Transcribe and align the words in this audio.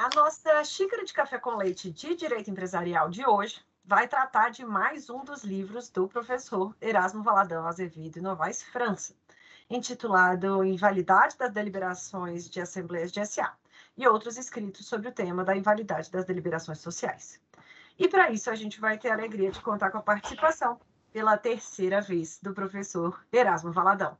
A 0.00 0.08
nossa 0.16 0.64
xícara 0.64 1.04
de 1.04 1.12
café 1.12 1.38
com 1.38 1.56
leite 1.56 1.90
de 1.90 2.14
direito 2.14 2.50
empresarial 2.50 3.10
de 3.10 3.22
hoje 3.28 3.62
vai 3.84 4.08
tratar 4.08 4.48
de 4.48 4.64
mais 4.64 5.10
um 5.10 5.22
dos 5.22 5.44
livros 5.44 5.90
do 5.90 6.08
professor 6.08 6.74
Erasmo 6.80 7.22
Valadão 7.22 7.66
Azevedo 7.66 8.16
e 8.16 8.22
Novaes 8.22 8.62
França, 8.62 9.14
intitulado 9.68 10.64
Invalidade 10.64 11.36
das 11.36 11.52
Deliberações 11.52 12.48
de 12.48 12.62
Assembleias 12.62 13.12
de 13.12 13.22
SA 13.26 13.52
e 13.94 14.08
outros 14.08 14.38
escritos 14.38 14.86
sobre 14.86 15.10
o 15.10 15.12
tema 15.12 15.44
da 15.44 15.54
invalidade 15.54 16.10
das 16.10 16.24
deliberações 16.24 16.78
sociais. 16.78 17.38
E 17.98 18.08
para 18.08 18.30
isso 18.30 18.48
a 18.48 18.54
gente 18.54 18.80
vai 18.80 18.96
ter 18.96 19.10
a 19.10 19.12
alegria 19.12 19.50
de 19.50 19.60
contar 19.60 19.90
com 19.90 19.98
a 19.98 20.02
participação 20.02 20.80
pela 21.12 21.36
terceira 21.36 22.00
vez 22.00 22.38
do 22.40 22.54
professor 22.54 23.22
Erasmo 23.30 23.70
Valadão. 23.70 24.16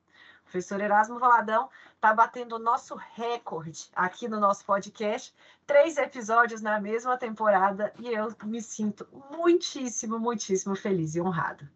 Professor 0.51 0.81
Erasmo 0.81 1.21
Valadão 1.21 1.71
está 1.95 2.13
batendo 2.13 2.57
o 2.57 2.59
nosso 2.59 2.97
recorde 3.15 3.89
aqui 3.95 4.27
no 4.27 4.41
nosso 4.41 4.65
podcast. 4.65 5.33
Três 5.65 5.97
episódios 5.97 6.61
na 6.61 6.81
mesma 6.81 7.17
temporada 7.17 7.93
e 8.01 8.09
eu 8.09 8.35
me 8.43 8.61
sinto 8.61 9.07
muitíssimo, 9.31 10.19
muitíssimo 10.19 10.75
feliz 10.75 11.15
e 11.15 11.21
honrado. 11.21 11.69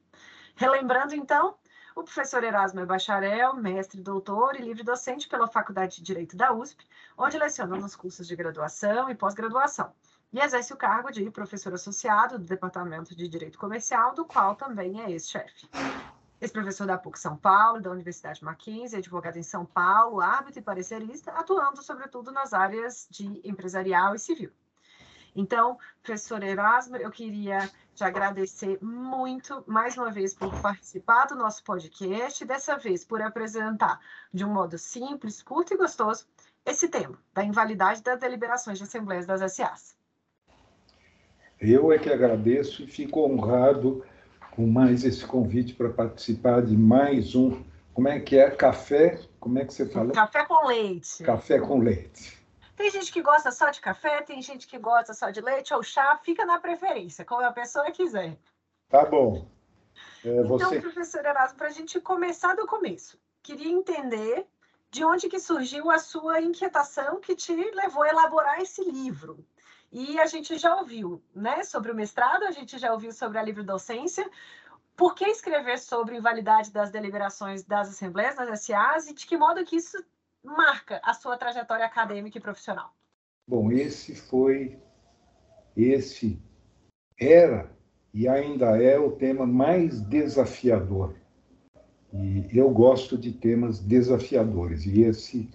Relembrando, 0.57 1.15
então, 1.15 1.55
o 1.95 2.03
professor 2.03 2.43
Erasmo 2.43 2.81
é 2.81 2.85
bacharel, 2.85 3.55
mestre, 3.55 4.01
doutor 4.01 4.57
e 4.57 4.63
livre-docente 4.63 5.29
pela 5.29 5.47
Faculdade 5.47 5.99
de 5.99 6.03
Direito 6.03 6.37
da 6.37 6.53
USP, 6.53 6.85
onde 7.17 7.39
leciona 7.39 7.77
nos 7.77 7.95
cursos 7.95 8.27
de 8.27 8.35
graduação 8.35 9.09
e 9.09 9.15
pós-graduação. 9.15 9.93
E 10.33 10.41
exerce 10.41 10.73
o 10.73 10.77
cargo 10.77 11.13
de 11.13 11.31
professor 11.31 11.73
associado 11.75 12.41
do 12.41 12.45
Departamento 12.45 13.15
de 13.15 13.29
Direito 13.29 13.57
Comercial, 13.57 14.17
do 14.17 14.25
qual 14.25 14.57
também 14.57 15.01
é 15.01 15.13
ex-chefe. 15.13 15.69
Ex-professor 16.45 16.87
da 16.87 16.99
PUC 16.99 17.19
São 17.19 17.39
Paulo, 17.39 17.81
da 17.81 17.91
Universidade 17.91 18.45
Mackenzie, 18.45 18.99
advogado 18.99 19.39
em 19.39 19.43
São 19.43 19.65
Paulo, 19.65 20.21
árbitro 20.21 20.61
e 20.61 20.63
parecerista, 20.63 21.31
atuando 21.33 21.83
sobretudo 21.83 22.31
nas 22.31 22.53
áreas 22.53 23.07
de 23.11 23.41
empresarial 23.43 24.15
e 24.15 24.19
civil. 24.19 24.51
Então, 25.35 25.79
professor 26.03 26.43
Erasmo, 26.43 26.99
eu 26.99 27.11
queria 27.11 27.71
te 27.95 28.05
agradecer 28.05 28.79
muito, 28.83 29.65
mais 29.67 29.97
uma 29.97 30.11
vez, 30.11 30.35
por 30.35 30.55
participar 30.61 31.27
do 31.27 31.35
nosso 31.35 31.65
podcast, 31.65 32.45
dessa 32.45 32.77
vez 32.77 33.07
por 33.07 33.23
apresentar, 33.23 33.99
de 34.33 34.45
um 34.45 34.53
modo 34.53 34.77
simples, 34.77 35.43
curto 35.43 35.73
e 35.73 35.79
gostoso, 35.79 36.27
esse 36.67 36.89
tema, 36.89 37.19
da 37.33 37.43
invalidade 37.43 38.03
das 38.03 38.21
deliberações 38.21 38.77
de 38.77 38.85
assembleias 38.85 39.25
das 39.25 39.41
SAs. 39.51 39.97
Eu 41.59 41.91
é 41.91 41.99
que 41.99 42.11
agradeço 42.11 42.83
e 42.83 42.87
fico 42.87 43.21
honrado 43.21 44.05
com 44.55 44.67
mais 44.67 45.05
esse 45.05 45.27
convite 45.27 45.75
para 45.75 45.91
participar 45.91 46.63
de 46.63 46.77
mais 46.77 47.35
um. 47.35 47.63
Como 47.93 48.09
é 48.09 48.21
que 48.21 48.39
é? 48.39 48.51
Café? 48.51 49.21
Como 49.41 49.59
é 49.59 49.65
que 49.65 49.75
você 49.75 49.87
falou? 49.87 50.13
Café 50.13 50.45
com 50.45 50.67
leite. 50.67 51.23
Café 51.25 51.59
com 51.61 51.79
leite. 51.79 52.39
Tem 52.77 52.91
gente 52.91 53.13
que 53.13 53.23
gosta 53.23 53.53
só 53.53 53.71
de 53.71 53.81
café, 53.81 54.23
tem 54.23 54.43
gente 54.43 54.67
que 54.67 54.79
gosta 54.79 55.15
só 55.15 55.31
de 55.31 55.41
leite 55.41 55.73
ou 55.73 55.83
chá, 55.83 56.19
fica 56.25 56.45
na 56.45 56.59
preferência, 56.59 57.25
como 57.25 57.45
a 57.45 57.53
pessoa 57.53 57.91
quiser. 57.93 58.37
Tá 58.89 59.05
bom. 59.05 59.47
É, 60.25 60.29
então, 60.29 60.47
você... 60.47 60.81
professor 60.81 61.25
Erasmo, 61.25 61.57
para 61.57 61.69
a 61.69 61.73
gente 61.73 62.01
começar 62.01 62.55
do 62.55 62.67
começo, 62.67 63.19
queria 63.43 63.71
entender 63.71 64.47
de 64.91 65.05
onde 65.05 65.29
que 65.29 65.39
surgiu 65.39 65.91
a 65.91 65.99
sua 65.99 66.41
inquietação 66.41 67.21
que 67.21 67.37
te 67.37 67.55
levou 67.55 68.03
a 68.03 68.09
elaborar 68.09 68.61
esse 68.61 68.83
livro. 68.85 69.45
E 69.95 70.19
a 70.19 70.27
gente 70.27 70.59
já 70.59 70.75
ouviu, 70.75 71.23
né, 71.33 71.63
sobre 71.63 71.93
o 71.93 71.95
mestrado, 71.95 72.43
a 72.43 72.51
gente 72.51 72.77
já 72.79 72.93
ouviu 72.93 73.13
sobre 73.13 73.39
a 73.39 73.43
livre 73.45 73.63
docência. 73.63 74.29
Por 74.97 75.15
que 75.15 75.25
escrever 75.25 75.79
sobre 75.79 76.17
invalidade 76.17 76.73
das 76.73 76.91
deliberações 76.91 77.63
das 77.63 77.91
assembleias, 77.91 78.35
das 78.35 78.63
SAs, 78.63 79.09
e 79.09 79.15
de 79.15 79.25
que 79.25 79.37
modo 79.37 79.65
que 79.65 79.77
isso 79.77 80.05
marca 80.43 81.01
a 81.05 81.15
sua 81.15 81.37
trajetória 81.37 81.87
acadêmica 81.87 82.37
e 82.37 82.41
profissional? 82.41 82.93
Bom, 83.47 83.71
esse 83.71 84.17
foi, 84.17 84.77
esse 85.77 86.43
era 87.17 87.71
e 88.13 88.27
ainda 88.27 88.77
é 88.77 88.99
o 88.99 89.13
tema 89.13 89.47
mais 89.47 90.01
desafiador. 90.01 91.15
E 92.13 92.49
eu 92.53 92.69
gosto 92.71 93.17
de 93.17 93.31
temas 93.31 93.79
desafiadores. 93.79 94.87
E 94.87 95.03
esse 95.03 95.49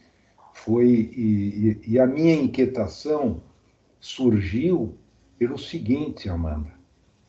foi, 0.53 0.87
e, 0.87 1.81
e, 1.83 1.91
e 1.93 1.99
a 1.99 2.07
minha 2.07 2.35
inquietação 2.35 3.43
surgiu 3.99 4.97
pelo 5.37 5.57
seguinte, 5.57 6.29
Amanda. 6.29 6.71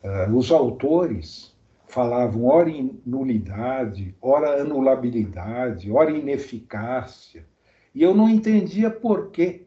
Uh, 0.03 0.35
os 0.35 0.51
autores 0.51 1.55
falavam 1.87 2.45
ora 2.45 2.69
em 2.69 2.99
nulidade, 3.05 4.15
ora 4.21 4.61
anulabilidade, 4.61 5.91
ora 5.91 6.11
ineficácia. 6.11 7.45
E 7.93 8.01
eu 8.01 8.15
não 8.15 8.29
entendia 8.29 8.89
por 8.89 9.29
quê. 9.31 9.65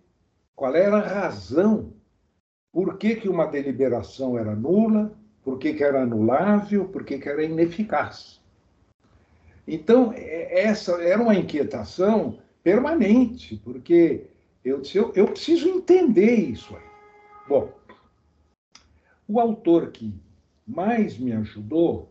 Qual 0.57 0.75
era 0.75 0.97
a 0.97 1.07
razão? 1.07 1.93
Por 2.73 2.97
que, 2.97 3.17
que 3.17 3.29
uma 3.29 3.47
deliberação 3.47 4.39
era 4.39 4.55
nula? 4.55 5.13
Por 5.43 5.59
que, 5.59 5.75
que 5.75 5.85
era 5.85 6.03
anulável? 6.03 6.87
Por 6.87 7.05
que, 7.05 7.19
que 7.19 7.29
era 7.29 7.45
ineficaz? 7.45 8.41
Então, 9.67 10.13
é, 10.15 10.61
essa 10.63 10.93
era 11.03 11.23
uma 11.23 11.35
inquietação 11.35 12.39
permanente, 12.63 13.61
porque 13.63 14.27
eu, 14.65 14.83
eu, 14.95 15.13
eu 15.15 15.27
preciso 15.27 15.69
entender 15.69 16.35
isso 16.35 16.75
aí. 16.75 16.84
Bom, 17.47 17.71
o 19.29 19.39
autor 19.39 19.91
que 19.91 20.15
mais 20.67 21.19
me 21.19 21.33
ajudou 21.33 22.09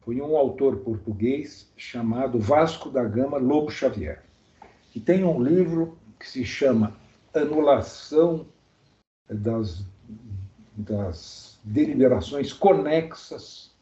foi 0.00 0.20
um 0.20 0.36
autor 0.36 0.76
português 0.78 1.72
chamado 1.76 2.38
Vasco 2.38 2.90
da 2.90 3.02
Gama 3.02 3.38
Lobo 3.38 3.70
Xavier, 3.70 4.22
que 4.90 5.00
tem 5.00 5.24
um 5.24 5.42
livro 5.42 5.96
que 6.20 6.28
se 6.28 6.44
chama 6.44 6.94
Anulação 7.34 8.46
das, 9.28 9.84
das 10.76 11.58
deliberações 11.64 12.52
conexas 12.52 13.74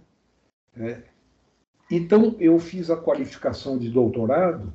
É, 0.76 1.02
então, 1.90 2.36
eu 2.38 2.58
fiz 2.60 2.88
a 2.88 2.96
qualificação 2.96 3.76
de 3.76 3.90
doutorado 3.90 4.72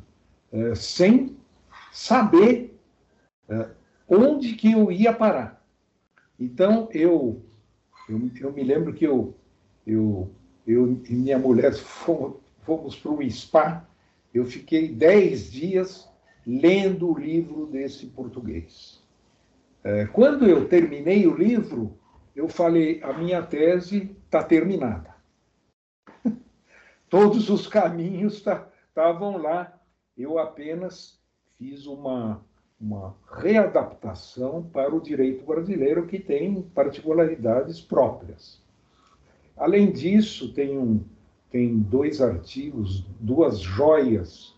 é, 0.51 0.75
sem 0.75 1.37
saber 1.93 2.77
é, 3.47 3.69
onde 4.07 4.53
que 4.53 4.73
eu 4.73 4.91
ia 4.91 5.13
parar. 5.13 5.65
Então, 6.37 6.89
eu, 6.91 7.41
eu, 8.09 8.29
eu 8.41 8.53
me 8.53 8.63
lembro 8.63 8.93
que 8.93 9.05
eu, 9.05 9.33
eu, 9.87 10.29
eu 10.67 11.01
e 11.09 11.15
minha 11.15 11.39
mulher 11.39 11.73
fomos, 11.73 12.37
fomos 12.63 12.95
para 12.97 13.11
o 13.11 13.31
spa, 13.31 13.89
eu 14.33 14.45
fiquei 14.45 14.89
dez 14.89 15.49
dias 15.49 16.07
lendo 16.45 17.11
o 17.11 17.17
livro 17.17 17.65
desse 17.65 18.07
português. 18.07 18.98
É, 19.83 20.05
quando 20.05 20.45
eu 20.45 20.67
terminei 20.67 21.25
o 21.25 21.35
livro, 21.35 21.97
eu 22.35 22.47
falei: 22.47 23.01
a 23.03 23.13
minha 23.13 23.41
tese 23.41 24.15
está 24.25 24.43
terminada. 24.43 25.15
Todos 27.09 27.49
os 27.49 27.67
caminhos 27.67 28.43
estavam 28.45 29.37
lá. 29.37 29.73
Eu 30.17 30.37
apenas 30.37 31.17
fiz 31.57 31.85
uma, 31.85 32.43
uma 32.79 33.15
readaptação 33.31 34.63
para 34.63 34.93
o 34.93 35.01
direito 35.01 35.45
brasileiro 35.45 36.07
que 36.07 36.19
tem 36.19 36.61
particularidades 36.61 37.79
próprias. 37.79 38.61
Além 39.55 39.91
disso, 39.91 40.53
tem, 40.53 40.77
um, 40.77 41.01
tem 41.49 41.77
dois 41.77 42.21
artigos, 42.21 43.05
duas 43.19 43.59
joias 43.59 44.55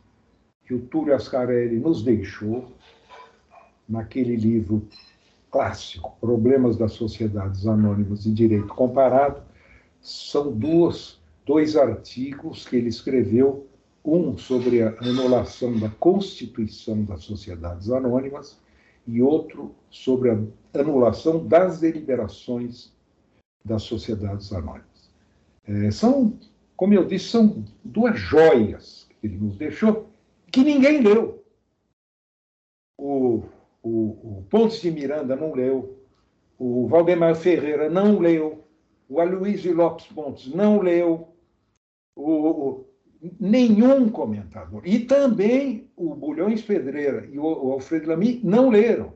que 0.65 0.73
o 0.73 0.81
Túlio 0.81 1.15
Ascarelli 1.15 1.79
nos 1.79 2.03
deixou 2.03 2.71
naquele 3.87 4.35
livro 4.35 4.87
clássico, 5.51 6.15
Problemas 6.21 6.77
das 6.77 6.93
Sociedades 6.93 7.67
Anônimas 7.67 8.25
e 8.25 8.31
Direito 8.31 8.73
Comparado. 8.73 9.43
São 9.99 10.51
duas, 10.51 11.19
dois 11.45 11.75
artigos 11.75 12.65
que 12.65 12.77
ele 12.77 12.87
escreveu 12.87 13.67
um 14.03 14.35
sobre 14.37 14.81
a 14.81 14.95
anulação 15.01 15.77
da 15.77 15.89
Constituição 15.89 17.03
das 17.03 17.23
Sociedades 17.23 17.91
Anônimas 17.91 18.57
e 19.05 19.21
outro 19.21 19.75
sobre 19.89 20.31
a 20.31 20.39
anulação 20.73 21.45
das 21.45 21.81
deliberações 21.81 22.91
das 23.63 23.83
sociedades 23.83 24.51
anônimas. 24.53 25.11
É, 25.65 25.91
são, 25.91 26.39
como 26.75 26.93
eu 26.93 27.05
disse, 27.05 27.25
são 27.25 27.63
duas 27.83 28.17
joias 28.17 29.07
que 29.19 29.27
ele 29.27 29.37
nos 29.37 29.57
deixou 29.57 30.09
que 30.51 30.63
ninguém 30.63 31.01
leu. 31.01 31.43
O, 32.97 33.43
o, 33.83 34.39
o 34.39 34.45
Pontes 34.49 34.81
de 34.81 34.91
Miranda 34.91 35.35
não 35.35 35.53
leu, 35.53 35.99
o 36.57 36.87
Valdemar 36.87 37.35
Ferreira 37.35 37.89
não 37.89 38.19
leu, 38.19 38.63
o 39.09 39.19
Aloysio 39.19 39.75
Lopes 39.75 40.07
Pontes 40.07 40.53
não 40.53 40.79
leu, 40.79 41.27
o, 42.15 42.85
nenhum 43.39 44.09
comentador. 44.09 44.81
E 44.85 44.99
também 44.99 45.89
o 45.95 46.15
Bulhões 46.15 46.61
Pedreira 46.61 47.27
e 47.31 47.37
o, 47.37 47.71
Alfredo 47.71 48.09
Lamy 48.09 48.41
não 48.43 48.69
leram. 48.69 49.13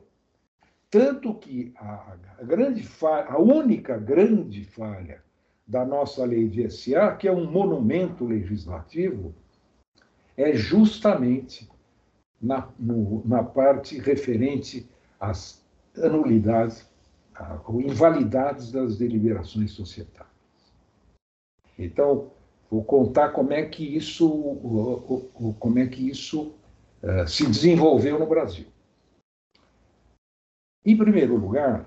Tanto 0.90 1.34
que 1.34 1.74
a, 1.78 2.18
a, 2.40 2.44
grande 2.44 2.84
falha, 2.84 3.28
a 3.30 3.40
única 3.40 3.98
grande 3.98 4.64
falha 4.64 5.24
da 5.68 5.84
nossa 5.84 6.24
lei 6.24 6.48
de 6.48 6.70
SA, 6.70 7.16
que 7.16 7.28
é 7.28 7.32
um 7.32 7.50
monumento 7.50 8.26
legislativo, 8.26 9.34
é 10.38 10.54
justamente 10.54 11.68
na, 12.42 12.68
no, 12.80 13.22
na 13.26 13.44
parte 13.44 13.98
referente 14.00 14.90
às 15.20 15.64
anulidades 15.98 16.88
ou 17.66 17.82
invalidades 17.82 18.72
das 18.72 18.98
deliberações 18.98 19.72
societárias. 19.72 20.34
Então, 21.78 22.32
Vou 22.70 22.84
contar 22.84 23.30
como 23.30 23.54
é 23.54 23.64
que 23.64 23.84
isso, 23.96 24.30
como 25.60 25.80
é 25.80 25.88
que 25.88 26.10
isso 26.10 26.54
uh, 27.04 27.28
se 27.28 27.46
desenvolveu 27.46 28.20
no 28.20 28.26
Brasil. 28.26 28.66
Em 30.84 30.98
primeiro 30.98 31.36
lugar, 31.36 31.86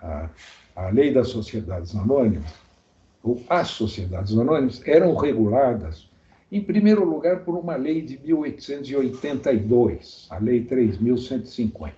a, 0.00 0.30
a 0.74 0.88
lei 0.88 1.12
das 1.12 1.28
sociedades 1.28 1.94
anônimas, 1.94 2.54
ou 3.22 3.42
as 3.48 3.68
sociedades 3.68 4.32
anônimas, 4.32 4.80
eram 4.86 5.14
reguladas, 5.14 6.08
em 6.50 6.62
primeiro 6.62 7.04
lugar, 7.04 7.44
por 7.44 7.54
uma 7.56 7.76
lei 7.76 8.02
de 8.02 8.18
1882, 8.18 10.26
a 10.30 10.38
Lei 10.38 10.64
3.150. 10.64 11.92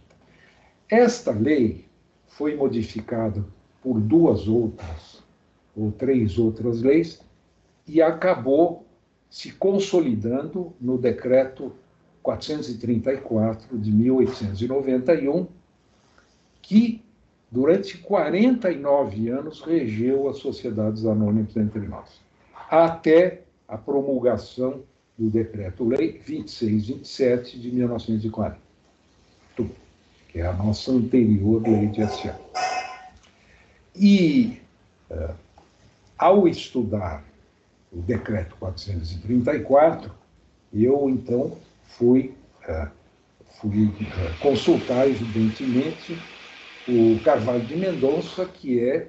Esta 0.91 1.33
lei 1.33 1.87
foi 2.27 2.55
modificada 2.55 3.43
por 3.83 3.99
duas 3.99 4.47
outras, 4.47 5.23
ou 5.75 5.91
três 5.91 6.39
outras 6.39 6.83
leis, 6.83 7.25
e 7.87 8.03
acabou 8.03 8.87
se 9.31 9.53
consolidando 9.53 10.75
no 10.79 10.99
decreto 10.99 11.73
434 12.23 13.79
de 13.79 13.91
1891, 13.91 15.47
que 16.61 17.03
durante 17.51 17.97
49 17.99 19.31
anos 19.31 19.63
regeu 19.63 20.29
as 20.29 20.37
sociedades 20.37 21.07
anônimas 21.07 21.57
entre 21.57 21.89
nós, 21.89 22.21
até 22.71 23.45
a 23.73 23.79
promulgação 23.79 24.83
do 25.19 25.31
decreto-lei 25.31 26.21
2627 26.27 27.59
de 27.59 27.71
1940, 27.73 28.59
que 30.29 30.41
é 30.41 30.47
a 30.47 30.53
nossa 30.53 30.93
anterior 30.93 31.63
lei 31.63 31.87
de 31.87 32.07
SA. 32.07 32.39
E, 33.97 34.61
uh, 35.11 35.35
ao 36.19 36.47
estudar 36.47 37.25
o 37.91 38.03
decreto 38.03 38.55
434, 38.57 40.13
eu 40.75 41.09
então 41.09 41.57
fui, 41.97 42.35
uh, 42.69 42.91
fui 43.59 43.87
uh, 43.87 44.39
consultar, 44.43 45.09
evidentemente, 45.09 46.19
o 46.87 47.19
Carvalho 47.25 47.65
de 47.65 47.77
Mendonça, 47.77 48.45
que 48.45 48.81
é, 48.81 49.09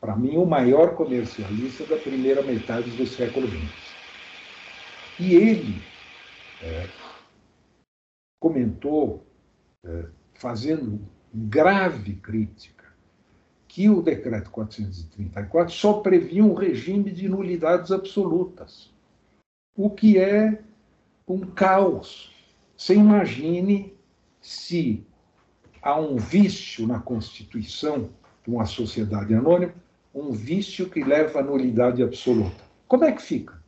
para 0.00 0.14
mim, 0.14 0.36
o 0.36 0.46
maior 0.46 0.94
comercialista 0.94 1.84
da 1.86 1.96
primeira 1.96 2.42
metade 2.42 2.90
do 2.90 3.06
século 3.06 3.48
XX. 3.48 3.83
E 5.18 5.34
ele 5.34 5.82
uh, 6.62 6.88
comentou, 8.40 9.24
fazendo 10.34 11.00
grave 11.32 12.14
crítica, 12.14 12.84
que 13.66 13.88
o 13.88 14.02
decreto 14.02 14.50
434 14.50 15.74
só 15.74 15.94
previa 15.94 16.44
um 16.44 16.54
regime 16.54 17.10
de 17.10 17.28
nulidades 17.28 17.90
absolutas, 17.90 18.92
o 19.76 19.90
que 19.90 20.18
é 20.18 20.62
um 21.26 21.40
caos. 21.40 22.32
Você 22.76 22.94
imagine 22.94 23.94
se 24.40 25.04
há 25.82 25.98
um 25.98 26.16
vício 26.16 26.86
na 26.86 27.00
constituição 27.00 28.10
de 28.44 28.50
uma 28.50 28.66
sociedade 28.66 29.34
anônima, 29.34 29.74
um 30.14 30.30
vício 30.30 30.88
que 30.88 31.02
leva 31.02 31.40
à 31.40 31.42
nulidade 31.42 32.02
absoluta. 32.02 32.62
Como 32.86 33.04
é 33.04 33.12
que 33.12 33.22
fica? 33.22 33.63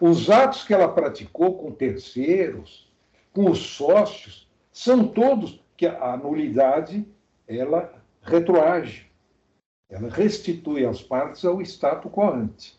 Os 0.00 0.30
atos 0.30 0.64
que 0.64 0.72
ela 0.72 0.88
praticou 0.88 1.58
com 1.58 1.72
terceiros, 1.72 2.90
com 3.32 3.50
os 3.50 3.58
sócios, 3.58 4.48
são 4.72 5.08
todos 5.08 5.60
que 5.76 5.86
a 5.86 6.16
nulidade 6.16 7.06
ela 7.46 7.92
retroage. 8.22 9.10
Ela 9.88 10.08
restitui 10.08 10.84
as 10.84 11.02
partes 11.02 11.44
ao 11.44 11.60
status 11.62 12.12
quo 12.12 12.30
ante. 12.30 12.78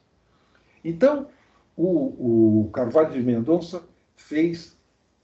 Então, 0.83 1.27
o, 1.75 2.65
o 2.65 2.69
Carvalho 2.71 3.11
de 3.11 3.21
Mendonça 3.21 3.83
fez 4.15 4.77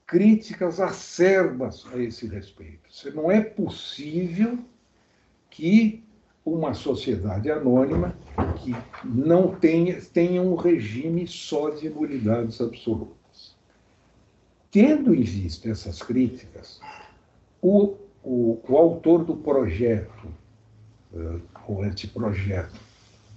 críticas 0.06 0.80
acerbas 0.80 1.86
a 1.92 1.98
esse 1.98 2.26
respeito. 2.26 2.88
Não 3.14 3.30
é 3.30 3.40
possível 3.40 4.58
que 5.50 6.05
uma 6.46 6.74
sociedade 6.74 7.50
anônima 7.50 8.16
que 8.58 8.74
não 9.04 9.48
tenha, 9.48 10.00
tenha 10.00 10.40
um 10.40 10.54
regime 10.54 11.26
só 11.26 11.70
de 11.70 11.90
nulidades 11.90 12.60
absolutas. 12.60 13.56
Tendo 14.70 15.12
em 15.12 15.22
vista 15.22 15.68
essas 15.68 16.00
críticas, 16.00 16.80
o, 17.60 17.96
o, 18.22 18.60
o 18.68 18.76
autor 18.76 19.24
do 19.24 19.36
projeto 19.36 20.28
uh, 21.12 21.82
anteprojeto 21.82 22.80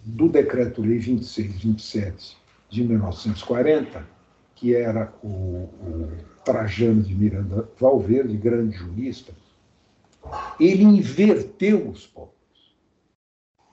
do 0.05 0.29
Decreto-Lei 0.29 0.99
2627 0.99 2.37
de 2.69 2.83
1940, 2.83 4.07
que 4.53 4.75
era 4.75 5.11
o, 5.23 5.27
o 5.27 6.11
Trajano 6.45 7.01
de 7.01 7.15
Miranda 7.15 7.67
Valverde, 7.79 8.37
grande 8.37 8.77
jurista, 8.77 9.33
ele 10.59 10.83
inverteu 10.83 11.89
os 11.89 12.05
povos. 12.05 12.38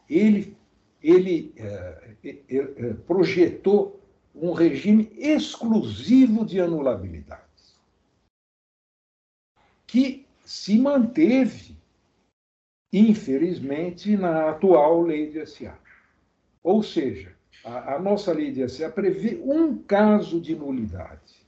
Ele, 0.09 0.57
ele 1.03 1.53
é, 1.57 2.17
é, 2.25 2.95
projetou 3.07 4.01
um 4.35 4.53
regime 4.53 5.11
exclusivo 5.17 6.45
de 6.45 6.61
anulabilidades, 6.61 7.77
que 9.87 10.27
se 10.45 10.79
manteve, 10.79 11.77
infelizmente, 12.93 14.17
na 14.17 14.51
atual 14.51 15.03
lei 15.03 15.31
de 15.31 15.45
SA. 15.47 15.79
Ou 16.63 16.83
seja, 16.83 17.35
a, 17.65 17.95
a 17.95 17.99
nossa 17.99 18.33
lei 18.33 18.53
de 18.53 18.69
SA 18.69 18.91
prevê 18.91 19.41
um 19.43 19.77
caso 19.79 20.41
de 20.41 20.55
nulidade, 20.55 21.47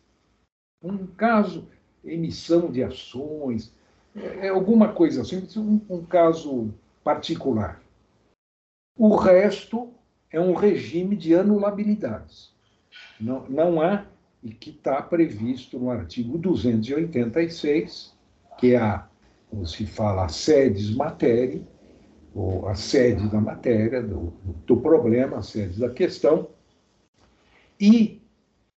um 0.82 1.06
caso, 1.06 1.68
emissão 2.04 2.70
de 2.70 2.82
ações, 2.82 3.72
é, 4.16 4.46
é 4.46 4.48
alguma 4.48 4.92
coisa 4.92 5.22
assim, 5.22 5.46
um, 5.56 5.80
um 5.90 6.04
caso 6.04 6.72
particular. 7.04 7.82
O 8.98 9.14
resto 9.14 9.94
é 10.28 10.40
um 10.40 10.54
regime 10.54 11.14
de 11.14 11.32
anulabilidades. 11.32 12.52
Não, 13.20 13.48
não 13.48 13.80
há, 13.80 14.04
e 14.42 14.50
que 14.50 14.70
está 14.70 15.00
previsto 15.00 15.78
no 15.78 15.88
artigo 15.88 16.36
286, 16.36 18.12
que 18.58 18.74
é 18.74 18.78
a, 18.78 19.06
como 19.48 19.64
se 19.64 19.86
fala, 19.86 20.24
a 20.24 20.28
sedes 20.28 20.92
matéria, 20.96 21.62
ou 22.34 22.68
a 22.68 22.74
sede 22.74 23.28
da 23.30 23.40
matéria, 23.40 24.02
do, 24.02 24.32
do 24.66 24.76
problema, 24.78 25.38
a 25.38 25.42
sede 25.42 25.78
da 25.78 25.90
questão, 25.90 26.48
e, 27.80 28.20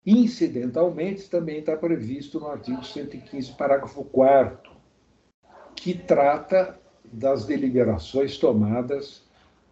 incidentalmente, 0.05 1.29
também 1.29 1.59
está 1.59 1.77
previsto 1.77 2.41
no 2.41 2.47
artigo 2.47 2.83
115, 2.83 3.53
parágrafo 3.53 4.03
4 4.03 4.69
que 5.75 5.93
trata 5.93 6.77
das 7.05 7.45
deliberações 7.45 8.37
tomadas 8.37 9.28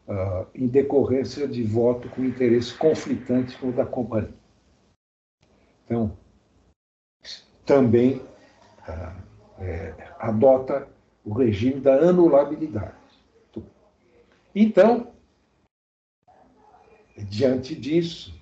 uh, 0.07 0.47
em 0.55 0.67
decorrência 0.67 1.47
de 1.47 1.63
voto 1.63 2.09
com 2.09 2.23
interesse 2.23 2.73
conflitante 2.73 3.57
com 3.57 3.69
o 3.69 3.73
da 3.73 3.85
companhia. 3.85 4.33
Então, 5.85 6.17
também 7.65 8.17
uh, 8.87 9.21
é, 9.59 9.93
adota 10.19 10.87
o 11.23 11.33
regime 11.33 11.81
da 11.81 11.95
anulabilidade. 11.95 12.95
Então, 14.55 15.11
diante 17.15 17.75
disso, 17.75 18.33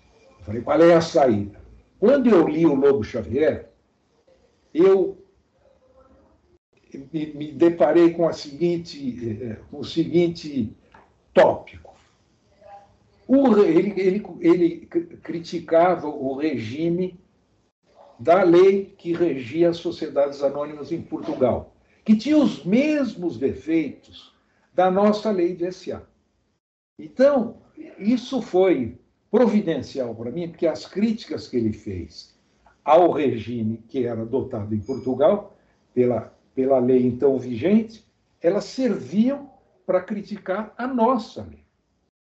falei, 0.44 0.62
qual 0.62 0.82
é 0.82 0.94
a 0.94 1.02
saída? 1.02 1.60
Quando 2.00 2.30
eu 2.30 2.48
li 2.48 2.66
o 2.66 2.76
Lobo 2.76 3.04
Xavier, 3.04 3.70
eu 4.74 5.18
me, 7.12 7.34
me 7.34 7.52
deparei 7.52 8.12
com, 8.12 8.28
a 8.28 8.34
seguinte, 8.34 9.42
eh, 9.42 9.58
com 9.72 9.80
o 9.80 9.84
seguinte 9.84 10.76
tópico. 11.36 11.94
O, 13.28 13.58
ele, 13.60 13.94
ele, 14.00 14.24
ele 14.40 14.86
criticava 15.22 16.08
o 16.08 16.36
regime 16.36 17.20
da 18.18 18.42
lei 18.42 18.96
que 18.98 19.14
regia 19.14 19.70
as 19.70 19.78
sociedades 19.78 20.42
anônimas 20.42 20.92
em 20.92 21.02
Portugal, 21.02 21.76
que 22.04 22.16
tinha 22.16 22.38
os 22.38 22.64
mesmos 22.64 23.38
defeitos 23.38 24.34
da 24.74 24.90
nossa 24.90 25.30
lei 25.30 25.56
de 25.56 25.72
SA. 25.72 26.02
Então, 26.98 27.58
isso 28.00 28.42
foi 28.42 28.98
providencial 29.30 30.16
para 30.16 30.32
mim, 30.32 30.48
porque 30.48 30.66
as 30.66 30.88
críticas 30.88 31.48
que 31.48 31.58
ele 31.58 31.74
fez 31.74 32.34
ao 32.84 33.12
regime 33.12 33.84
que 33.88 34.06
era 34.06 34.22
adotado 34.22 34.74
em 34.74 34.80
Portugal 34.80 35.58
pela 35.94 36.34
pela 36.56 36.80
lei 36.80 37.06
então 37.06 37.38
vigente, 37.38 38.08
elas 38.42 38.64
serviam 38.64 39.52
para 39.86 40.02
criticar 40.02 40.74
a 40.78 40.88
nossa. 40.88 41.48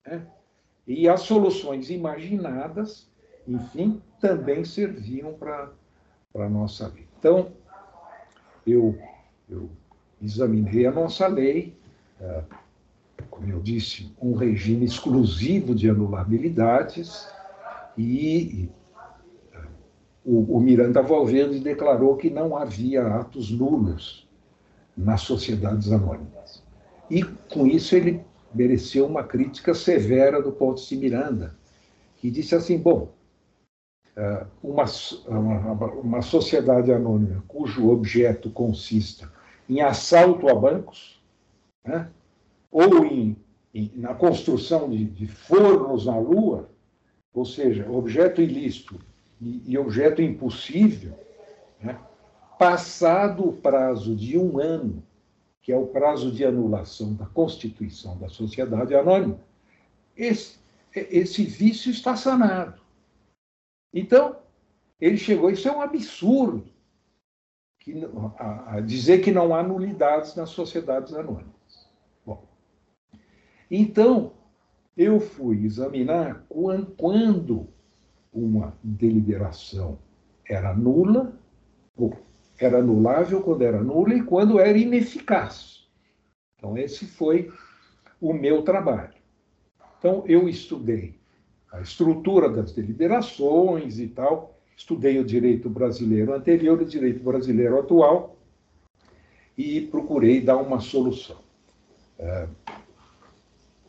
Né? 0.05 0.25
E 0.87 1.07
as 1.07 1.21
soluções 1.21 1.89
imaginadas, 1.89 3.07
enfim, 3.47 4.01
também 4.19 4.63
serviam 4.63 5.33
para 5.33 5.71
a 6.35 6.49
nossa 6.49 6.87
lei. 6.87 7.07
Então, 7.19 7.51
eu, 8.65 8.97
eu 9.49 9.69
examinei 10.21 10.85
a 10.85 10.91
nossa 10.91 11.27
lei, 11.27 11.75
é, 12.19 12.43
como 13.29 13.51
eu 13.51 13.59
disse, 13.59 14.11
um 14.21 14.33
regime 14.33 14.85
exclusivo 14.85 15.75
de 15.75 15.89
anulabilidades, 15.89 17.27
e 17.97 18.69
o, 20.23 20.57
o 20.57 20.59
Miranda 20.59 21.01
Valverde 21.01 21.59
declarou 21.59 22.15
que 22.15 22.29
não 22.29 22.55
havia 22.55 23.05
atos 23.05 23.51
nulos 23.51 24.27
nas 24.95 25.21
sociedades 25.21 25.91
anônimas. 25.91 26.63
E, 27.09 27.23
com 27.23 27.65
isso, 27.65 27.95
ele 27.95 28.21
mereceu 28.53 29.05
uma 29.05 29.23
crítica 29.23 29.73
severa 29.73 30.41
do 30.41 30.51
Ponte 30.51 30.87
de 30.87 30.95
Miranda, 30.95 31.55
que 32.17 32.29
disse 32.29 32.55
assim: 32.55 32.77
bom, 32.77 33.09
é, 34.15 34.45
uma, 34.61 34.85
uma, 35.27 35.85
uma 35.93 36.21
sociedade 36.21 36.91
anônima 36.91 37.43
cujo 37.47 37.89
objeto 37.89 38.49
consista 38.49 39.31
em 39.69 39.81
assalto 39.81 40.49
a 40.49 40.55
bancos, 40.55 41.21
né, 41.85 42.09
ou 42.71 43.05
em, 43.05 43.37
em, 43.73 43.91
na 43.95 44.13
construção 44.13 44.89
de, 44.89 45.05
de 45.05 45.27
fornos 45.27 46.05
na 46.05 46.17
Lua, 46.17 46.69
ou 47.33 47.45
seja, 47.45 47.89
objeto 47.89 48.41
ilícito 48.41 48.99
e, 49.39 49.61
e 49.65 49.77
objeto 49.77 50.21
impossível, 50.21 51.13
né? 51.81 51.97
passado 52.57 53.47
o 53.47 53.53
prazo 53.53 54.15
de 54.15 54.37
um 54.37 54.59
ano, 54.59 55.03
que 55.69 55.73
é 55.73 55.77
o 55.77 55.85
prazo 55.85 56.31
de 56.31 56.43
anulação 56.43 57.13
da 57.13 57.27
constituição 57.27 58.17
da 58.17 58.27
sociedade 58.27 58.95
anônima, 58.95 59.39
esse, 60.17 60.57
esse 60.95 61.43
vício 61.43 61.91
está 61.91 62.15
sanado. 62.15 62.81
Então, 63.93 64.39
ele 64.99 65.15
chegou, 65.15 65.51
isso 65.51 65.69
é 65.69 65.71
um 65.71 65.79
absurdo, 65.79 66.65
que, 67.79 67.93
a, 68.39 68.77
a 68.77 68.81
dizer 68.81 69.19
que 69.19 69.31
não 69.31 69.53
há 69.53 69.61
nulidades 69.61 70.33
nas 70.33 70.49
sociedades 70.49 71.13
anônimas. 71.13 71.87
Bom, 72.25 72.43
então, 73.69 74.33
eu 74.97 75.19
fui 75.19 75.65
examinar 75.65 76.47
quando, 76.95 77.67
uma 78.33 78.75
deliberação 78.83 79.99
era 80.43 80.73
nula, 80.73 81.39
ou 81.95 82.17
era 82.59 82.79
anulável 82.79 83.41
quando 83.41 83.61
era 83.61 83.81
nula 83.81 84.13
e 84.13 84.23
quando 84.23 84.59
era 84.59 84.77
ineficaz. 84.77 85.87
Então, 86.57 86.77
esse 86.77 87.05
foi 87.05 87.51
o 88.19 88.33
meu 88.33 88.63
trabalho. 88.63 89.13
Então, 89.97 90.23
eu 90.27 90.47
estudei 90.47 91.15
a 91.71 91.81
estrutura 91.81 92.49
das 92.49 92.73
deliberações 92.73 93.99
e 93.99 94.07
tal, 94.07 94.59
estudei 94.75 95.19
o 95.19 95.25
direito 95.25 95.69
brasileiro 95.69 96.33
anterior 96.33 96.81
e 96.81 96.83
o 96.83 96.87
direito 96.87 97.23
brasileiro 97.23 97.79
atual 97.79 98.35
e 99.57 99.81
procurei 99.81 100.41
dar 100.41 100.57
uma 100.57 100.79
solução. 100.79 101.37
É, 102.17 102.47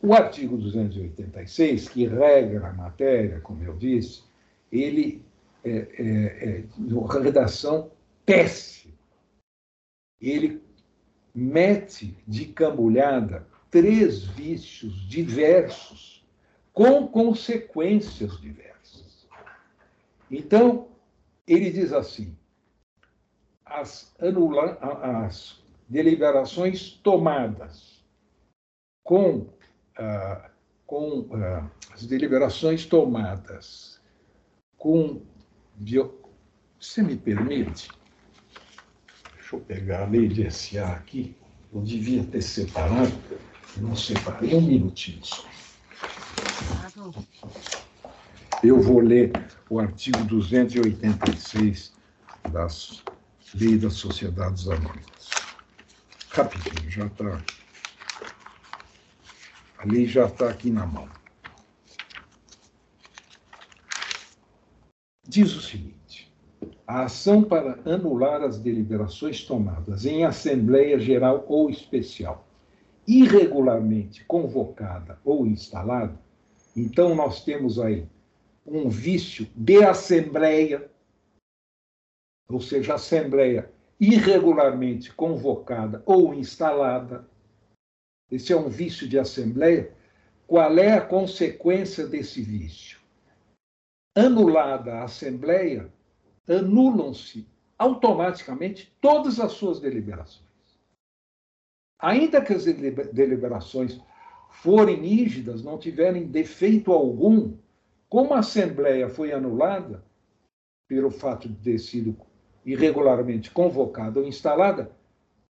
o 0.01 0.13
artigo 0.13 0.57
286, 0.57 1.89
que 1.89 2.07
regra 2.07 2.69
a 2.69 2.73
matéria, 2.73 3.39
como 3.41 3.63
eu 3.63 3.75
disse, 3.75 4.23
ele 4.71 5.23
é, 5.63 5.69
é, 5.69 6.63
é 6.63 7.19
redação 7.21 7.91
péssima. 8.25 8.93
Ele 10.19 10.61
mete 11.33 12.17
de 12.27 12.45
cambulhada 12.45 13.47
três 13.69 14.23
vícios 14.23 15.07
diversos, 15.07 16.25
com 16.73 17.07
consequências 17.07 18.39
diversas. 18.39 19.27
Então, 20.29 20.89
ele 21.47 21.71
diz 21.71 21.91
assim: 21.93 22.37
as, 23.65 24.13
anula 24.19 24.77
as 25.23 25.61
deliberações 25.87 26.91
tomadas 26.91 28.03
com, 29.03 29.47
ah, 29.97 30.51
com 30.85 31.27
ah, 31.33 31.69
as 31.93 32.05
deliberações 32.05 32.85
tomadas 32.85 33.99
com. 34.77 35.21
Você 36.79 37.01
me 37.01 37.15
permite? 37.15 37.89
Deixa 39.51 39.55
eu 39.55 39.59
pegar 39.59 40.03
a 40.03 40.05
lei 40.05 40.29
de 40.29 40.49
SA 40.49 40.93
aqui. 40.93 41.35
Eu 41.73 41.81
devia 41.81 42.23
ter 42.23 42.41
separado. 42.41 43.11
não 43.77 43.95
separei 43.95 44.55
um 44.55 44.61
minutinho 44.61 45.19
só. 45.25 45.45
Eu 48.63 48.79
vou 48.79 49.01
ler 49.01 49.31
o 49.69 49.79
artigo 49.79 50.23
286 50.23 51.93
das 52.49 53.03
Lei 53.53 53.77
das 53.77 53.95
Sociedades 53.95 54.69
Anônimas. 54.69 55.29
Rapidinho, 56.29 56.89
já 56.89 57.05
está. 57.07 57.43
A 59.79 59.85
lei 59.85 60.07
já 60.07 60.25
está 60.27 60.49
aqui 60.49 60.69
na 60.69 60.85
mão. 60.85 61.09
diz 65.31 65.53
o 65.55 65.61
seguinte: 65.61 66.00
a 66.85 67.03
ação 67.03 67.43
para 67.43 67.79
anular 67.85 68.41
as 68.41 68.59
deliberações 68.59 69.43
tomadas 69.43 70.05
em 70.05 70.25
Assembleia 70.25 70.99
Geral 70.99 71.45
ou 71.47 71.69
Especial, 71.69 72.45
irregularmente 73.07 74.23
convocada 74.25 75.19
ou 75.23 75.45
instalada, 75.45 76.19
Então, 76.75 77.13
nós 77.15 77.43
temos 77.43 77.79
aí 77.79 78.07
um 78.65 78.87
vício 78.89 79.47
de 79.55 79.83
assembleia, 79.83 80.89
ou 82.47 82.61
seja, 82.61 82.93
assembleia 82.93 83.69
irregularmente 83.99 85.13
convocada 85.13 86.01
ou 86.05 86.33
instalada. 86.33 87.27
Esse 88.31 88.53
é 88.53 88.57
um 88.57 88.69
vício 88.69 89.07
de 89.07 89.19
assembleia. 89.19 89.93
Qual 90.47 90.77
é 90.77 90.93
a 90.93 91.01
consequência 91.01 92.07
desse 92.07 92.41
vício? 92.41 92.99
Anulada 94.15 94.95
a 94.95 95.03
assembleia, 95.03 95.91
anulam-se 96.47 97.47
automaticamente 97.77 98.95
todas 99.01 99.39
as 99.39 99.53
suas 99.53 99.79
deliberações. 99.79 100.49
Ainda 101.99 102.41
que 102.41 102.53
as 102.53 102.65
deliberações 102.65 103.99
forem 104.49 105.01
rígidas, 105.01 105.63
não 105.63 105.77
tiverem 105.77 106.27
defeito 106.27 106.91
algum, 106.91 107.57
como 108.09 108.33
a 108.33 108.39
Assembleia 108.39 109.09
foi 109.09 109.31
anulada, 109.31 110.03
pelo 110.87 111.09
fato 111.09 111.47
de 111.47 111.55
ter 111.55 111.79
sido 111.79 112.17
irregularmente 112.65 113.49
convocada 113.49 114.19
ou 114.19 114.27
instalada, 114.27 114.91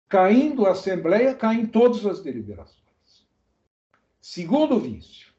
caindo 0.07 0.65
a 0.65 0.71
Assembleia, 0.71 1.33
caem 1.33 1.65
todas 1.65 2.05
as 2.05 2.21
deliberações. 2.21 2.79
Segundo 4.19 4.79
vício, 4.79 5.31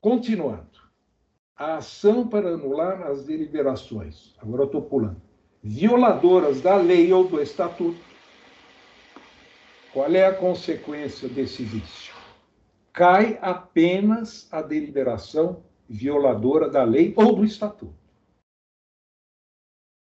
continuando, 0.00 0.83
a 1.56 1.76
ação 1.76 2.26
para 2.26 2.54
anular 2.54 3.02
as 3.02 3.24
deliberações, 3.24 4.34
agora 4.38 4.62
eu 4.62 4.66
estou 4.66 4.82
pulando, 4.82 5.20
violadoras 5.62 6.60
da 6.60 6.76
lei 6.76 7.12
ou 7.12 7.28
do 7.28 7.40
estatuto. 7.40 8.00
Qual 9.92 10.10
é 10.10 10.26
a 10.26 10.34
consequência 10.34 11.28
desse 11.28 11.62
vício? 11.62 12.14
cai 12.94 13.36
apenas 13.42 14.48
a 14.52 14.62
deliberação 14.62 15.64
violadora 15.88 16.70
da 16.70 16.84
lei 16.84 17.12
ou 17.16 17.34
do 17.34 17.44
estatuto. 17.44 17.92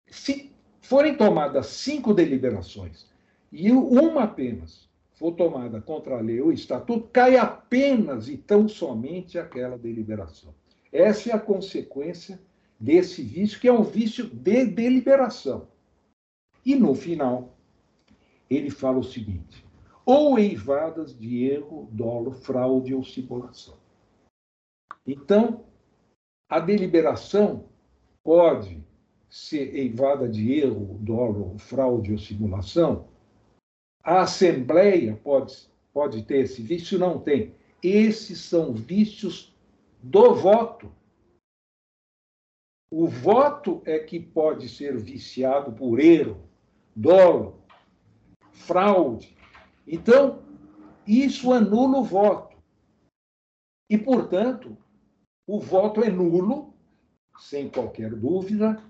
Se 0.07 0.55
forem 0.79 1.17
tomadas 1.17 1.65
cinco 1.65 2.13
deliberações 2.13 3.09
e 3.51 3.71
uma 3.71 4.23
apenas 4.23 4.87
for 5.15 5.31
tomada 5.31 5.81
contra 5.81 6.19
a 6.19 6.21
lei 6.21 6.39
ou 6.39 6.53
estatuto, 6.53 7.09
cai 7.11 7.35
apenas 7.35 8.29
e 8.29 8.37
tão 8.37 8.69
somente 8.69 9.39
aquela 9.39 9.75
deliberação. 9.75 10.53
Essa 10.91 11.31
é 11.31 11.33
a 11.33 11.39
consequência 11.39 12.39
desse 12.79 13.21
vício, 13.21 13.59
que 13.59 13.67
é 13.67 13.73
um 13.73 13.83
vício 13.83 14.27
de 14.27 14.65
deliberação. 14.65 15.67
E 16.65 16.75
no 16.75 16.93
final, 16.93 17.55
ele 18.49 18.69
fala 18.69 18.99
o 18.99 19.03
seguinte: 19.03 19.65
ou 20.05 20.37
eivadas 20.39 21.17
de 21.17 21.43
erro, 21.43 21.89
dolo, 21.91 22.31
fraude 22.31 22.93
ou 22.93 23.03
simulação. 23.03 23.75
Então, 25.05 25.65
a 26.49 26.59
deliberação 26.59 27.65
pode 28.23 28.83
ser 29.29 29.75
eivada 29.75 30.27
de 30.27 30.53
erro, 30.53 30.97
dolo, 31.01 31.57
fraude 31.57 32.13
ou 32.13 32.17
simulação. 32.17 33.07
A 34.03 34.21
Assembleia 34.21 35.19
pode, 35.21 35.69
pode 35.93 36.23
ter 36.23 36.39
esse 36.39 36.61
vício? 36.61 36.97
Não 36.97 37.19
tem. 37.19 37.53
Esses 37.83 38.39
são 38.39 38.73
vícios 38.73 39.53
do 40.09 40.33
voto. 40.33 40.91
O 42.89 43.07
voto 43.07 43.81
é 43.85 43.99
que 43.99 44.19
pode 44.19 44.69
ser 44.69 44.97
viciado 44.97 45.73
por 45.73 45.99
erro, 45.99 46.49
dolo, 46.95 47.61
fraude, 48.51 49.37
então, 49.87 50.39
isso 51.07 51.53
anula 51.53 51.99
o 51.99 52.03
voto. 52.03 52.57
E, 53.89 53.97
portanto, 53.97 54.77
o 55.47 55.61
voto 55.61 56.03
é 56.03 56.09
nulo, 56.09 56.73
sem 57.39 57.69
qualquer 57.69 58.13
dúvida, 58.13 58.83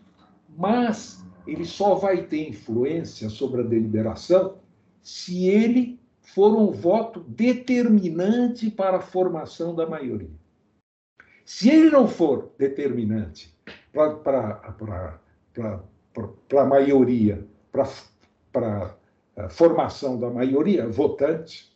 mas 0.50 1.24
ele 1.46 1.66
só 1.66 1.94
vai 1.94 2.26
ter 2.26 2.50
influência 2.50 3.30
sobre 3.30 3.62
a 3.62 3.66
deliberação 3.66 4.58
se 5.04 5.48
ele 5.48 6.00
for 6.22 6.56
um 6.56 6.72
voto 6.72 7.22
determinante 7.22 8.72
para 8.72 8.98
a 8.98 9.02
formação 9.02 9.76
da 9.76 9.88
maioria. 9.88 10.47
Se 11.48 11.70
ele 11.70 11.90
não 11.90 12.10
for 12.10 12.52
determinante 12.58 13.56
para 13.94 14.76
a 16.60 16.66
maioria, 16.66 17.48
para 17.72 18.94
formação 19.52 20.20
da 20.20 20.30
maioria 20.30 20.90
votante, 20.90 21.74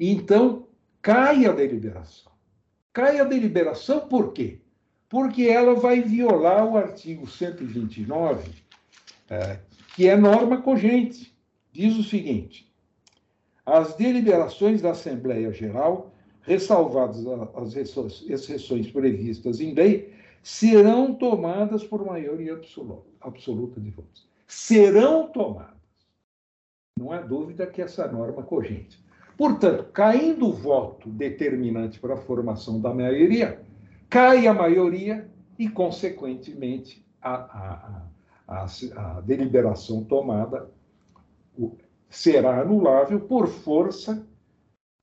então 0.00 0.66
cai 1.02 1.44
a 1.44 1.52
deliberação. 1.52 2.32
Cai 2.94 3.20
a 3.20 3.24
deliberação 3.24 4.08
por 4.08 4.32
quê? 4.32 4.58
Porque 5.06 5.42
ela 5.42 5.74
vai 5.74 6.00
violar 6.00 6.64
o 6.64 6.78
artigo 6.78 7.26
129, 7.26 8.50
é, 9.28 9.58
que 9.94 10.08
é 10.08 10.16
norma 10.16 10.62
cogente. 10.62 11.36
Diz 11.70 11.94
o 11.98 12.02
seguinte: 12.02 12.72
as 13.66 13.94
deliberações 13.96 14.80
da 14.80 14.92
Assembleia 14.92 15.52
Geral, 15.52 16.10
ressalvadas 16.42 17.24
as 17.54 17.76
exceções 17.76 18.90
previstas 18.90 19.60
em 19.60 19.74
lei, 19.74 20.14
serão 20.42 21.14
tomadas 21.14 21.84
por 21.84 22.04
maioria 22.04 22.58
absoluta 23.20 23.80
de 23.80 23.90
votos. 23.90 24.28
Serão 24.46 25.28
tomadas. 25.28 25.80
Não 26.98 27.12
há 27.12 27.20
dúvida 27.20 27.66
que 27.66 27.80
essa 27.82 28.10
norma 28.10 28.42
cogente. 28.42 29.02
Portanto, 29.36 29.84
caindo 29.92 30.48
o 30.48 30.52
voto 30.52 31.08
determinante 31.08 31.98
para 31.98 32.14
a 32.14 32.18
formação 32.18 32.80
da 32.80 32.92
maioria, 32.92 33.62
cai 34.08 34.46
a 34.46 34.52
maioria 34.52 35.30
e, 35.58 35.68
consequentemente, 35.68 37.04
a, 37.22 37.34
a, 37.34 38.02
a, 38.46 38.66
a 38.96 39.20
deliberação 39.20 40.04
tomada 40.04 40.70
será 42.08 42.60
anulável 42.60 43.20
por 43.20 43.46
força 43.46 44.26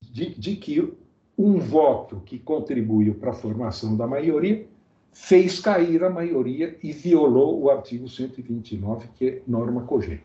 de, 0.04 0.36
de 0.36 0.56
que 0.56 0.98
um 1.38 1.60
voto 1.60 2.22
que 2.26 2.40
contribuiu 2.40 3.16
para 3.16 3.32
a 3.32 3.36
formação 3.36 3.96
da 3.96 4.08
maioria 4.08 4.68
fez 5.14 5.60
cair 5.60 6.04
a 6.04 6.10
maioria 6.10 6.78
e 6.82 6.92
violou 6.92 7.62
o 7.62 7.70
artigo 7.70 8.08
129, 8.08 9.08
que 9.16 9.28
é 9.28 9.42
norma 9.48 9.84
cogente. 9.84 10.24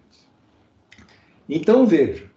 Então, 1.48 1.86
veja, 1.86 2.30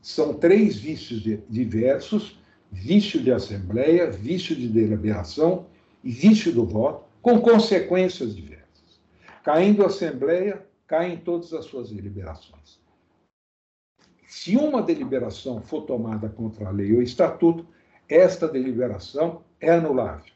são 0.00 0.34
três 0.34 0.76
vícios 0.76 1.22
diversos: 1.48 2.38
vício 2.70 3.20
de 3.22 3.32
assembleia, 3.32 4.10
vício 4.10 4.54
de 4.56 4.68
deliberação 4.68 5.66
e 6.02 6.10
vício 6.10 6.52
do 6.52 6.64
voto, 6.64 7.04
com 7.20 7.40
consequências 7.40 8.34
diversas. 8.34 8.64
Caindo 9.42 9.82
a 9.82 9.86
assembleia, 9.86 10.64
caem 10.86 11.16
todas 11.16 11.52
as 11.52 11.64
suas 11.64 11.90
deliberações. 11.90 12.78
Se 14.26 14.56
uma 14.56 14.82
deliberação 14.82 15.62
for 15.62 15.82
tomada 15.82 16.28
contra 16.28 16.68
a 16.68 16.70
lei 16.70 16.94
ou 16.94 17.02
estatuto, 17.02 17.66
esta 18.08 18.48
deliberação 18.48 19.42
é 19.60 19.70
anulável. 19.70 20.32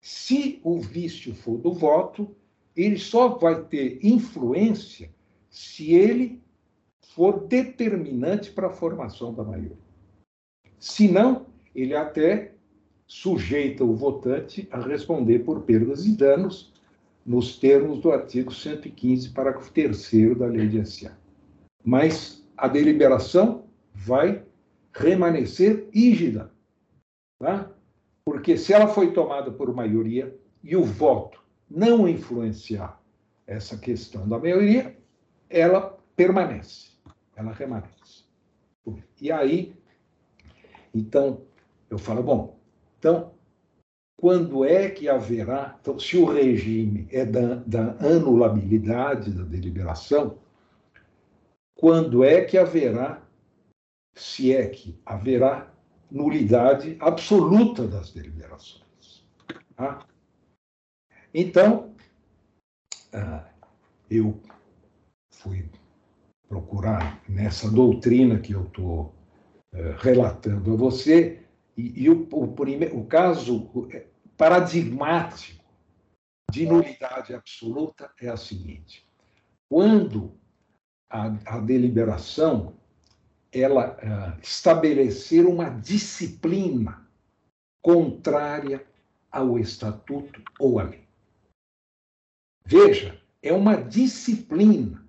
Se 0.00 0.60
o 0.64 0.80
vício 0.80 1.34
for 1.34 1.58
do 1.58 1.72
voto, 1.72 2.34
ele 2.74 2.98
só 2.98 3.28
vai 3.28 3.62
ter 3.64 3.98
influência 4.02 5.10
se 5.50 5.92
ele 5.92 6.40
for 7.14 7.46
determinante 7.46 8.50
para 8.50 8.68
a 8.68 8.72
formação 8.72 9.34
da 9.34 9.42
maioria. 9.42 9.76
Se 10.78 11.08
não, 11.08 11.46
ele 11.74 11.94
até 11.94 12.54
sujeita 13.06 13.84
o 13.84 13.94
votante 13.94 14.68
a 14.70 14.80
responder 14.80 15.40
por 15.40 15.62
perdas 15.62 16.06
e 16.06 16.16
danos 16.16 16.72
nos 17.26 17.58
termos 17.58 18.00
do 18.00 18.12
artigo 18.12 18.52
115, 18.52 19.30
parágrafo 19.30 19.72
3 19.72 20.36
da 20.38 20.46
Lei 20.46 20.68
de 20.68 20.86
SA. 20.86 21.16
Mas 21.84 22.46
a 22.56 22.68
deliberação 22.68 23.64
vai 23.94 24.44
remanescer 24.92 25.88
rígida, 25.92 26.50
tá? 27.40 27.68
porque 28.24 28.56
se 28.56 28.72
ela 28.72 28.86
foi 28.86 29.12
tomada 29.12 29.50
por 29.50 29.74
maioria 29.74 30.38
e 30.62 30.76
o 30.76 30.84
voto 30.84 31.42
não 31.68 32.08
influenciar 32.08 33.00
essa 33.46 33.76
questão 33.76 34.28
da 34.28 34.38
maioria, 34.38 34.96
ela 35.48 35.98
permanece 36.14 36.90
ela 37.40 37.52
remanesce. 37.52 38.24
E 39.20 39.32
aí, 39.32 39.74
então, 40.94 41.42
eu 41.88 41.98
falo, 41.98 42.22
bom, 42.22 42.58
então, 42.98 43.32
quando 44.18 44.64
é 44.64 44.90
que 44.90 45.08
haverá, 45.08 45.78
então, 45.80 45.98
se 45.98 46.16
o 46.16 46.26
regime 46.26 47.08
é 47.10 47.24
da, 47.24 47.56
da 47.66 47.96
anulabilidade 47.98 49.32
da 49.32 49.42
deliberação, 49.42 50.38
quando 51.74 52.22
é 52.22 52.44
que 52.44 52.58
haverá, 52.58 53.22
se 54.14 54.54
é 54.54 54.66
que 54.68 54.98
haverá, 55.04 55.69
nulidade 56.10 56.96
absoluta 57.00 57.86
das 57.86 58.12
deliberações? 58.12 59.24
Tá? 59.76 60.06
Então, 61.32 61.94
ah, 63.12 63.48
eu 64.10 64.40
fui 65.32 65.70
procurar 66.48 67.22
nessa 67.28 67.70
doutrina 67.70 68.40
que 68.40 68.52
eu 68.52 68.64
estou 68.64 69.14
eh, 69.72 69.94
relatando 69.98 70.72
a 70.74 70.76
você, 70.76 71.46
E, 71.76 72.02
e 72.02 72.10
o, 72.10 72.28
o, 72.32 73.00
o 73.00 73.06
caso 73.06 73.70
paradigmático 74.36 75.64
de 76.50 76.66
nulidade 76.66 77.32
absoluta 77.32 78.10
é 78.20 78.28
a 78.28 78.36
seguinte: 78.36 79.06
quando 79.68 80.36
a, 81.08 81.28
a 81.46 81.58
deliberação 81.60 82.79
ela 83.52 83.96
uh, 83.96 84.40
estabelecer 84.40 85.44
uma 85.46 85.68
disciplina 85.68 87.06
contrária 87.82 88.86
ao 89.30 89.58
estatuto 89.58 90.42
ou 90.58 90.78
à 90.78 90.84
lei. 90.84 91.04
Veja, 92.64 93.20
é 93.42 93.52
uma 93.52 93.76
disciplina. 93.76 95.04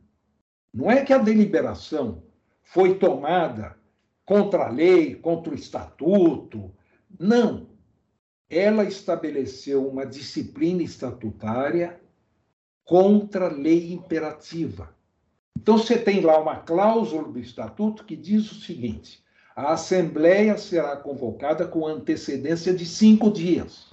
Não 0.73 0.89
é 0.89 1.04
que 1.04 1.13
a 1.13 1.17
deliberação 1.17 2.23
foi 2.63 2.97
tomada 2.97 3.77
contra 4.25 4.67
a 4.67 4.69
lei, 4.69 5.15
contra 5.15 5.51
o 5.51 5.56
estatuto. 5.56 6.71
Não. 7.19 7.69
Ela 8.49 8.84
estabeleceu 8.84 9.88
uma 9.88 10.06
disciplina 10.06 10.82
estatutária 10.82 11.99
contra 12.84 13.47
a 13.47 13.51
lei 13.51 13.93
imperativa. 13.93 14.95
Então, 15.60 15.78
você 15.78 15.98
tem 15.98 16.22
lá 16.22 16.40
uma 16.40 16.58
cláusula 16.58 17.28
do 17.28 17.40
estatuto 17.40 18.04
que 18.04 18.16
diz 18.16 18.52
o 18.52 18.56
seguinte: 18.56 19.24
a 19.56 19.74
Assembleia 19.74 20.58
será 20.58 20.96
convocada 20.96 21.68
com 21.68 21.86
antecedência 21.86 22.74
de 22.74 22.86
cinco 22.86 23.30
dias. 23.30 23.90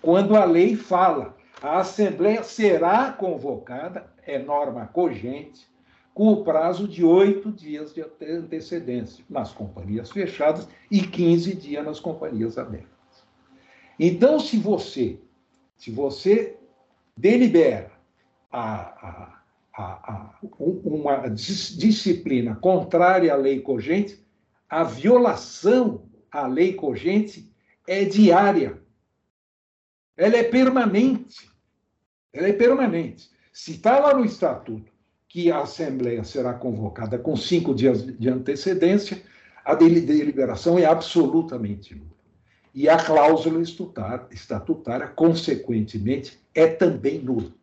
Quando 0.00 0.36
a 0.36 0.44
lei 0.44 0.76
fala, 0.76 1.36
a 1.60 1.80
Assembleia 1.80 2.42
será 2.42 3.12
convocada, 3.12 4.06
é 4.24 4.38
norma 4.38 4.86
cogente, 4.86 5.68
com 6.14 6.32
o 6.32 6.42
prazo 6.42 6.88
de 6.88 7.04
oito 7.04 7.52
dias 7.52 7.92
de 7.94 8.04
antecedência 8.20 9.24
nas 9.30 9.52
companhias 9.52 10.10
fechadas 10.10 10.68
e 10.90 11.00
15 11.00 11.54
dias 11.54 11.84
nas 11.84 12.00
companhias 12.00 12.58
abertas. 12.58 12.88
Então, 14.00 14.40
se 14.40 14.56
você, 14.56 15.20
se 15.76 15.90
você 15.90 16.56
delibera 17.16 17.92
a, 18.50 18.80
a 19.06 19.37
a, 19.78 19.92
a, 20.12 20.38
uma 20.58 21.28
disciplina 21.28 22.56
contrária 22.56 23.32
à 23.32 23.36
lei 23.36 23.60
cogente, 23.60 24.20
a 24.68 24.82
violação 24.82 26.02
à 26.32 26.48
lei 26.48 26.74
cogente 26.74 27.54
é 27.86 28.04
diária. 28.04 28.82
Ela 30.16 30.36
é 30.36 30.42
permanente. 30.42 31.48
Ela 32.32 32.48
é 32.48 32.52
permanente. 32.52 33.30
Se 33.52 33.72
está 33.72 34.00
lá 34.00 34.12
no 34.14 34.24
estatuto 34.24 34.90
que 35.28 35.50
a 35.50 35.60
Assembleia 35.60 36.24
será 36.24 36.54
convocada 36.54 37.16
com 37.16 37.36
cinco 37.36 37.72
dias 37.72 38.04
de 38.04 38.28
antecedência, 38.28 39.22
a 39.64 39.74
deliberação 39.74 40.76
é 40.76 40.86
absolutamente 40.86 41.94
nula. 41.94 42.18
E 42.74 42.88
a 42.88 42.96
cláusula 42.96 43.62
estatutária, 43.62 45.06
consequentemente, 45.08 46.40
é 46.54 46.66
também 46.66 47.18
nula. 47.18 47.57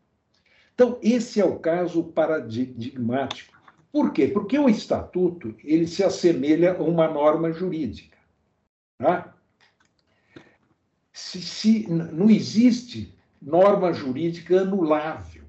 Então, 0.76 1.00
esse 1.02 1.40
é 1.40 1.46
o 1.46 1.58
caso 1.58 2.04
paradigmático. 2.04 3.58
Por 3.94 4.12
quê? 4.12 4.28
Porque 4.28 4.60
o 4.60 4.68
estatuto 4.68 5.56
ele 5.64 5.88
se 5.88 6.04
assemelha 6.04 6.74
a 6.74 6.84
uma 6.84 7.08
norma 7.08 7.50
jurídica. 7.54 8.18
Tá? 8.98 9.34
Se, 11.14 11.42
se, 11.42 11.88
não 11.90 12.30
existe 12.30 13.18
norma 13.42 13.94
jurídica 13.94 14.62
anulável. 14.62 15.46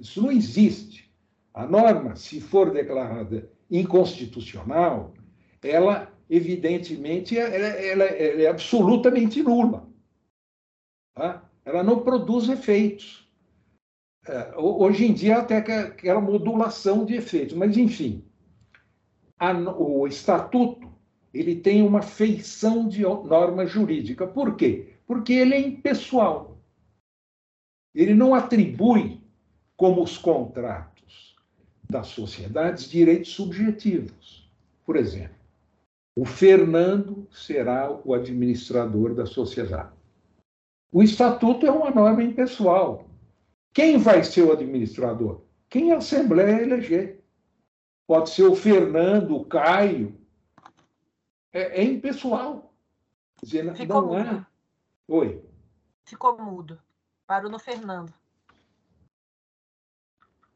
Isso 0.00 0.22
não 0.22 0.32
existe. 0.32 1.14
A 1.52 1.66
norma, 1.66 2.16
se 2.16 2.40
for 2.40 2.70
declarada 2.70 3.50
inconstitucional, 3.70 5.12
ela, 5.62 6.10
evidentemente, 6.30 7.36
ela, 7.36 7.54
ela, 7.54 8.04
ela 8.04 8.42
é 8.42 8.48
absolutamente 8.48 9.42
nula. 9.42 9.86
Tá? 11.14 11.46
Ela 11.62 11.82
não 11.82 12.00
produz 12.00 12.48
efeitos. 12.48 13.25
É, 14.28 14.54
hoje 14.56 15.06
em 15.06 15.12
dia, 15.12 15.38
até 15.38 15.58
aquela 15.58 16.20
modulação 16.20 17.04
de 17.04 17.14
efeitos, 17.14 17.56
mas, 17.56 17.76
enfim, 17.76 18.24
a, 19.38 19.52
o 19.52 20.06
estatuto 20.06 20.86
ele 21.32 21.56
tem 21.56 21.82
uma 21.82 22.02
feição 22.02 22.88
de 22.88 23.02
norma 23.02 23.66
jurídica. 23.66 24.26
Por 24.26 24.56
quê? 24.56 24.94
Porque 25.06 25.32
ele 25.34 25.54
é 25.54 25.60
impessoal. 25.60 26.58
Ele 27.94 28.14
não 28.14 28.34
atribui, 28.34 29.20
como 29.76 30.02
os 30.02 30.16
contratos 30.16 31.36
das 31.88 32.08
sociedades, 32.08 32.88
direitos 32.88 33.32
subjetivos. 33.32 34.50
Por 34.84 34.96
exemplo, 34.96 35.36
o 36.16 36.24
Fernando 36.24 37.28
será 37.30 37.90
o 38.04 38.14
administrador 38.14 39.14
da 39.14 39.26
sociedade. 39.26 39.92
O 40.90 41.02
estatuto 41.02 41.66
é 41.66 41.70
uma 41.70 41.90
norma 41.90 42.22
impessoal. 42.22 43.05
Quem 43.76 43.98
vai 43.98 44.24
ser 44.24 44.40
o 44.40 44.52
administrador? 44.52 45.42
Quem 45.68 45.92
a 45.92 45.98
Assembleia 45.98 46.62
eleger. 46.62 47.22
Pode 48.06 48.30
ser 48.30 48.44
o 48.44 48.56
Fernando, 48.56 49.36
o 49.36 49.44
Caio. 49.44 50.18
É, 51.52 51.82
é 51.82 51.84
impessoal. 51.84 52.72
Dizer, 53.42 53.70
Ficou 53.74 54.00
não 54.00 54.08
mudo. 54.08 54.18
É... 54.18 54.46
Oi. 55.12 55.44
Ficou 56.06 56.38
mudo. 56.38 56.80
Parou 57.26 57.50
no 57.50 57.58
Fernando. 57.58 58.14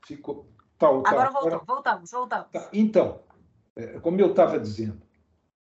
Ficou. 0.06 0.48
Tá, 0.78 0.88
tá, 0.88 1.11
Agora 1.11 1.30
voltou. 1.30 1.48
Agora... 1.48 1.64
Voltamos, 1.66 2.11
voltamos. 2.11 2.50
Tá. 2.50 2.70
Então, 2.72 3.20
é, 3.76 4.00
como 4.00 4.18
eu 4.18 4.30
estava 4.30 4.59
dizendo, 4.59 5.02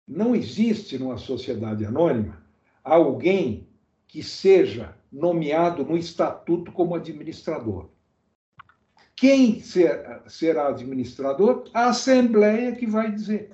não 0.07 0.35
existe 0.35 0.97
numa 0.97 1.19
sociedade 1.19 1.85
anônima 1.85 2.43
alguém 2.83 3.69
que 4.07 4.23
seja 4.23 4.97
nomeado 5.13 5.85
no 5.85 5.95
estatuto 5.95 6.71
como 6.71 6.95
administrador. 6.95 7.89
Quem 9.15 9.59
ser, 9.59 10.21
será 10.27 10.69
administrador? 10.69 11.69
A 11.71 11.89
Assembleia 11.89 12.75
que 12.75 12.87
vai 12.87 13.11
dizer. 13.11 13.51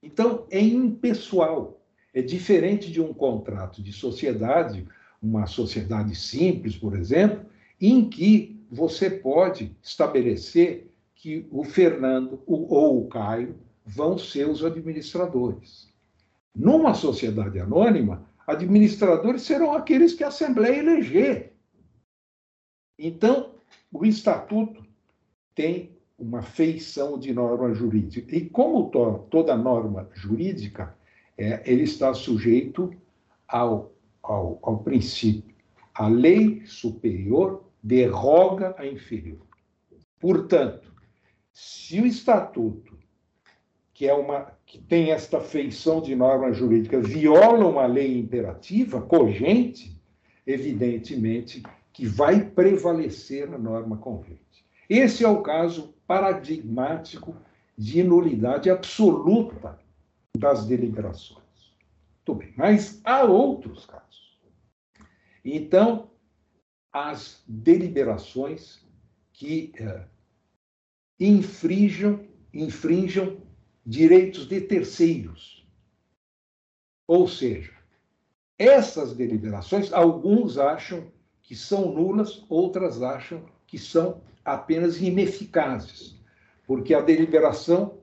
Então, 0.00 0.46
é 0.48 0.60
impessoal. 0.60 1.82
É 2.14 2.22
diferente 2.22 2.90
de 2.90 3.00
um 3.00 3.12
contrato 3.12 3.82
de 3.82 3.92
sociedade, 3.92 4.86
uma 5.20 5.46
sociedade 5.46 6.14
simples, 6.14 6.76
por 6.76 6.96
exemplo, 6.96 7.44
em 7.80 8.08
que 8.08 8.64
você 8.70 9.10
pode 9.10 9.76
estabelecer 9.82 10.90
que 11.14 11.46
o 11.50 11.64
Fernando 11.64 12.40
ou 12.46 13.02
o 13.02 13.08
Caio 13.08 13.56
vão 13.84 14.16
ser 14.16 14.48
os 14.48 14.64
administradores. 14.64 15.92
Numa 16.54 16.94
sociedade 16.94 17.58
anônima, 17.58 18.24
administradores 18.46 19.42
serão 19.42 19.72
aqueles 19.72 20.14
que 20.14 20.22
a 20.22 20.28
Assembleia 20.28 20.78
eleger. 20.78 21.52
Então, 22.98 23.54
o 23.92 24.04
Estatuto 24.04 24.84
tem 25.54 25.96
uma 26.18 26.42
feição 26.42 27.18
de 27.18 27.32
norma 27.32 27.74
jurídica. 27.74 28.34
E 28.34 28.48
como 28.48 28.88
to 28.90 29.26
toda 29.30 29.56
norma 29.56 30.08
jurídica, 30.14 30.96
é, 31.36 31.62
ele 31.70 31.82
está 31.82 32.14
sujeito 32.14 32.94
ao, 33.46 33.92
ao, 34.22 34.58
ao 34.62 34.78
princípio. 34.78 35.54
A 35.94 36.08
lei 36.08 36.64
superior 36.66 37.64
derroga 37.82 38.74
a 38.78 38.86
inferior. 38.86 39.46
Portanto, 40.18 40.92
se 41.52 42.00
o 42.00 42.06
Estatuto 42.06 42.95
que 43.96 44.06
é 44.06 44.12
uma 44.12 44.52
que 44.66 44.78
tem 44.78 45.10
esta 45.10 45.40
feição 45.40 46.02
de 46.02 46.14
norma 46.14 46.52
jurídica, 46.52 47.00
viola 47.00 47.66
uma 47.66 47.86
lei 47.86 48.18
imperativa 48.18 49.00
cogente, 49.00 49.98
evidentemente 50.46 51.62
que 51.94 52.04
vai 52.04 52.44
prevalecer 52.44 53.48
a 53.54 53.56
norma 53.56 53.96
convente. 53.96 54.66
Esse 54.86 55.24
é 55.24 55.28
o 55.28 55.40
caso 55.40 55.94
paradigmático 56.06 57.34
de 57.74 58.02
nulidade 58.02 58.68
absoluta 58.68 59.78
das 60.36 60.66
deliberações. 60.66 61.40
Muito 62.28 62.38
bem, 62.38 62.52
mas 62.54 63.00
há 63.02 63.24
outros 63.24 63.86
casos. 63.86 64.38
Então, 65.42 66.10
as 66.92 67.42
deliberações 67.48 68.78
que 69.32 69.72
eh, 69.78 70.04
infringam, 71.18 72.26
infringam 72.52 73.45
direitos 73.86 74.48
de 74.48 74.60
terceiros. 74.60 75.64
Ou 77.06 77.28
seja, 77.28 77.72
essas 78.58 79.14
deliberações, 79.14 79.92
alguns 79.92 80.58
acham 80.58 81.12
que 81.42 81.54
são 81.54 81.92
nulas, 81.92 82.44
outras 82.48 83.00
acham 83.00 83.44
que 83.66 83.78
são 83.78 84.22
apenas 84.44 85.00
ineficazes, 85.00 86.18
porque 86.66 86.94
a 86.94 87.00
deliberação 87.00 87.98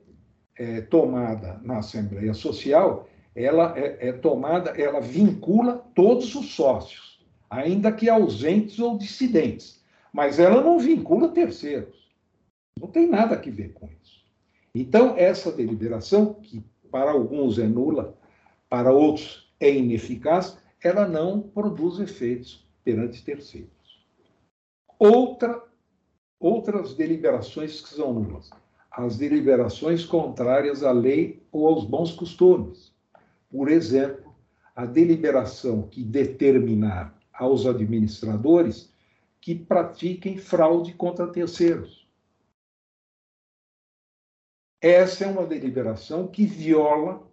é, 0.56 0.80
tomada 0.80 1.60
na 1.62 1.78
Assembleia 1.78 2.32
Social, 2.32 3.08
ela 3.34 3.76
é, 3.76 4.08
é 4.08 4.12
tomada, 4.12 4.70
ela 4.70 5.00
vincula 5.00 5.84
todos 5.94 6.34
os 6.34 6.54
sócios, 6.54 7.22
ainda 7.50 7.92
que 7.92 8.08
ausentes 8.08 8.78
ou 8.78 8.96
dissidentes, 8.96 9.84
mas 10.12 10.38
ela 10.38 10.62
não 10.62 10.78
vincula 10.78 11.28
terceiros. 11.28 12.10
Não 12.80 12.88
tem 12.88 13.06
nada 13.06 13.34
a 13.34 13.38
ver 13.38 13.72
com 13.72 13.88
isso. 14.02 14.23
Então, 14.74 15.16
essa 15.16 15.52
deliberação, 15.52 16.34
que 16.34 16.64
para 16.90 17.12
alguns 17.12 17.58
é 17.58 17.66
nula, 17.66 18.18
para 18.68 18.92
outros 18.92 19.52
é 19.60 19.72
ineficaz, 19.72 20.58
ela 20.82 21.06
não 21.06 21.40
produz 21.40 22.00
efeitos 22.00 22.66
perante 22.82 23.24
terceiros. 23.24 23.70
Outra, 24.98 25.62
outras 26.40 26.94
deliberações 26.94 27.80
que 27.80 27.88
são 27.88 28.12
nulas. 28.12 28.50
As 28.90 29.16
deliberações 29.16 30.04
contrárias 30.04 30.82
à 30.82 30.92
lei 30.92 31.42
ou 31.50 31.68
aos 31.68 31.84
bons 31.84 32.12
costumes. 32.12 32.92
Por 33.50 33.68
exemplo, 33.68 34.34
a 34.74 34.84
deliberação 34.84 35.82
que 35.82 36.02
determinar 36.02 37.16
aos 37.32 37.66
administradores 37.66 38.92
que 39.40 39.54
pratiquem 39.54 40.38
fraude 40.38 40.92
contra 40.94 41.26
terceiros. 41.26 42.03
Essa 44.84 45.24
é 45.24 45.26
uma 45.28 45.46
deliberação 45.46 46.26
que 46.28 46.44
viola 46.44 47.26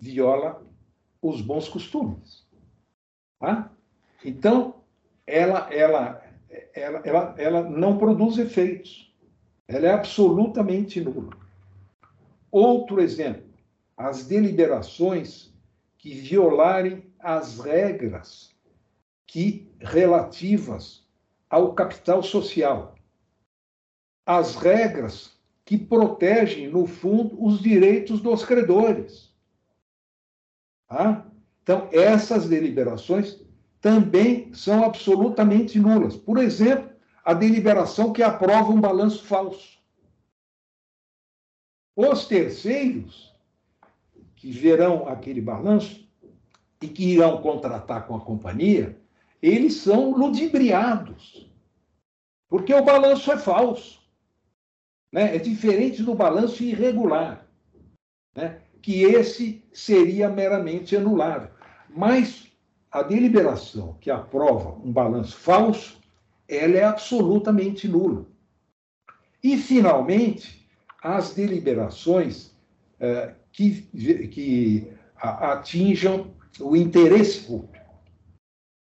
viola 0.00 0.66
os 1.22 1.40
bons 1.40 1.68
costumes. 1.68 2.44
Tá? 3.38 3.70
Então, 4.24 4.82
ela, 5.24 5.72
ela, 5.72 6.20
ela, 6.74 7.02
ela, 7.04 7.34
ela 7.38 7.70
não 7.70 7.96
produz 7.96 8.36
efeitos. 8.36 9.14
Ela 9.68 9.86
é 9.86 9.92
absolutamente 9.92 11.00
nula. 11.00 11.30
Outro 12.50 13.00
exemplo, 13.00 13.44
as 13.96 14.26
deliberações 14.26 15.54
que 15.96 16.12
violarem 16.12 17.06
as 17.20 17.60
regras 17.60 18.56
que 19.24 19.72
relativas 19.78 21.06
ao 21.48 21.74
capital 21.74 22.24
social. 22.24 22.96
As 24.26 24.56
regras 24.56 25.40
que 25.64 25.78
protegem, 25.78 26.68
no 26.68 26.86
fundo, 26.86 27.42
os 27.42 27.60
direitos 27.60 28.20
dos 28.20 28.44
credores. 28.44 29.32
Tá? 30.88 31.26
Então, 31.62 31.88
essas 31.92 32.48
deliberações 32.48 33.40
também 33.80 34.52
são 34.52 34.84
absolutamente 34.84 35.78
nulas. 35.78 36.16
Por 36.16 36.38
exemplo, 36.38 36.90
a 37.24 37.32
deliberação 37.32 38.12
que 38.12 38.22
aprova 38.22 38.72
um 38.72 38.80
balanço 38.80 39.24
falso. 39.24 39.78
Os 41.94 42.26
terceiros 42.26 43.32
que 44.34 44.50
verão 44.50 45.06
aquele 45.06 45.40
balanço 45.40 46.08
e 46.80 46.88
que 46.88 47.04
irão 47.04 47.40
contratar 47.40 48.08
com 48.08 48.16
a 48.16 48.20
companhia, 48.20 48.98
eles 49.40 49.74
são 49.74 50.10
ludibriados, 50.10 51.48
porque 52.48 52.74
o 52.74 52.84
balanço 52.84 53.30
é 53.30 53.38
falso. 53.38 54.01
Né? 55.12 55.36
É 55.36 55.38
diferente 55.38 56.02
do 56.02 56.14
balanço 56.14 56.62
irregular. 56.62 57.46
Né? 58.34 58.62
que 58.82 59.04
esse 59.04 59.64
seria 59.72 60.28
meramente 60.28 60.96
anulável. 60.96 61.48
Mas 61.88 62.48
a 62.90 63.02
deliberação 63.02 63.96
que 64.00 64.10
aprova 64.10 64.70
um 64.84 64.92
balanço 64.92 65.36
falso, 65.36 66.00
ela 66.48 66.76
é 66.76 66.84
absolutamente 66.84 67.86
nula. 67.86 68.26
E, 69.42 69.56
finalmente, 69.56 70.68
as 71.02 71.32
deliberações 71.32 72.54
eh, 73.00 73.34
que, 73.52 73.82
que 74.28 74.92
atinjam 75.16 76.34
o 76.60 76.76
interesse 76.76 77.46
público. 77.46 77.72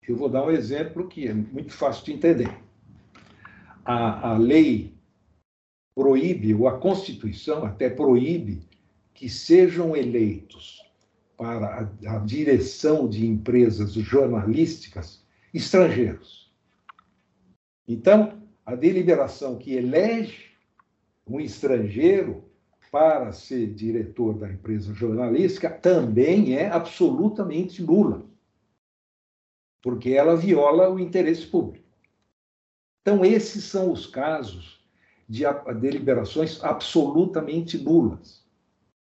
Eu 0.06 0.16
vou 0.16 0.28
dar 0.28 0.44
um 0.44 0.50
exemplo 0.50 1.08
que 1.08 1.26
é 1.26 1.32
muito 1.32 1.72
fácil 1.72 2.04
de 2.04 2.12
entender. 2.12 2.58
A, 3.84 4.32
a 4.32 4.38
lei 4.38 4.93
proíbe, 5.94 6.54
ou 6.54 6.66
a 6.66 6.78
Constituição 6.78 7.64
até 7.64 7.88
proíbe, 7.88 8.66
que 9.12 9.28
sejam 9.28 9.96
eleitos 9.96 10.82
para 11.36 11.90
a, 12.06 12.18
direção 12.18 13.08
de 13.08 13.26
empresas 13.26 13.92
jornalísticas 13.92 15.24
estrangeiros. 15.52 16.52
Então, 17.86 18.42
a 18.64 18.74
deliberação 18.74 19.56
que 19.56 19.72
elege 19.74 20.52
um 21.26 21.40
estrangeiro 21.40 22.44
para 22.90 23.32
ser 23.32 23.74
diretor 23.74 24.34
da 24.34 24.50
empresa 24.50 24.94
jornalística 24.94 25.68
também 25.68 26.56
é 26.56 26.70
absolutamente 26.70 27.82
nula, 27.82 28.24
porque 29.82 30.10
ela 30.10 30.36
viola 30.36 30.88
o 30.88 30.98
interesse 30.98 31.46
público. 31.46 31.84
Então, 33.02 33.24
esses 33.24 33.64
são 33.64 33.92
os 33.92 34.06
casos 34.06 34.83
de 35.28 35.44
deliberações 35.80 36.62
absolutamente 36.62 37.78
nulas 37.78 38.44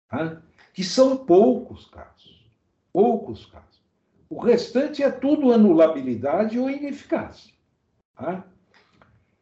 tá? 0.10 0.41
que 0.74 0.84
são 0.84 1.17
poucos 1.17 1.86
casos. 1.86 2.46
Poucos 2.93 3.46
casos. 3.46 3.82
O 4.30 4.39
restante 4.39 5.04
é 5.04 5.10
tudo 5.10 5.52
anulabilidade 5.52 6.60
ou 6.60 6.70
ineficácia. 6.70 7.54
Tá? 8.15 8.46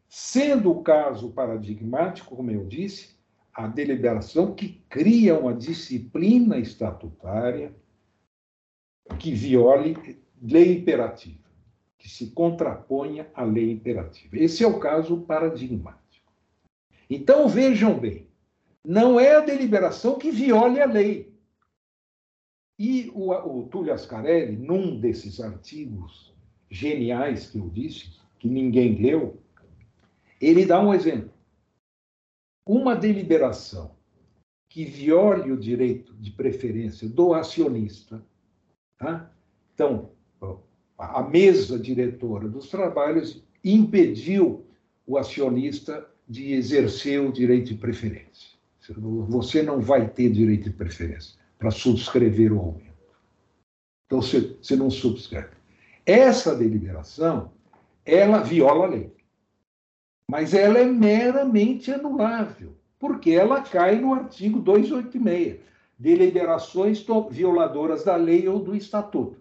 Sendo 0.08 0.72
o 0.72 0.84
caso 0.84 1.32
paradigmático, 1.32 2.36
como 2.36 2.52
eu 2.52 2.66
disse, 2.66 3.16
a 3.54 3.68
deliberação 3.68 4.54
que 4.54 4.84
cria 4.90 5.38
uma 5.38 5.54
disciplina 5.54 6.58
estatutária 6.58 7.74
que 9.20 9.34
viole 9.34 10.20
lei 10.42 10.78
imperativa, 10.80 11.44
que 11.98 12.10
se 12.10 12.32
contraponha 12.32 13.30
à 13.34 13.44
lei 13.44 13.72
imperativa. 13.72 14.38
Esse 14.38 14.64
é 14.64 14.68
o 14.68 14.80
caso 14.80 15.22
paradigmático. 15.22 16.05
Então, 17.10 17.48
vejam 17.48 18.00
bem, 18.00 18.28
não 18.84 19.20
é 19.20 19.36
a 19.36 19.42
deliberação 19.42 20.18
que 20.18 20.32
viole 20.32 20.82
a 20.82 20.86
lei. 20.86 21.34
E 22.78 23.10
o, 23.14 23.32
o 23.32 23.68
Túlio 23.68 23.94
Ascarelli, 23.94 24.58
num 24.58 25.00
desses 25.00 25.40
artigos 25.40 26.34
geniais 26.70 27.50
que 27.50 27.58
eu 27.58 27.70
disse, 27.70 28.20
que 28.38 28.50
ninguém 28.50 28.96
leu, 29.02 29.42
ele 30.42 30.66
dá 30.66 30.82
um 30.82 30.94
exemplo. 30.94 31.34
Uma 32.66 32.96
deliberação 32.96 33.96
que 34.68 34.84
viole 34.84 35.52
o 35.52 35.58
direito 35.58 36.14
de 36.16 36.32
preferência 36.32 37.08
do 37.08 37.34
acionista, 37.34 38.24
tá? 38.98 39.32
então, 39.74 40.12
a 40.98 41.24
mesa 41.24 41.80
diretora 41.80 42.50
dos 42.50 42.70
trabalhos 42.70 43.44
impediu 43.64 44.66
o 45.06 45.18
acionista 45.18 46.10
de 46.28 46.54
exercer 46.54 47.22
o 47.22 47.32
direito 47.32 47.68
de 47.68 47.76
preferência. 47.76 48.56
Você 49.30 49.64
não 49.64 49.80
vai 49.80 50.08
ter 50.08 50.30
direito 50.30 50.66
de 50.66 50.70
preferência 50.72 51.40
para 51.58 51.72
subscrever 51.72 52.52
o 52.54 52.60
aumento. 52.60 52.96
Então, 54.06 54.22
você, 54.22 54.56
você 54.62 54.76
não 54.76 54.90
subscreve. 54.90 55.56
Essa 56.06 56.56
deliberação, 56.56 57.52
ela 58.06 58.42
viola 58.42 58.86
a 58.86 58.90
lei. 58.90 59.16
Mas 60.30 60.54
ela 60.54 60.80
é 60.80 60.86
meramente 60.86 61.92
anulável, 61.92 62.76
porque 63.00 63.32
ela 63.32 63.62
cai 63.62 64.00
no 64.00 64.14
artigo 64.14 64.60
286, 64.60 65.60
deliberações 65.98 67.06
violadoras 67.30 68.04
da 68.04 68.16
lei 68.16 68.48
ou 68.48 68.60
do 68.60 68.76
estatuto. 68.76 69.40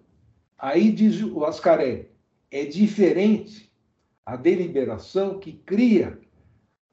Aí 0.58 0.92
diz 0.92 1.22
o 1.22 1.44
Ascarelli, 1.44 2.08
é 2.50 2.64
diferente 2.64 3.70
a 4.24 4.36
deliberação 4.36 5.38
que 5.38 5.52
cria 5.52 6.18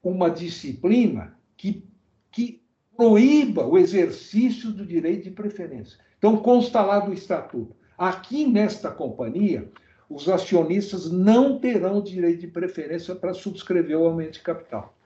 uma 0.02 0.30
disciplina 0.30 1.36
que 1.56 1.86
que 2.32 2.62
proíba 2.96 3.66
o 3.66 3.78
exercício 3.78 4.70
do 4.70 4.86
direito 4.86 5.24
de 5.24 5.30
preferência. 5.30 5.98
Então, 6.18 6.36
consta 6.38 6.82
lá 6.82 6.98
do 6.98 7.12
estatuto. 7.12 7.76
Aqui 7.96 8.46
nesta 8.46 8.90
companhia, 8.90 9.70
os 10.08 10.28
acionistas 10.28 11.10
não 11.10 11.58
terão 11.58 12.02
direito 12.02 12.40
de 12.40 12.48
preferência 12.48 13.14
para 13.14 13.34
subscrever 13.34 13.98
o 13.98 14.06
aumento 14.06 14.34
de 14.34 14.40
capital. 14.40 14.96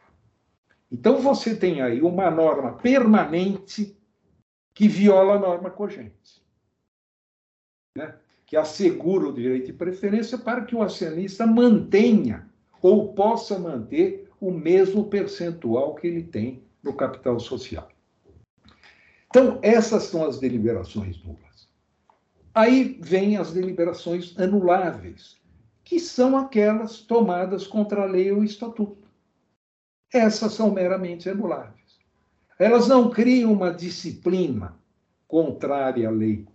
Então, 0.90 1.18
você 1.18 1.54
tem 1.54 1.82
aí 1.82 2.00
uma 2.00 2.30
norma 2.30 2.74
permanente 2.74 3.96
que 4.72 4.86
viola 4.86 5.34
a 5.34 5.38
norma 5.38 5.70
cogente, 5.70 6.42
né? 7.96 8.14
que 8.44 8.56
assegura 8.56 9.28
o 9.28 9.32
direito 9.32 9.66
de 9.66 9.72
preferência 9.72 10.38
para 10.38 10.64
que 10.64 10.76
o 10.76 10.82
acionista 10.82 11.46
mantenha 11.46 12.48
ou 12.80 13.12
possa 13.14 13.58
manter 13.58 14.25
o 14.40 14.50
mesmo 14.50 15.04
percentual 15.04 15.94
que 15.94 16.06
ele 16.06 16.22
tem 16.22 16.62
no 16.82 16.94
capital 16.94 17.38
social. 17.40 17.88
Então, 19.28 19.58
essas 19.62 20.04
são 20.04 20.24
as 20.24 20.38
deliberações 20.38 21.22
nulas. 21.22 21.68
Aí 22.54 22.98
vêm 23.02 23.36
as 23.36 23.52
deliberações 23.52 24.38
anuláveis, 24.38 25.36
que 25.84 26.00
são 26.00 26.36
aquelas 26.36 27.00
tomadas 27.00 27.66
contra 27.66 28.02
a 28.02 28.06
lei 28.06 28.32
ou 28.32 28.42
estatuto. 28.42 29.06
Essas 30.12 30.54
são 30.54 30.70
meramente 30.70 31.28
anuláveis. 31.28 31.98
Elas 32.58 32.88
não 32.88 33.10
criam 33.10 33.52
uma 33.52 33.70
disciplina 33.70 34.74
contrária 35.28 36.08
à 36.08 36.10
lei 36.10 36.46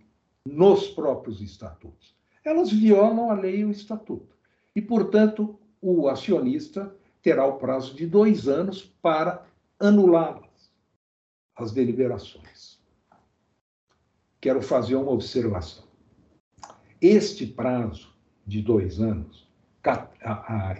nos 0.44 0.88
próprios 0.88 1.40
estatutos. 1.40 2.16
Elas 2.44 2.72
violam 2.72 3.30
a 3.30 3.34
lei 3.34 3.60
e 3.60 3.64
o 3.64 3.70
estatuto. 3.70 4.34
E, 4.74 4.82
portanto, 4.82 5.56
o 5.80 6.08
acionista 6.08 6.92
terá 7.22 7.46
o 7.46 7.58
prazo 7.58 7.94
de 7.94 8.06
dois 8.06 8.48
anos 8.48 8.82
para 9.00 9.46
anulá-las, 9.78 10.70
as 11.56 11.70
deliberações. 11.72 12.80
Quero 14.40 14.60
fazer 14.60 14.96
uma 14.96 15.12
observação. 15.12 15.84
este 17.00 17.46
prazo 17.46 18.12
de 18.46 18.62
dois 18.62 19.00
anos, 19.00 19.48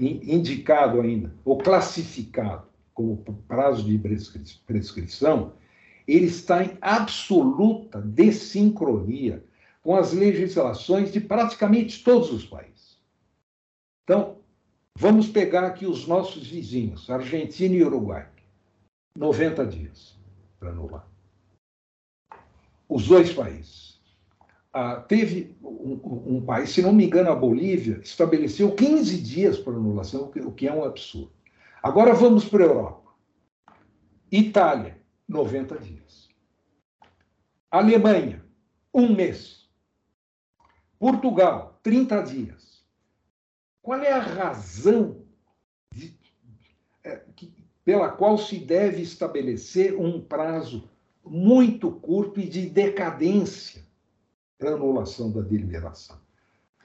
indicado 0.00 1.00
ainda, 1.00 1.34
ou 1.44 1.58
classificado 1.58 2.66
como 2.94 3.16
prazo 3.48 3.84
de 3.84 3.98
prescrição, 4.66 5.54
ele 6.06 6.26
está 6.26 6.64
em 6.64 6.76
absoluta 6.80 8.00
desincronia 8.00 9.44
com 9.82 9.96
as 9.96 10.12
legislações 10.12 11.12
de 11.12 11.20
praticamente 11.20 12.04
todos 12.04 12.32
os 12.32 12.44
países. 12.44 13.00
Então, 14.04 14.41
vamos 14.96 15.28
pegar 15.28 15.64
aqui 15.64 15.86
os 15.86 16.06
nossos 16.06 16.46
vizinhos, 16.46 17.08
Argentina 17.10 17.74
e 17.74 17.84
Uruguai. 17.84 18.28
90 19.16 19.66
dias 19.66 20.18
para 20.58 20.70
anular. 20.70 21.06
Os 22.88 23.06
dois 23.06 23.32
países. 23.32 24.00
Ah, 24.72 24.96
teve 24.96 25.54
um, 25.62 26.36
um, 26.36 26.44
país, 26.44 26.70
se 26.70 26.80
não 26.80 26.92
me 26.92 27.04
engano, 27.04 27.30
a 27.30 27.34
Bolívia, 27.34 28.00
estabeleceu 28.02 28.74
15 28.74 29.20
dias 29.20 29.58
para 29.58 29.74
anulação, 29.74 30.32
o 30.34 30.52
que 30.52 30.66
é 30.66 30.72
um 30.72 30.84
absurdo. 30.84 31.32
Agora 31.82 32.14
vamos 32.14 32.46
para 32.46 32.64
a 32.64 32.68
Europa. 32.68 33.12
Itália, 34.30 34.98
90 35.28 35.78
dias. 35.78 36.28
Alemanha, 37.70 38.42
um 38.94 39.14
mês. 39.14 39.68
Portugal, 40.98 41.78
30 41.82 42.22
dias. 42.22 42.71
Qual 43.82 44.00
é 44.00 44.12
a 44.12 44.20
razão 44.20 45.16
de, 45.92 46.16
é, 47.02 47.20
que, 47.34 47.52
pela 47.84 48.08
qual 48.08 48.38
se 48.38 48.56
deve 48.58 49.02
estabelecer 49.02 49.98
um 49.98 50.20
prazo 50.20 50.88
muito 51.24 51.90
curto 51.90 52.40
e 52.40 52.48
de 52.48 52.70
decadência 52.70 53.82
para 54.56 54.70
a 54.70 54.74
anulação 54.74 55.32
da 55.32 55.40
deliberação? 55.40 56.16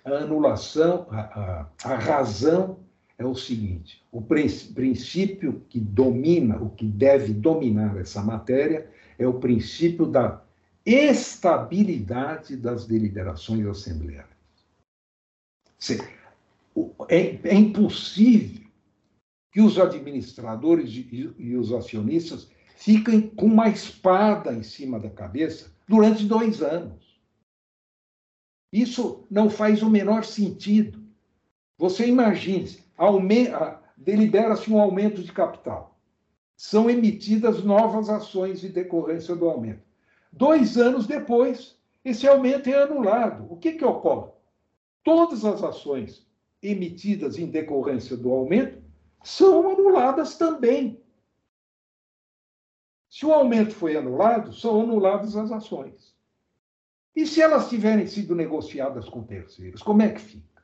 A 0.04 0.10
anulação, 0.10 1.06
a, 1.12 1.20
a, 1.20 1.70
a 1.84 1.96
razão 1.96 2.80
é 3.18 3.26
o 3.26 3.36
seguinte: 3.36 4.04
o 4.12 4.22
princípio 4.22 5.62
que 5.70 5.80
domina, 5.80 6.58
o 6.58 6.72
que 6.72 6.86
deve 6.86 7.32
dominar 7.32 7.96
essa 7.98 8.24
matéria, 8.24 8.90
é 9.20 9.28
o 9.28 9.40
princípio 9.40 10.08
da 10.08 10.42
estabilidade 10.86 12.56
das 12.56 12.88
deliberações 12.88 13.68
assembleárias. 13.68 14.38
É, 17.10 17.40
é 17.50 17.56
impossível 17.56 18.68
que 19.52 19.62
os 19.62 19.80
administradores 19.80 20.92
e, 20.92 21.34
e 21.38 21.56
os 21.56 21.74
acionistas 21.74 22.50
fiquem 22.76 23.22
com 23.22 23.48
uma 23.48 23.70
espada 23.70 24.54
em 24.54 24.62
cima 24.62 25.00
da 25.00 25.10
cabeça 25.10 25.72
durante 25.88 26.26
dois 26.26 26.62
anos. 26.62 27.18
Isso 28.72 29.26
não 29.32 29.50
faz 29.50 29.82
o 29.82 29.90
menor 29.90 30.26
sentido. 30.26 31.02
Você 31.78 32.06
imagine, 32.06 32.78
delibera-se 33.96 34.72
um 34.72 34.80
aumento 34.80 35.24
de 35.24 35.32
capital. 35.32 35.98
São 36.56 36.90
emitidas 36.90 37.64
novas 37.64 38.10
ações 38.10 38.64
em 38.64 38.70
decorrência 38.70 39.36
do 39.36 39.50
aumento. 39.50 39.82
Dois 40.32 40.78
anos 40.78 41.08
depois, 41.08 41.78
esse 42.04 42.28
aumento 42.28 42.70
é 42.70 42.84
anulado. 42.84 43.52
O 43.52 43.58
que, 43.58 43.74
que 43.74 43.86
ocorre? 43.86 44.32
Todas 45.04 45.46
as 45.46 45.64
ações 45.64 46.27
emitidas 46.62 47.38
em 47.38 47.48
decorrência 47.48 48.18
do 48.18 48.32
aumento 48.32 48.82
são 49.24 49.70
anuladas 49.70 50.38
também. 50.38 51.02
Se 53.10 53.26
o 53.26 53.34
aumento 53.34 53.74
foi 53.74 53.96
anulado, 53.96 54.54
são 54.54 54.82
anuladas 54.82 55.36
as 55.36 55.52
ações. 55.52 56.16
E 57.16 57.26
se 57.26 57.42
elas 57.42 57.68
tiverem 57.68 58.06
sido 58.06 58.36
negociadas 58.36 59.10
com 59.10 59.24
terceiros, 59.24 59.82
como 59.82 60.02
é 60.02 60.10
que 60.10 60.22
fica? 60.22 60.64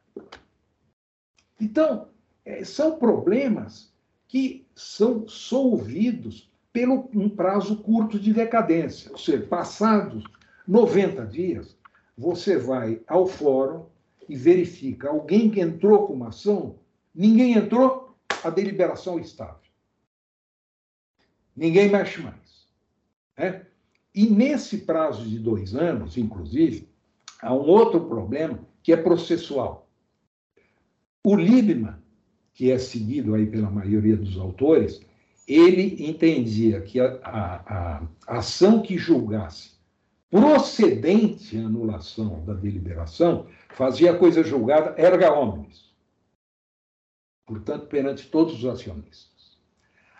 Então, 1.59 2.09
é, 2.45 2.63
são 2.63 2.97
problemas 2.97 3.91
que 4.27 4.67
são 4.75 5.27
solvidos 5.27 6.51
pelo 6.71 7.09
um 7.13 7.29
prazo 7.29 7.77
curto 7.77 8.19
de 8.19 8.33
decadência. 8.33 9.11
Ou 9.11 9.17
seja, 9.17 9.45
passados 9.45 10.23
90 10.67 11.25
dias, 11.25 11.77
você 12.17 12.57
vai 12.57 13.01
ao 13.07 13.25
fórum 13.25 13.85
e 14.27 14.35
verifica 14.35 15.09
alguém 15.09 15.49
que 15.49 15.59
entrou 15.59 16.07
com 16.07 16.13
uma 16.13 16.29
ação, 16.29 16.79
ninguém 17.13 17.53
entrou, 17.53 18.15
a 18.43 18.49
deliberação 18.49 19.19
é 19.19 19.21
estável. 19.21 19.61
Ninguém 21.55 21.89
mexe 21.89 22.21
mais. 22.21 22.67
Né? 23.37 23.65
E 24.13 24.27
nesse 24.27 24.79
prazo 24.79 25.27
de 25.27 25.39
dois 25.39 25.75
anos, 25.75 26.17
inclusive, 26.17 26.87
há 27.41 27.53
um 27.53 27.67
outro 27.67 28.01
problema 28.07 28.59
que 28.81 28.91
é 28.91 28.97
processual. 28.97 29.87
O 31.23 31.35
Liebman 31.35 32.03
que 32.53 32.71
é 32.71 32.77
seguido 32.77 33.33
aí 33.33 33.45
pela 33.47 33.69
maioria 33.69 34.15
dos 34.15 34.37
autores, 34.37 35.01
ele 35.47 36.07
entendia 36.07 36.81
que 36.81 36.99
a, 36.99 37.19
a, 37.23 38.03
a 38.27 38.37
ação 38.37 38.81
que 38.81 38.97
julgasse 38.97 39.72
procedente 40.33 41.55
anulação 41.59 42.43
da 42.43 42.55
deliberação 42.55 43.45
fazia 43.69 44.13
a 44.13 44.17
coisa 44.17 44.43
julgada 44.43 44.99
erga 44.99 45.31
omnes, 45.31 45.93
portanto, 47.45 47.85
perante 47.85 48.27
todos 48.31 48.55
os 48.55 48.65
acionistas. 48.65 49.59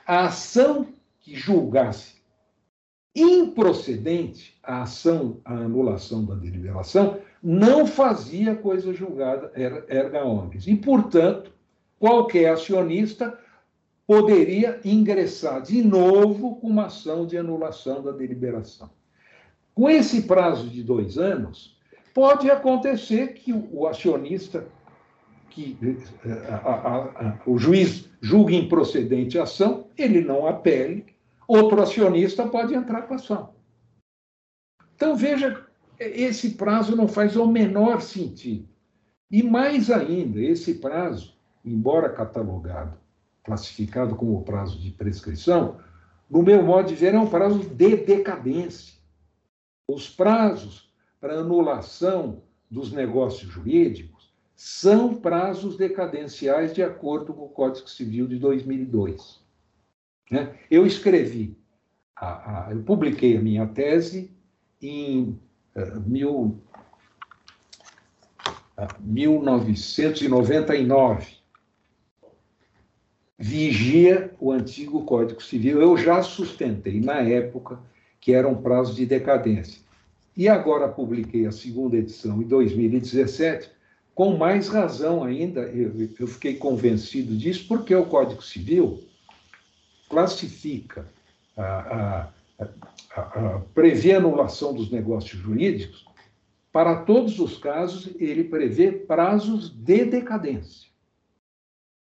A 0.06 0.26
ação 0.26 0.88
que 1.20 1.36
julgasse 1.36 2.22
improcedente 3.16 4.56
a 4.62 4.84
ação, 4.84 5.42
a 5.44 5.56
anulação 5.56 6.24
da 6.24 6.36
deliberação, 6.36 7.20
não 7.42 7.88
fazia 7.88 8.56
coisa 8.56 8.94
julgada 8.94 9.52
erga 9.56 10.24
omnes. 10.24 10.68
E, 10.68 10.76
portanto, 10.76 11.52
qualquer 12.00 12.52
acionista 12.52 13.40
poderia 14.06 14.80
ingressar 14.86 15.64
de 15.64 15.82
novo 15.82 16.58
com 16.58 16.68
uma 16.68 16.86
ação 16.86 17.26
de 17.26 17.36
anulação 17.36 18.04
da 18.04 18.12
deliberação. 18.12 18.92
Com 19.74 19.90
esse 19.90 20.24
prazo 20.24 20.70
de 20.70 20.84
dois 20.84 21.18
anos, 21.18 21.78
pode 22.14 22.50
acontecer 22.50 23.34
que 23.34 23.52
o 23.54 23.88
acionista, 23.88 24.68
que 25.50 25.78
a, 26.50 26.56
a, 26.56 26.98
a, 27.30 27.40
o 27.46 27.58
juiz 27.58 28.10
julgue 28.22 28.56
improcedente 28.56 29.38
a 29.38 29.44
ação, 29.44 29.88
ele 29.98 30.22
não 30.22 30.48
apele, 30.48 31.06
outro 31.48 31.82
acionista 31.82 32.48
pode 32.48 32.74
entrar 32.74 33.04
com 33.04 33.14
a 33.14 33.18
ação. 33.18 33.54
Então, 34.96 35.16
veja, 35.16 35.66
esse 36.00 36.52
prazo 36.52 36.96
não 36.96 37.08
faz 37.08 37.36
o 37.36 37.48
menor 37.48 38.02
sentido. 38.02 38.68
E 39.30 39.42
mais 39.42 39.90
ainda, 39.90 40.40
esse 40.40 40.76
prazo 40.76 41.34
embora 41.64 42.10
catalogado, 42.10 42.98
classificado 43.44 44.16
como 44.16 44.44
prazo 44.44 44.80
de 44.80 44.92
prescrição, 44.92 45.78
no 46.30 46.42
meu 46.42 46.64
modo 46.64 46.90
de 46.90 46.96
ver, 46.96 47.14
é 47.14 47.20
um 47.20 47.28
prazo 47.28 47.60
de 47.60 47.96
decadência. 47.96 48.94
Os 49.94 50.10
prazos 50.10 50.92
para 51.22 51.40
anulação 51.40 52.42
dos 52.70 52.92
negócios 52.92 53.50
jurídicos 53.52 54.34
são 54.56 55.14
prazos 55.14 55.78
decadenciais 55.78 56.74
de 56.74 56.82
acordo 56.82 57.32
com 57.32 57.46
o 57.46 57.50
Código 57.50 57.88
Civil 57.88 58.26
de 58.26 58.40
2002. 58.40 59.40
Né? 60.32 60.58
Eu 60.72 60.88
escrevi, 60.88 61.56
a, 62.16 62.68
a, 62.68 62.72
eu 62.72 62.82
publiquei 62.82 63.38
a 63.38 63.42
minha 63.42 63.68
tese 63.68 64.32
em 64.82 65.40
uh, 65.76 66.00
mil, 66.08 66.60
uh, 68.78 68.88
1999 69.00 71.38
vigia 73.38 74.34
o 74.40 74.52
antigo 74.52 75.06
Código 75.06 75.44
Civil. 75.44 75.80
Eu 75.80 75.96
já 75.98 76.24
sustentei 76.24 77.00
na 77.00 77.20
época 77.20 77.80
que 78.20 78.34
era 78.34 78.48
um 78.48 78.56
prazo 78.56 78.96
de 78.96 79.06
decadência. 79.06 79.83
E 80.36 80.50
agora 80.50 80.88
publiquei 80.88 81.46
a 81.46 81.52
segunda 81.52 81.96
edição 81.96 82.42
em 82.42 82.48
2017, 82.48 83.70
com 84.16 84.38
mais 84.38 84.68
razão 84.68 85.24
ainda, 85.24 85.62
eu, 85.62 86.10
eu 86.20 86.28
fiquei 86.28 86.56
convencido 86.56 87.36
disso, 87.36 87.68
porque 87.68 87.96
o 87.96 88.06
Código 88.06 88.42
Civil 88.42 89.04
classifica, 90.10 91.08
a, 91.58 92.30
a, 92.60 92.68
a, 93.16 93.22
a 93.22 93.60
prevê 93.74 94.14
anulação 94.14 94.74
dos 94.74 94.92
negócios 94.92 95.40
jurídicos, 95.40 96.06
para 96.72 97.04
todos 97.04 97.40
os 97.40 97.58
casos, 97.58 98.10
ele 98.20 98.44
prevê 98.44 98.92
prazos 98.92 99.70
de 99.70 100.06
decadência. 100.06 100.92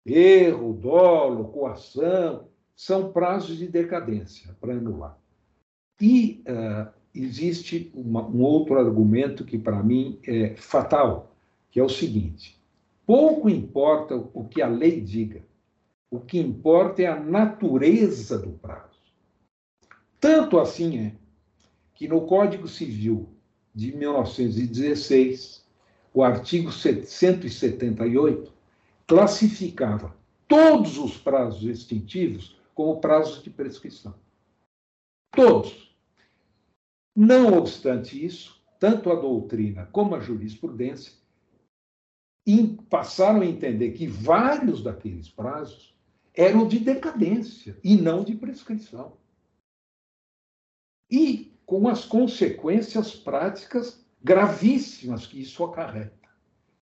Erro, 0.04 0.74
dolo, 0.74 1.48
coação, 1.48 2.48
são 2.76 3.10
prazos 3.12 3.56
de 3.56 3.66
decadência 3.66 4.54
para 4.60 4.72
anular. 4.72 5.18
E 5.98 6.42
uh, 6.46 6.99
existe 7.14 7.90
uma, 7.94 8.26
um 8.26 8.42
outro 8.42 8.78
argumento 8.78 9.44
que, 9.44 9.58
para 9.58 9.82
mim, 9.82 10.18
é 10.26 10.54
fatal, 10.56 11.34
que 11.70 11.80
é 11.80 11.82
o 11.82 11.88
seguinte: 11.88 12.60
pouco 13.06 13.48
importa 13.48 14.16
o 14.16 14.44
que 14.44 14.62
a 14.62 14.68
lei 14.68 15.00
diga, 15.00 15.42
o 16.10 16.20
que 16.20 16.38
importa 16.38 17.02
é 17.02 17.06
a 17.06 17.18
natureza 17.18 18.38
do 18.38 18.50
prazo. 18.50 19.00
Tanto 20.18 20.58
assim 20.58 20.98
é 20.98 21.14
que 21.94 22.06
no 22.08 22.22
Código 22.22 22.68
Civil 22.68 23.28
de 23.74 23.94
1916, 23.96 25.64
o 26.12 26.22
artigo 26.22 26.72
178 26.72 28.52
classificava 29.06 30.14
todos 30.46 30.98
os 30.98 31.16
prazos 31.16 31.62
extintivos 31.62 32.56
como 32.74 33.00
prazos 33.00 33.42
de 33.42 33.50
prescrição. 33.50 34.14
Todos. 35.32 35.89
Não 37.14 37.58
obstante 37.58 38.24
isso, 38.24 38.62
tanto 38.78 39.10
a 39.10 39.14
doutrina 39.14 39.86
como 39.86 40.14
a 40.14 40.20
jurisprudência 40.20 41.12
passaram 42.88 43.42
a 43.42 43.46
entender 43.46 43.92
que 43.92 44.06
vários 44.06 44.82
daqueles 44.82 45.28
prazos 45.28 45.94
eram 46.34 46.66
de 46.66 46.78
decadência 46.78 47.78
e 47.84 47.96
não 47.96 48.24
de 48.24 48.34
prescrição. 48.34 49.16
E 51.10 51.52
com 51.66 51.88
as 51.88 52.04
consequências 52.04 53.14
práticas 53.14 54.04
gravíssimas 54.22 55.26
que 55.26 55.40
isso 55.40 55.62
acarreta. 55.64 56.28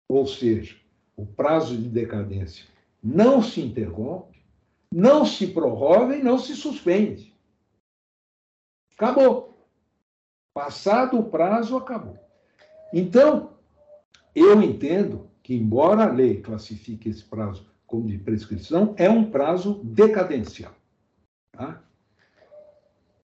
Ou 0.08 0.26
seja, 0.26 0.76
o 1.16 1.26
prazo 1.26 1.76
de 1.76 1.88
decadência 1.88 2.66
não 3.02 3.42
se 3.42 3.60
interrompe, 3.60 4.38
não 4.92 5.24
se 5.24 5.48
prorroga 5.48 6.16
e 6.16 6.22
não 6.22 6.38
se 6.38 6.54
suspende. 6.54 7.34
Acabou. 8.94 9.57
Passado 10.58 11.16
o 11.16 11.22
prazo, 11.22 11.76
acabou. 11.76 12.18
Então, 12.92 13.52
eu 14.34 14.60
entendo 14.60 15.30
que, 15.40 15.54
embora 15.54 16.02
a 16.02 16.12
lei 16.12 16.40
classifique 16.40 17.08
esse 17.08 17.22
prazo 17.22 17.70
como 17.86 18.08
de 18.08 18.18
prescrição, 18.18 18.92
é 18.98 19.08
um 19.08 19.30
prazo 19.30 19.80
decadencial. 19.84 20.74
Tá? 21.52 21.80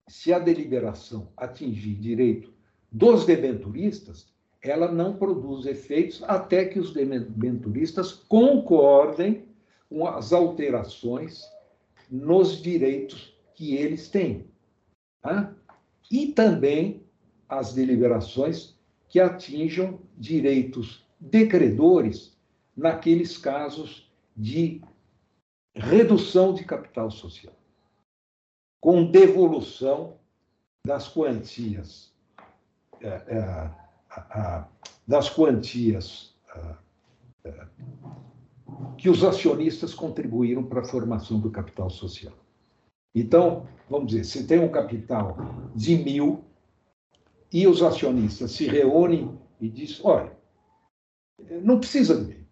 se 0.08 0.34
a 0.34 0.40
deliberação 0.40 1.32
atingir 1.36 1.96
direito 1.96 2.54
dos 2.92 3.26
debenturistas, 3.26 4.32
ela 4.62 4.92
não 4.92 5.18
produz 5.18 5.66
efeitos 5.66 6.24
até 6.24 6.66
que 6.66 6.80
os 6.80 6.94
debenturistas 6.94 8.14
concordem 8.14 9.46
com 9.90 10.08
as 10.08 10.32
alterações 10.32 11.44
nos 12.10 12.62
direitos 12.62 13.38
que 13.56 13.76
eles 13.76 14.08
têm. 14.10 14.48
Tá? 15.22 15.54
E 16.10 16.28
também 16.28 17.04
as 17.50 17.74
deliberações 17.74 18.78
que 19.10 19.20
atinjam 19.20 20.00
direitos 20.18 21.06
de 21.20 21.46
credores 21.48 22.38
naqueles 22.76 23.38
casos 23.38 24.10
de 24.36 24.82
redução 25.76 26.54
de 26.54 26.64
capital 26.64 27.12
social, 27.12 27.54
com 28.82 29.06
devolução 29.06 30.18
das 30.86 31.08
quantias, 31.08 32.12
é, 33.00 33.08
é, 33.08 34.66
das 35.08 35.30
quantias 35.30 36.36
é, 37.46 37.68
que 38.98 39.08
os 39.08 39.24
acionistas 39.24 39.94
contribuíram 39.94 40.64
para 40.64 40.82
a 40.82 40.86
formação 40.86 41.40
do 41.40 41.52
capital 41.52 41.92
social. 41.92 42.34
Então, 43.14 43.68
vamos 43.88 44.08
dizer, 44.08 44.24
se 44.24 44.48
tem 44.48 44.60
um 44.60 44.72
capital 44.72 45.38
de 45.76 45.98
mil 45.98 46.44
e 47.54 47.68
os 47.68 47.84
acionistas 47.84 48.52
se 48.52 48.66
reúnem 48.66 49.38
e 49.60 49.70
dizem: 49.70 50.00
olha, 50.04 50.36
não 51.62 51.80
precisa 51.80 52.20
de 52.20 52.34
mim. 52.34 52.48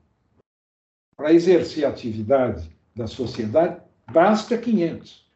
Para 1.15 1.33
exercer 1.33 1.85
a 1.85 1.89
atividade 1.89 2.69
da 2.95 3.07
sociedade, 3.07 3.81
basta 4.11 4.57
500. 4.57 5.28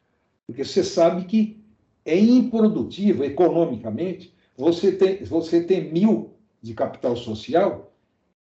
Porque 0.47 0.63
você 0.63 0.83
sabe 0.83 1.25
que 1.25 1.63
é 2.05 2.17
improdutivo 2.17 3.23
economicamente 3.23 4.33
você 4.57 4.91
ter, 4.91 5.23
você 5.25 5.63
ter 5.63 5.91
mil 5.91 6.33
de 6.61 6.73
capital 6.73 7.15
social 7.15 7.93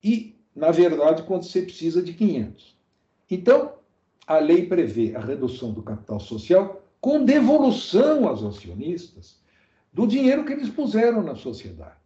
e 0.03 0.35
na 0.55 0.71
verdade, 0.71 1.23
quando 1.23 1.43
você 1.43 1.61
precisa 1.61 2.01
de 2.01 2.13
500. 2.13 2.77
Então, 3.29 3.73
a 4.25 4.37
lei 4.37 4.65
prevê 4.65 5.13
a 5.15 5.19
redução 5.19 5.73
do 5.73 5.83
capital 5.83 6.19
social 6.19 6.81
com 7.01 7.25
devolução 7.25 8.27
aos 8.27 8.43
acionistas 8.43 9.39
do 9.91 10.07
dinheiro 10.07 10.45
que 10.45 10.53
eles 10.53 10.69
puseram 10.69 11.21
na 11.21 11.35
sociedade. 11.35 11.97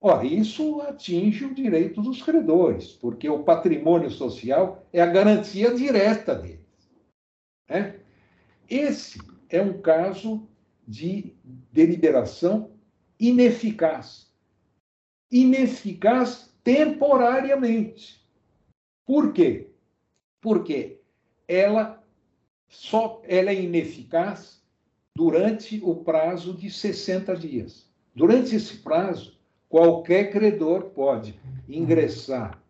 Ora, 0.00 0.24
isso 0.24 0.80
atinge 0.82 1.46
o 1.46 1.54
direito 1.54 2.00
dos 2.00 2.22
credores, 2.22 2.92
porque 2.92 3.28
o 3.28 3.42
patrimônio 3.42 4.10
social 4.10 4.86
é 4.92 5.00
a 5.00 5.06
garantia 5.06 5.74
direta 5.74 6.34
deles. 6.34 6.60
Né? 7.68 7.93
Esse 8.74 9.20
é 9.48 9.62
um 9.62 9.80
caso 9.80 10.48
de 10.84 11.32
deliberação 11.70 12.72
ineficaz. 13.20 14.34
Ineficaz 15.30 16.52
temporariamente. 16.64 18.20
Por 19.06 19.32
quê? 19.32 19.70
Porque 20.40 20.98
ela 21.46 22.02
só 22.68 23.22
ela 23.28 23.50
é 23.50 23.62
ineficaz 23.62 24.60
durante 25.14 25.80
o 25.80 25.94
prazo 26.02 26.52
de 26.52 26.68
60 26.68 27.36
dias. 27.36 27.88
Durante 28.12 28.56
esse 28.56 28.78
prazo, 28.78 29.38
qualquer 29.68 30.32
credor 30.32 30.86
pode 30.86 31.38
ingressar 31.68 32.60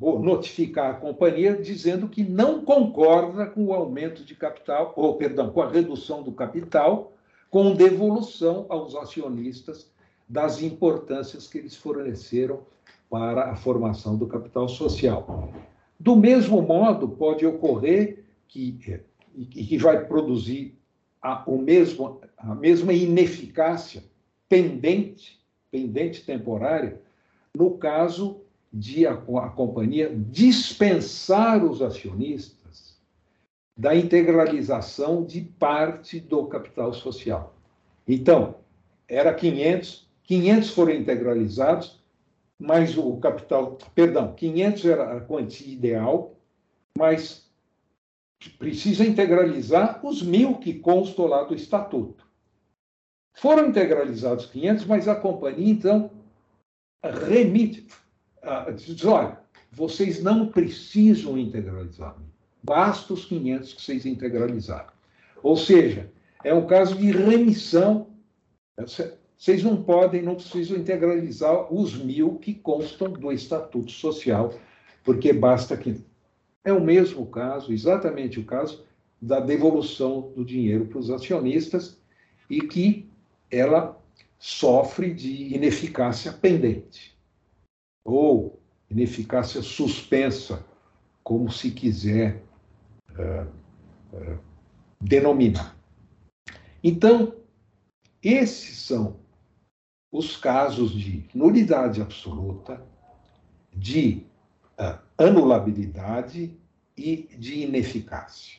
ou 0.00 0.18
notificar 0.18 0.90
a 0.90 0.94
companhia 0.94 1.56
dizendo 1.56 2.08
que 2.08 2.22
não 2.22 2.64
concorda 2.64 3.46
com 3.46 3.66
o 3.66 3.72
aumento 3.72 4.24
de 4.24 4.34
capital, 4.34 4.92
ou 4.96 5.16
perdão, 5.16 5.50
com 5.50 5.60
a 5.60 5.70
redução 5.70 6.22
do 6.22 6.32
capital, 6.32 7.12
com 7.50 7.74
devolução 7.74 8.66
aos 8.68 8.94
acionistas 8.94 9.90
das 10.28 10.62
importâncias 10.62 11.46
que 11.46 11.58
eles 11.58 11.76
forneceram 11.76 12.60
para 13.08 13.50
a 13.50 13.56
formação 13.56 14.16
do 14.16 14.26
capital 14.26 14.68
social. 14.68 15.50
Do 15.98 16.14
mesmo 16.14 16.60
modo, 16.60 17.08
pode 17.08 17.46
ocorrer 17.46 18.24
que, 18.46 19.02
que 19.50 19.78
vai 19.78 20.04
produzir 20.06 20.78
a, 21.20 21.42
o 21.46 21.58
mesmo, 21.58 22.20
a 22.36 22.54
mesma 22.54 22.92
ineficácia 22.92 24.04
pendente, 24.48 25.40
pendente 25.70 26.24
temporária, 26.24 27.00
no 27.54 27.72
caso 27.78 28.42
de 28.72 29.06
a, 29.06 29.12
a 29.12 29.48
companhia 29.50 30.14
dispensar 30.14 31.64
os 31.64 31.80
acionistas 31.80 32.98
da 33.76 33.94
integralização 33.94 35.24
de 35.24 35.40
parte 35.40 36.18
do 36.18 36.46
capital 36.46 36.92
social. 36.92 37.54
Então, 38.06 38.56
era 39.06 39.32
500, 39.32 40.08
500 40.24 40.70
foram 40.70 40.92
integralizados, 40.92 41.98
mas 42.58 42.98
o 42.98 43.16
capital, 43.18 43.78
perdão, 43.94 44.34
500 44.34 44.84
era 44.84 45.16
a 45.16 45.20
quantia 45.20 45.72
ideal, 45.72 46.34
mas 46.96 47.48
precisa 48.58 49.06
integralizar 49.06 50.04
os 50.04 50.22
mil 50.22 50.56
que 50.56 50.74
constam 50.74 51.26
lá 51.26 51.44
do 51.44 51.54
estatuto. 51.54 52.26
Foram 53.34 53.68
integralizados 53.68 54.46
500, 54.46 54.84
mas 54.86 55.06
a 55.06 55.14
companhia, 55.14 55.70
então, 55.70 56.10
remite, 57.02 57.86
uh, 58.48 58.72
diz, 58.72 59.04
olha, 59.04 59.38
vocês 59.70 60.22
não 60.22 60.48
precisam 60.48 61.36
integralizar, 61.38 62.16
basta 62.62 63.12
os 63.12 63.24
500 63.26 63.74
que 63.74 63.82
vocês 63.82 64.06
integralizaram. 64.06 64.90
Ou 65.42 65.56
seja, 65.56 66.10
é 66.42 66.52
um 66.54 66.66
caso 66.66 66.96
de 66.96 67.10
remissão, 67.10 68.08
vocês 69.36 69.62
não 69.62 69.82
podem, 69.82 70.22
não 70.22 70.34
precisam 70.34 70.76
integralizar 70.76 71.72
os 71.72 71.94
mil 71.94 72.36
que 72.36 72.54
constam 72.54 73.12
do 73.12 73.32
Estatuto 73.32 73.92
Social, 73.92 74.54
porque 75.04 75.32
basta 75.32 75.76
que. 75.76 76.02
É 76.64 76.72
o 76.72 76.80
mesmo 76.80 77.24
caso, 77.26 77.72
exatamente 77.72 78.38
o 78.38 78.44
caso, 78.44 78.84
da 79.22 79.40
devolução 79.40 80.32
do 80.34 80.44
dinheiro 80.44 80.86
para 80.86 80.98
os 80.98 81.10
acionistas 81.10 81.98
e 82.50 82.60
que 82.60 83.08
ela 83.50 83.98
sofre 84.38 85.14
de 85.14 85.54
ineficácia 85.54 86.32
pendente 86.32 87.17
ou 88.08 88.58
ineficácia 88.90 89.60
suspensa, 89.62 90.64
como 91.22 91.50
se 91.50 91.70
quiser 91.70 92.42
uh, 93.10 93.46
uh, 94.16 94.38
denominar. 95.00 95.76
Então, 96.82 97.34
esses 98.22 98.78
são 98.78 99.16
os 100.10 100.36
casos 100.36 100.92
de 100.92 101.28
nulidade 101.34 102.00
absoluta, 102.00 102.82
de 103.74 104.24
uh, 104.80 104.98
anulabilidade 105.18 106.56
e 106.96 107.28
de 107.38 107.64
ineficácia. 107.64 108.58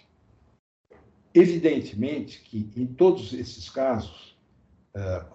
Evidentemente 1.34 2.42
que, 2.42 2.72
em 2.76 2.86
todos 2.86 3.34
esses 3.34 3.70
casos, 3.70 4.38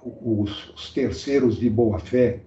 os, 0.02 0.70
os, 0.70 0.92
terceiros 0.92 1.56
de 1.56 1.70
boa-fé, 1.70 2.42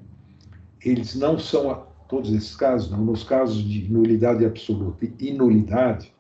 eles 0.84 1.16
não 1.16 1.38
são, 1.38 1.88
todos 2.08 2.32
esses 2.34 2.56
casos, 2.56 2.92
não, 2.92 3.04
nos 3.04 3.24
casos 3.24 3.64
de 3.64 3.92
nulidade 3.92 4.46
absoluta 4.46 5.08
e 5.20 5.32
nulidade, 5.32 6.14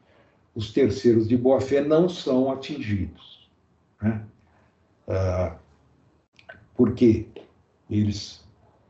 os 0.55 0.71
terceiros 0.71 1.27
de 1.27 1.37
boa-fé 1.37 1.81
não 1.81 2.09
são 2.09 2.51
atingidos. 2.51 3.47
Né? 4.01 4.23
Uh, 5.07 5.55
porque 6.75 7.27
eles 7.89 8.43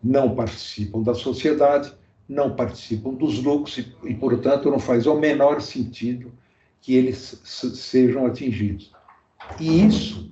não 0.03 0.35
participam 0.35 1.01
da 1.01 1.13
sociedade, 1.13 1.93
não 2.27 2.55
participam 2.55 3.13
dos 3.13 3.41
lucros 3.41 3.77
e, 3.77 3.95
e 4.05 4.15
portanto, 4.15 4.69
não 4.69 4.79
faz 4.79 5.05
o 5.05 5.15
menor 5.15 5.61
sentido 5.61 6.31
que 6.81 6.95
eles 6.95 7.41
sejam 7.43 8.25
atingidos. 8.25 8.91
E 9.59 9.85
isso 9.85 10.31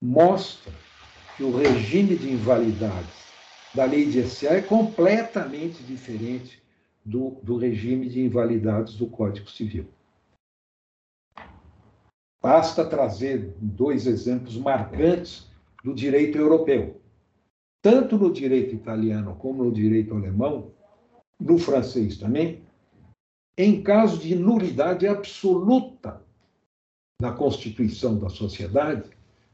mostra 0.00 0.72
que 1.36 1.42
o 1.42 1.56
regime 1.56 2.16
de 2.16 2.32
invalidades 2.32 3.29
da 3.74 3.84
lei 3.84 4.06
de 4.06 4.22
SA 4.24 4.54
é 4.54 4.62
completamente 4.62 5.82
diferente 5.82 6.62
do, 7.04 7.38
do 7.42 7.56
regime 7.56 8.08
de 8.08 8.20
invalidades 8.20 8.94
do 8.94 9.06
Código 9.06 9.48
Civil. 9.50 9.86
Basta 12.42 12.84
trazer 12.84 13.54
dois 13.60 14.06
exemplos 14.06 14.56
marcantes 14.56 15.48
do 15.84 15.94
direito 15.94 16.38
europeu. 16.38 17.00
Tanto 17.82 18.18
no 18.18 18.32
direito 18.32 18.74
italiano 18.74 19.36
como 19.36 19.64
no 19.64 19.72
direito 19.72 20.14
alemão, 20.14 20.72
no 21.38 21.58
francês 21.58 22.16
também, 22.18 22.62
em 23.56 23.82
caso 23.82 24.18
de 24.18 24.34
nulidade 24.34 25.06
absoluta 25.06 26.22
da 27.20 27.32
constituição 27.32 28.18
da 28.18 28.30
sociedade, 28.30 29.10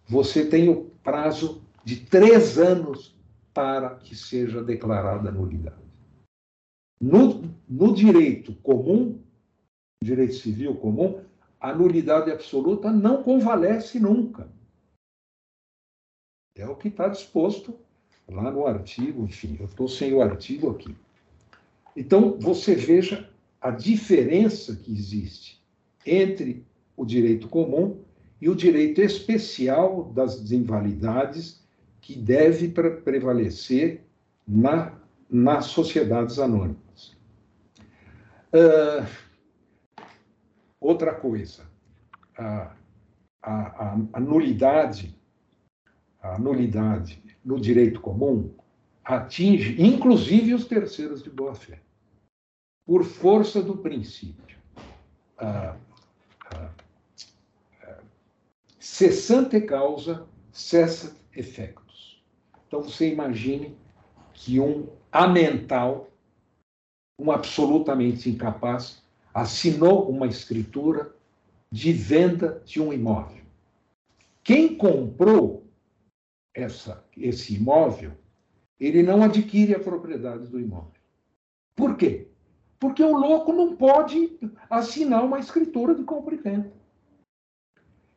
você 0.07 0.47
tem 0.47 0.69
o 0.69 0.85
prazo 1.03 1.63
de 1.85 1.97
três 1.97 2.59
anos 2.59 3.16
para 3.57 3.95
que 3.95 4.15
seja 4.15 4.63
declarada 4.63 5.33
nulidade. 5.33 5.81
No, 7.01 7.43
no 7.67 7.95
direito 7.95 8.55
comum, 8.57 9.19
direito 10.05 10.35
civil 10.35 10.77
comum, 10.77 11.25
a 11.59 11.75
nulidade 11.75 12.31
absoluta 12.31 12.93
não 12.93 13.23
convalesce 13.23 13.99
nunca. 13.99 14.47
É 16.55 16.69
o 16.69 16.77
que 16.77 16.89
está 16.89 17.09
disposto 17.09 17.79
lá 18.29 18.51
no 18.51 18.67
artigo, 18.67 19.25
enfim, 19.25 19.57
eu 19.59 19.65
estou 19.65 19.89
sem 19.89 20.13
o 20.13 20.21
artigo 20.21 20.69
aqui. 20.73 20.95
Então, 21.97 22.39
você 22.39 22.75
veja 22.75 23.27
a 23.59 23.71
diferença 23.71 24.77
que 24.77 24.93
existe 24.93 25.65
entre 26.05 26.63
o 26.95 27.07
direito 27.07 27.49
comum 27.49 28.03
e 28.39 28.51
o 28.51 28.55
direito 28.55 29.01
especial 29.01 30.13
das 30.13 30.53
invalidades 30.53 31.66
que 32.07 32.15
deve 32.15 32.69
prevalecer 32.69 34.07
na, 34.47 34.93
nas 35.29 35.65
sociedades 35.65 36.39
anônimas. 36.39 37.17
Uh, 38.53 39.05
outra 40.81 41.13
coisa, 41.13 41.69
a, 42.39 42.77
a, 43.43 43.99
a, 44.13 44.21
nulidade, 44.21 45.21
a 46.23 46.39
nulidade 46.39 47.21
no 47.45 47.59
direito 47.59 48.01
comum 48.01 48.55
atinge 49.05 49.83
inclusive 49.83 50.55
os 50.55 50.65
terceiros 50.65 51.25
de 51.25 51.31
boa-fé 51.31 51.81
por 52.87 53.03
força 53.03 53.61
do 53.61 53.79
princípio. 53.79 54.57
Ah, 55.39 55.77
cessante 58.79 59.61
causa, 59.61 60.25
cessa 60.53 61.17
efeitos. 61.35 61.86
Então 62.67 62.83
você 62.83 63.11
imagine 63.11 63.77
que 64.33 64.61
um 64.61 64.89
amental, 65.11 66.11
um 67.19 67.31
absolutamente 67.31 68.29
incapaz, 68.29 69.03
assinou 69.33 70.09
uma 70.09 70.27
escritura 70.27 71.15
de 71.71 71.93
venda 71.93 72.63
de 72.65 72.81
um 72.81 72.93
imóvel. 72.93 73.45
Quem 74.43 74.77
comprou 74.77 75.65
essa, 76.55 77.05
esse 77.17 77.55
imóvel, 77.55 78.13
ele 78.79 79.03
não 79.03 79.23
adquire 79.23 79.75
a 79.75 79.81
propriedade 79.81 80.47
do 80.47 80.61
imóvel. 80.61 80.93
Por 81.75 81.97
quê? 81.97 82.29
Porque 82.79 83.03
o 83.03 83.17
louco 83.17 83.53
não 83.53 83.77
pode 83.77 84.39
assinar 84.69 85.25
uma 85.25 85.39
escritura 85.39 85.95
de 85.95 86.05
compra 86.05 86.35
e 86.35 86.39
venda. 86.39 86.73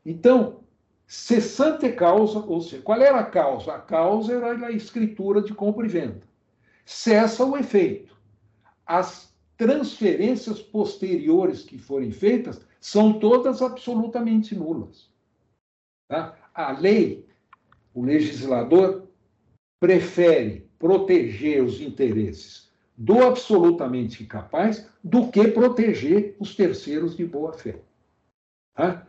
Então, 0.05 0.63
cessante 1.09 1.91
causa, 1.91 2.37
ou 2.37 2.61
seja, 2.61 2.83
qual 2.83 3.01
era 3.01 3.19
a 3.19 3.25
causa? 3.25 3.73
A 3.73 3.79
causa 3.79 4.31
era 4.31 4.67
a 4.67 4.71
escritura 4.71 5.41
de 5.41 5.55
compra 5.55 5.83
e 5.83 5.89
venda. 5.89 6.21
Cessa 6.85 7.43
o 7.43 7.57
efeito. 7.57 8.15
As 8.85 9.33
transferências 9.57 10.61
posteriores 10.61 11.63
que 11.63 11.79
forem 11.79 12.11
feitas 12.11 12.61
são 12.79 13.19
todas 13.19 13.59
absolutamente 13.63 14.53
nulas. 14.53 15.11
Tá? 16.07 16.37
A 16.53 16.73
lei, 16.73 17.27
o 17.91 18.03
legislador, 18.03 19.07
prefere 19.79 20.69
proteger 20.77 21.63
os 21.63 21.81
interesses 21.81 22.69
do 22.95 23.23
absolutamente 23.25 24.21
incapaz 24.21 24.87
do 25.03 25.31
que 25.31 25.47
proteger 25.47 26.35
os 26.39 26.55
terceiros 26.55 27.17
de 27.17 27.25
boa 27.25 27.53
fé. 27.53 27.81
Tá? 28.75 29.08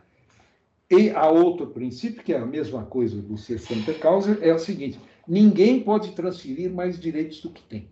E 0.91 1.09
há 1.09 1.29
outro 1.29 1.67
princípio, 1.67 2.21
que 2.21 2.33
é 2.33 2.37
a 2.37 2.45
mesma 2.45 2.83
coisa 2.85 3.21
do 3.21 3.37
ser 3.37 3.59
santa 3.59 3.93
causa, 3.93 4.37
é 4.41 4.53
o 4.53 4.59
seguinte: 4.59 4.99
ninguém 5.25 5.81
pode 5.81 6.11
transferir 6.11 6.69
mais 6.69 6.99
direitos 6.99 7.41
do 7.41 7.49
que 7.49 7.63
tem. 7.63 7.87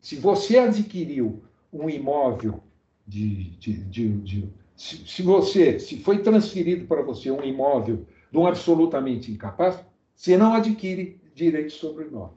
Se 0.00 0.16
você 0.16 0.58
adquiriu 0.58 1.44
um 1.72 1.88
imóvel 1.88 2.60
de. 3.06 3.50
de, 3.50 3.72
de, 3.84 4.08
de 4.18 4.48
se, 4.74 5.06
se 5.06 5.22
você 5.22 5.78
se 5.78 6.00
foi 6.00 6.22
transferido 6.22 6.86
para 6.86 7.02
você 7.02 7.30
um 7.30 7.44
imóvel 7.44 8.04
de 8.32 8.38
um 8.38 8.46
absolutamente 8.48 9.30
incapaz, 9.30 9.78
você 10.16 10.36
não 10.36 10.54
adquire 10.54 11.20
direitos 11.36 11.74
sobre 11.74 12.04
o 12.04 12.08
imóvel. 12.08 12.36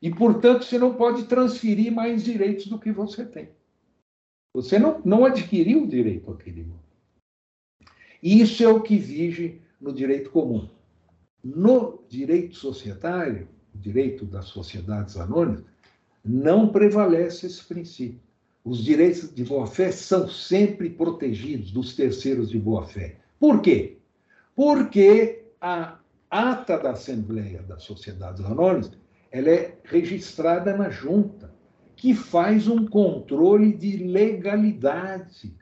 E, 0.00 0.10
portanto, 0.10 0.64
você 0.64 0.78
não 0.78 0.94
pode 0.94 1.24
transferir 1.24 1.92
mais 1.92 2.24
direitos 2.24 2.66
do 2.66 2.78
que 2.78 2.90
você 2.90 3.26
tem. 3.26 3.50
Você 4.54 4.78
não, 4.78 5.02
não 5.04 5.26
adquiriu 5.26 5.82
o 5.82 5.86
direito 5.86 6.30
àquele 6.30 6.62
imóvel. 6.62 6.89
Isso 8.22 8.62
é 8.62 8.68
o 8.68 8.80
que 8.80 8.96
vige 8.96 9.60
no 9.80 9.92
direito 9.92 10.30
comum. 10.30 10.68
No 11.42 12.02
direito 12.08 12.56
societário, 12.56 13.48
o 13.74 13.78
direito 13.78 14.24
das 14.24 14.46
sociedades 14.46 15.16
anônimas, 15.16 15.64
não 16.24 16.68
prevalece 16.68 17.46
esse 17.46 17.64
princípio. 17.64 18.20
Os 18.62 18.84
direitos 18.84 19.34
de 19.34 19.42
boa-fé 19.42 19.90
são 19.90 20.28
sempre 20.28 20.90
protegidos 20.90 21.70
dos 21.70 21.96
terceiros 21.96 22.50
de 22.50 22.58
boa-fé. 22.58 23.16
Por 23.38 23.62
quê? 23.62 23.96
Porque 24.54 25.44
a 25.60 25.98
ata 26.30 26.78
da 26.78 26.90
Assembleia 26.90 27.62
das 27.62 27.82
Sociedades 27.84 28.44
Anônimas 28.44 28.92
ela 29.32 29.48
é 29.48 29.78
registrada 29.84 30.76
na 30.76 30.90
junta, 30.90 31.54
que 31.96 32.14
faz 32.14 32.66
um 32.66 32.86
controle 32.86 33.72
de 33.72 33.96
legalidade 33.98 35.54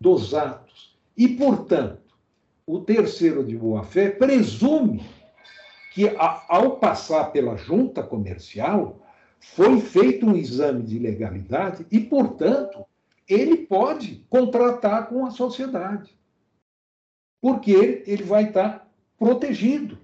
dos 0.00 0.34
atos. 0.34 0.93
E, 1.16 1.28
portanto, 1.28 2.02
o 2.66 2.80
terceiro 2.80 3.44
de 3.44 3.56
boa-fé 3.56 4.10
presume 4.10 5.04
que, 5.92 6.12
ao 6.48 6.78
passar 6.78 7.26
pela 7.26 7.56
junta 7.56 8.02
comercial, 8.02 9.00
foi 9.38 9.80
feito 9.80 10.26
um 10.26 10.36
exame 10.36 10.82
de 10.82 10.98
legalidade 10.98 11.86
e, 11.90 12.00
portanto, 12.00 12.84
ele 13.28 13.58
pode 13.58 14.24
contratar 14.28 15.08
com 15.08 15.24
a 15.24 15.30
sociedade. 15.30 16.18
Porque 17.40 18.02
ele 18.06 18.22
vai 18.22 18.44
estar 18.44 18.90
protegido 19.18 19.98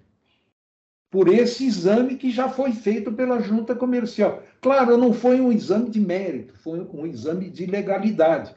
por 1.10 1.28
esse 1.28 1.66
exame 1.66 2.16
que 2.16 2.30
já 2.30 2.48
foi 2.48 2.72
feito 2.72 3.10
pela 3.12 3.40
junta 3.40 3.74
comercial. 3.74 4.42
Claro, 4.60 4.96
não 4.96 5.12
foi 5.12 5.40
um 5.40 5.50
exame 5.50 5.90
de 5.90 5.98
mérito, 5.98 6.54
foi 6.58 6.80
um 6.80 7.06
exame 7.06 7.50
de 7.50 7.66
legalidade. 7.66 8.54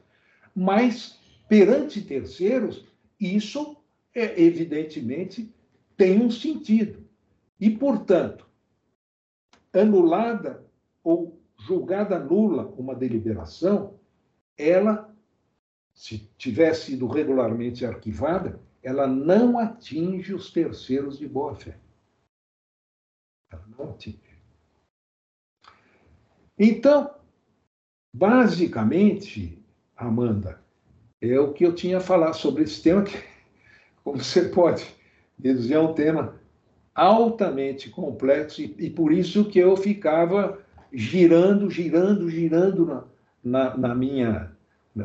Mas, 0.55 1.19
perante 1.53 2.01
terceiros, 2.01 2.83
isso, 3.19 3.77
é, 4.11 4.41
evidentemente, 4.41 5.53
tem 5.95 6.19
um 6.19 6.31
sentido. 6.31 7.07
E, 7.59 7.69
portanto, 7.69 8.49
anulada 9.71 10.65
ou 11.03 11.39
julgada 11.59 12.17
nula 12.17 12.65
uma 12.75 12.95
deliberação, 12.95 13.99
ela, 14.57 15.15
se 15.93 16.27
tiver 16.39 16.73
sido 16.73 17.05
regularmente 17.05 17.85
arquivada, 17.85 18.59
ela 18.81 19.05
não 19.05 19.59
atinge 19.59 20.33
os 20.33 20.51
terceiros 20.51 21.19
de 21.19 21.27
boa-fé. 21.27 21.77
Então, 26.57 27.13
basicamente, 28.11 29.63
Amanda, 29.95 30.62
é 31.31 31.39
o 31.39 31.53
que 31.53 31.65
eu 31.65 31.73
tinha 31.73 31.97
a 31.97 32.01
falar 32.01 32.33
sobre 32.33 32.63
esse 32.63 32.81
tema, 32.81 33.03
que, 33.03 33.17
como 34.03 34.17
você 34.17 34.43
pode 34.49 34.85
deduzir, 35.37 35.75
é 35.75 35.79
um 35.79 35.93
tema 35.93 36.35
altamente 36.93 37.89
complexo 37.89 38.61
e, 38.61 38.75
e, 38.77 38.89
por 38.89 39.11
isso 39.11 39.45
que 39.45 39.59
eu 39.59 39.75
ficava 39.75 40.59
girando, 40.91 41.69
girando, 41.69 42.29
girando 42.29 42.85
na, 42.85 43.03
na, 43.43 43.77
na 43.77 43.95
minha. 43.95 44.51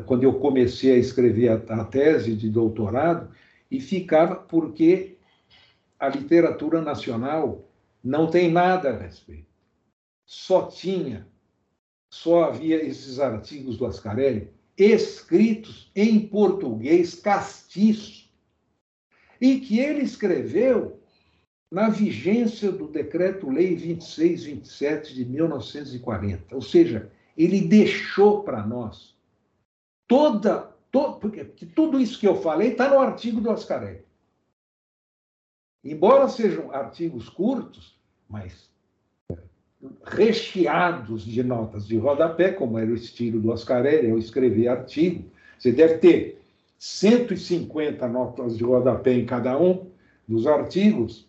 Quando 0.05 0.23
eu 0.23 0.33
comecei 0.35 0.93
a 0.93 0.97
escrever 0.97 1.49
a, 1.49 1.81
a 1.81 1.85
tese 1.85 2.35
de 2.35 2.47
doutorado, 2.49 3.29
e 3.71 3.79
ficava 3.79 4.35
porque 4.35 5.17
a 5.99 6.09
literatura 6.09 6.81
nacional 6.81 7.67
não 8.03 8.29
tem 8.29 8.51
nada 8.51 8.89
a 8.89 8.97
respeito. 8.97 9.47
Só 10.25 10.67
tinha, 10.67 11.27
só 12.09 12.45
havia 12.45 12.83
esses 12.83 13.19
artigos 13.19 13.77
do 13.77 13.85
Ascarelli 13.85 14.51
escritos 14.83 15.91
em 15.95 16.27
português 16.27 17.15
castiço 17.15 18.29
e 19.39 19.59
que 19.59 19.79
ele 19.79 20.01
escreveu 20.01 20.99
na 21.71 21.89
vigência 21.89 22.71
do 22.71 22.87
Decreto-Lei 22.87 23.75
2627 23.75 25.13
de 25.13 25.25
1940. 25.25 26.55
Ou 26.55 26.61
seja, 26.61 27.11
ele 27.37 27.61
deixou 27.61 28.43
para 28.43 28.65
nós 28.65 29.15
toda, 30.07 30.75
porque, 30.91 31.45
porque 31.45 31.65
tudo 31.67 31.99
isso 31.99 32.19
que 32.19 32.27
eu 32.27 32.41
falei 32.41 32.71
está 32.71 32.89
no 32.89 32.99
artigo 32.99 33.39
do 33.39 33.51
Ascarelli. 33.51 34.03
Embora 35.83 36.27
sejam 36.27 36.71
artigos 36.71 37.29
curtos, 37.29 37.97
mas 38.27 38.69
recheados 40.05 41.25
de 41.25 41.41
notas 41.43 41.87
de 41.87 41.97
rodapé, 41.97 42.51
como 42.51 42.77
era 42.77 42.91
o 42.91 42.95
estilo 42.95 43.39
do 43.39 43.51
Ascarelli, 43.51 44.09
eu 44.09 44.17
escrevi 44.17 44.67
artigo. 44.67 45.25
Você 45.57 45.71
deve 45.71 45.97
ter 45.99 46.41
150 46.77 48.07
notas 48.07 48.57
de 48.57 48.63
rodapé 48.63 49.13
em 49.13 49.25
cada 49.25 49.57
um 49.57 49.87
dos 50.27 50.47
artigos, 50.47 51.27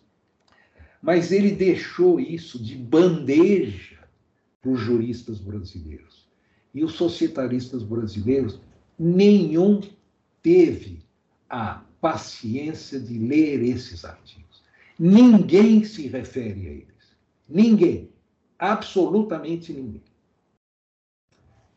mas 1.01 1.31
ele 1.31 1.51
deixou 1.51 2.19
isso 2.19 2.61
de 2.61 2.75
bandeja 2.75 3.99
para 4.61 4.71
os 4.71 4.79
juristas 4.79 5.39
brasileiros. 5.39 6.29
E 6.73 6.83
os 6.83 6.93
societaristas 6.93 7.83
brasileiros, 7.83 8.59
nenhum 8.97 9.81
teve 10.41 10.99
a 11.49 11.83
paciência 11.99 12.99
de 12.99 13.17
ler 13.17 13.61
esses 13.63 14.05
artigos. 14.05 14.61
Ninguém 14.97 15.83
se 15.83 16.07
refere 16.07 16.67
a 16.67 16.71
eles. 16.71 17.15
Ninguém. 17.49 18.09
Absolutamente 18.61 19.73
ninguém. 19.73 20.03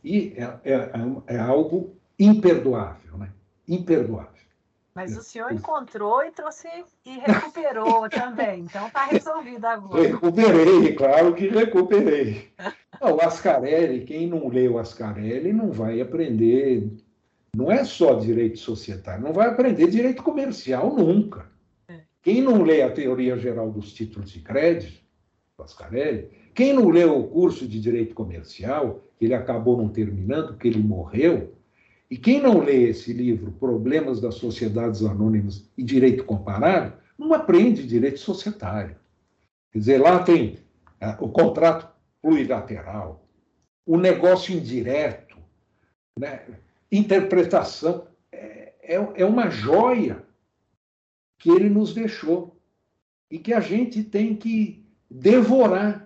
E 0.05 0.35
é, 0.37 0.43
é, 0.71 1.35
é 1.35 1.39
algo 1.39 1.97
imperdoável, 2.19 3.17
né? 3.17 3.33
Imperdoável. 3.67 4.35
Mas 4.95 5.17
o 5.17 5.23
senhor 5.23 5.51
encontrou 5.51 6.23
e 6.23 6.31
trouxe 6.31 6.69
e 7.07 7.19
recuperou 7.19 8.07
também. 8.11 8.61
Então 8.61 8.87
está 8.87 9.07
resolvido 9.07 9.65
agora. 9.65 10.03
Recuperei, 10.03 10.95
claro 10.95 11.35
que 11.35 11.49
recuperei. 11.49 12.53
o 13.01 13.21
Ascarelli, 13.23 14.05
quem 14.05 14.29
não 14.29 14.47
leu 14.49 14.79
Ascarelli 14.79 15.55
não 15.55 15.73
vai 15.73 16.03
aprender. 16.03 16.93
Não 17.57 17.73
é 17.73 17.83
só 17.83 18.15
direito 18.15 18.59
societário, 18.59 19.25
não 19.25 19.33
vai 19.33 19.49
aprender 19.49 19.89
direito 19.89 20.23
comercial 20.23 20.95
nunca. 20.95 21.51
É. 21.89 22.03
Quem 22.21 22.43
não 22.43 22.63
lê 22.63 22.83
a 22.83 22.93
teoria 22.93 23.39
geral 23.39 23.71
dos 23.71 23.91
títulos 23.91 24.31
de 24.31 24.41
crédito, 24.41 25.03
Ascarelli, 25.59 26.44
quem 26.55 26.73
não 26.73 26.89
leu 26.89 27.19
o 27.19 27.29
curso 27.29 27.67
de 27.67 27.81
direito 27.81 28.15
comercial, 28.15 29.03
que 29.19 29.25
ele 29.25 29.35
acabou 29.35 29.77
não 29.77 29.89
terminando, 29.89 30.49
porque 30.49 30.69
ele 30.69 30.83
morreu, 30.83 31.55
e 32.11 32.17
quem 32.17 32.41
não 32.41 32.61
lê 32.61 32.91
esse 32.91 33.13
livro, 33.13 33.53
Problemas 33.53 34.21
das 34.21 34.37
Sociedades 34.37 35.03
Anônimas 35.03 35.69
e 35.77 35.83
Direito 35.83 36.25
Comparado, 36.25 36.93
não 37.19 37.33
aprende 37.33 37.87
direito 37.87 38.21
societário. 38.21 38.97
Quer 39.73 39.79
dizer, 39.79 40.01
lá 40.01 40.23
tem 40.23 40.59
é, 41.01 41.09
o 41.21 41.29
contrato 41.29 41.93
plurilateral, 42.23 43.27
o 43.87 43.97
negócio 43.97 44.55
indireto, 44.55 45.37
né? 46.19 46.43
interpretação. 46.91 48.07
É, 48.31 48.73
é, 48.83 48.95
é 48.95 49.25
uma 49.25 49.51
joia 49.51 50.25
que 51.39 51.51
ele 51.51 51.69
nos 51.69 51.93
deixou 51.93 52.57
e 53.31 53.39
que 53.39 53.53
a 53.53 53.61
gente 53.61 54.03
tem 54.03 54.37
que 54.37 54.85
devorar, 55.11 56.04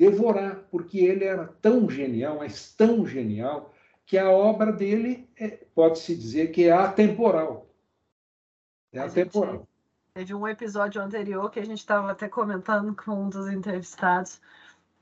devorar, 0.00 0.64
porque 0.70 0.98
ele 0.98 1.24
era 1.24 1.46
tão 1.60 1.90
genial, 1.90 2.38
mas 2.38 2.72
tão 2.72 3.06
genial, 3.06 3.74
que 4.06 4.16
a 4.16 4.30
obra 4.30 4.72
dele 4.72 5.28
é, 5.36 5.48
pode-se 5.74 6.16
dizer 6.16 6.50
que 6.52 6.64
é 6.64 6.72
atemporal. 6.72 7.68
É 8.94 8.98
atemporal. 8.98 9.68
Teve 10.14 10.32
um 10.32 10.48
episódio 10.48 11.02
anterior 11.02 11.50
que 11.50 11.60
a 11.60 11.64
gente 11.66 11.80
estava 11.80 12.10
até 12.10 12.30
comentando 12.30 12.96
com 12.96 13.12
um 13.12 13.28
dos 13.28 13.46
entrevistados 13.48 14.40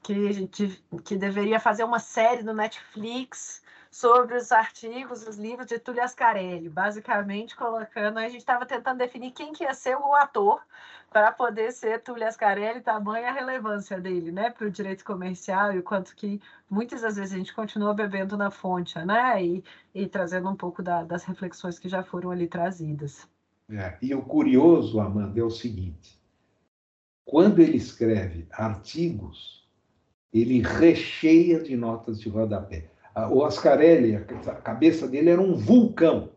que 0.03 0.29
a 0.29 0.33
gente 0.33 0.85
que 1.05 1.17
deveria 1.17 1.61
fazer 1.61 1.85
uma 1.85 2.01
série 2.01 2.43
no 2.43 2.53
Netflix 2.53 3.63
sobre 3.99 4.37
os 4.37 4.53
artigos, 4.53 5.27
os 5.27 5.37
livros 5.37 5.67
de 5.67 5.77
Túlio 5.77 6.05
Ascarelli, 6.05 6.69
basicamente 6.69 7.57
colocando, 7.57 8.19
a 8.19 8.29
gente 8.29 8.39
estava 8.39 8.65
tentando 8.65 8.99
definir 8.99 9.33
quem 9.33 9.53
que 9.53 9.65
ia 9.65 9.75
ser 9.75 9.97
o 9.97 10.15
ator 10.15 10.63
para 11.11 11.33
poder 11.33 11.73
ser 11.73 12.01
Túlio 12.01 12.25
Ascarelli, 12.25 12.81
tamanha 12.81 13.29
a 13.29 13.33
relevância 13.33 14.01
dele, 14.01 14.31
né, 14.31 14.51
para 14.51 14.69
o 14.69 14.71
direito 14.71 15.05
comercial 15.05 15.73
e 15.73 15.81
o 15.81 15.83
quanto 15.83 16.15
que 16.15 16.41
muitas 16.71 17.01
das 17.01 17.17
vezes 17.17 17.35
a 17.35 17.39
gente 17.39 17.53
continua 17.53 17.93
bebendo 17.93 18.37
na 18.37 18.53
fonte, 18.53 18.97
né, 19.01 19.45
e, 19.45 19.65
e 19.93 20.07
trazendo 20.07 20.49
um 20.49 20.55
pouco 20.55 20.81
da, 20.81 21.03
das 21.03 21.25
reflexões 21.25 21.77
que 21.77 21.89
já 21.89 22.05
foram 22.05 22.31
ali 22.31 22.47
trazidas. 22.47 23.29
É, 23.69 23.99
e 24.01 24.15
o 24.15 24.23
curioso, 24.23 25.01
Amanda, 25.01 25.41
é 25.41 25.43
o 25.43 25.51
seguinte: 25.51 26.17
quando 27.25 27.59
ele 27.59 27.79
escreve 27.79 28.47
artigos, 28.53 29.69
ele 30.33 30.63
recheia 30.63 31.61
de 31.61 31.77
notas 31.77 32.21
de 32.21 32.29
rodapé. 32.29 32.93
O 33.31 33.45
Ascarelli, 33.45 34.17
a 34.17 34.55
cabeça 34.55 35.09
dele 35.09 35.31
era 35.31 35.41
um 35.41 35.55
vulcão 35.55 36.31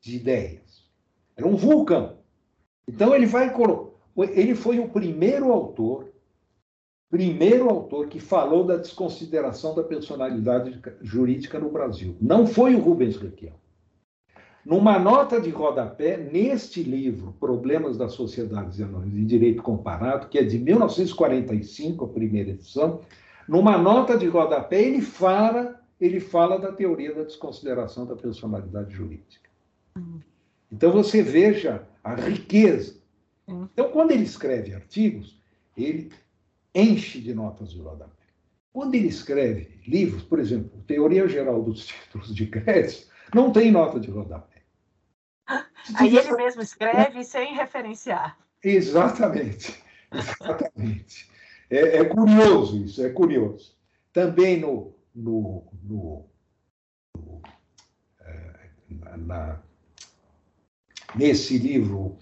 de 0.00 0.16
ideias. 0.16 0.84
Era 1.36 1.46
um 1.46 1.56
vulcão. 1.56 2.18
Então 2.88 3.14
ele 3.14 3.26
vai 3.26 3.52
ele 4.34 4.54
foi 4.54 4.78
o 4.78 4.88
primeiro 4.88 5.52
autor, 5.52 6.12
primeiro 7.10 7.68
autor 7.68 8.08
que 8.08 8.18
falou 8.18 8.64
da 8.64 8.76
desconsideração 8.76 9.74
da 9.74 9.82
personalidade 9.82 10.80
jurídica 11.02 11.58
no 11.58 11.70
Brasil. 11.70 12.16
Não 12.20 12.46
foi 12.46 12.74
o 12.74 12.80
Rubens 12.80 13.16
Requião. 13.16 13.54
Numa 14.64 14.98
nota 14.98 15.40
de 15.40 15.48
rodapé, 15.50 16.16
neste 16.16 16.82
livro, 16.82 17.36
Problemas 17.38 17.96
das 17.96 18.14
Sociedades 18.14 18.80
Anônimas 18.80 19.14
de 19.14 19.24
Direito 19.24 19.62
Comparado, 19.62 20.28
que 20.28 20.38
é 20.38 20.42
de 20.42 20.58
1945, 20.58 22.04
a 22.04 22.08
primeira 22.08 22.50
edição, 22.50 23.00
numa 23.48 23.78
nota 23.78 24.18
de 24.18 24.26
rodapé, 24.26 24.82
ele 24.82 25.00
fala, 25.00 25.80
ele 26.00 26.20
fala 26.20 26.58
da 26.58 26.72
teoria 26.72 27.14
da 27.14 27.22
desconsideração 27.22 28.06
da 28.06 28.16
personalidade 28.16 28.94
jurídica. 28.94 29.48
Então 30.70 30.92
você 30.92 31.22
veja 31.22 31.86
a 32.04 32.14
riqueza 32.14 32.96
então, 33.48 33.90
quando 33.90 34.10
ele 34.10 34.24
escreve 34.24 34.74
artigos, 34.74 35.40
ele 35.76 36.12
enche 36.74 37.20
de 37.20 37.32
notas 37.32 37.70
de 37.70 37.80
rodapé. 37.80 38.10
Quando 38.72 38.94
ele 38.94 39.08
escreve 39.08 39.80
livros, 39.86 40.22
por 40.22 40.38
exemplo, 40.38 40.82
Teoria 40.86 41.28
Geral 41.28 41.62
dos 41.62 41.86
Títulos 41.86 42.34
de 42.34 42.46
Crédito, 42.46 43.06
não 43.32 43.52
tem 43.52 43.70
nota 43.70 44.00
de 44.00 44.10
rodapé. 44.10 44.62
Aí 45.94 46.16
ele 46.16 46.32
mesmo 46.32 46.60
escreve 46.60 47.22
sem 47.22 47.54
referenciar. 47.54 48.36
Exatamente, 48.62 49.80
exatamente. 50.12 51.30
É, 51.70 51.98
é, 51.98 52.04
curioso 52.04 52.84
isso, 52.84 53.04
é 53.04 53.10
curioso. 53.10 53.76
Também 54.12 54.58
no, 54.58 54.95
no, 55.16 55.64
no, 55.82 56.26
no 57.16 57.42
é, 58.20 58.70
na, 59.16 59.62
nesse 61.16 61.56
livro, 61.56 62.18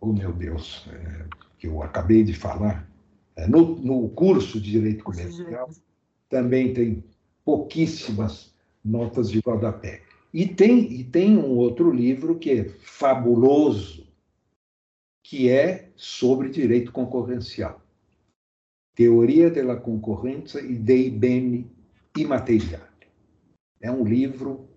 oh 0.00 0.12
meu 0.12 0.32
Deus, 0.32 0.86
é, 0.92 1.26
que 1.58 1.66
eu 1.66 1.82
acabei 1.82 2.22
de 2.22 2.34
falar, 2.34 2.88
é, 3.34 3.46
no, 3.46 3.76
no 3.76 4.08
curso 4.10 4.60
de 4.60 4.70
Direito 4.70 5.02
Comercial, 5.02 5.70
também 6.28 6.74
tem 6.74 7.02
pouquíssimas 7.44 8.54
notas 8.84 9.30
de 9.30 9.40
rodapé. 9.40 10.02
E 10.32 10.46
tem, 10.46 10.92
e 10.92 11.02
tem 11.02 11.36
um 11.36 11.56
outro 11.56 11.90
livro 11.90 12.38
que 12.38 12.50
é 12.50 12.64
fabuloso, 12.80 14.06
que 15.24 15.48
é 15.48 15.90
sobre 15.96 16.50
direito 16.50 16.92
concorrencial. 16.92 17.82
Teoria 18.94 19.50
della 19.50 19.76
concorrenza 19.76 20.60
e 20.60 20.74
dei 20.74 21.10
beni 21.10 21.68
immateriali. 22.16 22.84
É 23.80 23.90
um 23.90 24.04
livro 24.04 24.68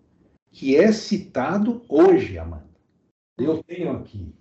que 0.51 0.75
é 0.75 0.91
citado 0.91 1.83
hoje, 1.89 2.37
Amanda. 2.37 2.69
Eu 3.37 3.63
tenho 3.63 3.91
aqui 3.91 4.33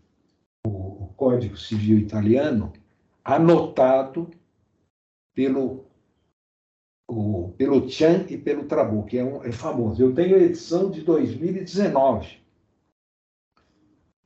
o, 0.66 1.08
Código 1.16 1.56
Civil 1.56 1.98
Italiano 1.98 2.72
anotado 3.24 4.30
pelo 5.34 5.86
o, 7.08 7.52
pelo 7.56 7.88
Chan 7.88 8.26
e 8.28 8.36
pelo 8.36 8.64
Trabu, 8.64 9.04
que 9.04 9.18
é, 9.18 9.24
um, 9.24 9.42
é 9.42 9.52
famoso. 9.52 10.02
Eu 10.02 10.14
tenho 10.14 10.36
a 10.36 10.40
edição 10.40 10.90
de 10.90 11.02
2019. 11.02 12.40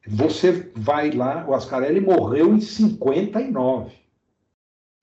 Você 0.09 0.71
vai 0.75 1.11
lá, 1.11 1.47
o 1.49 1.55
Ascarelli 1.55 2.01
morreu 2.01 2.55
em 2.55 2.61
59. 2.61 3.93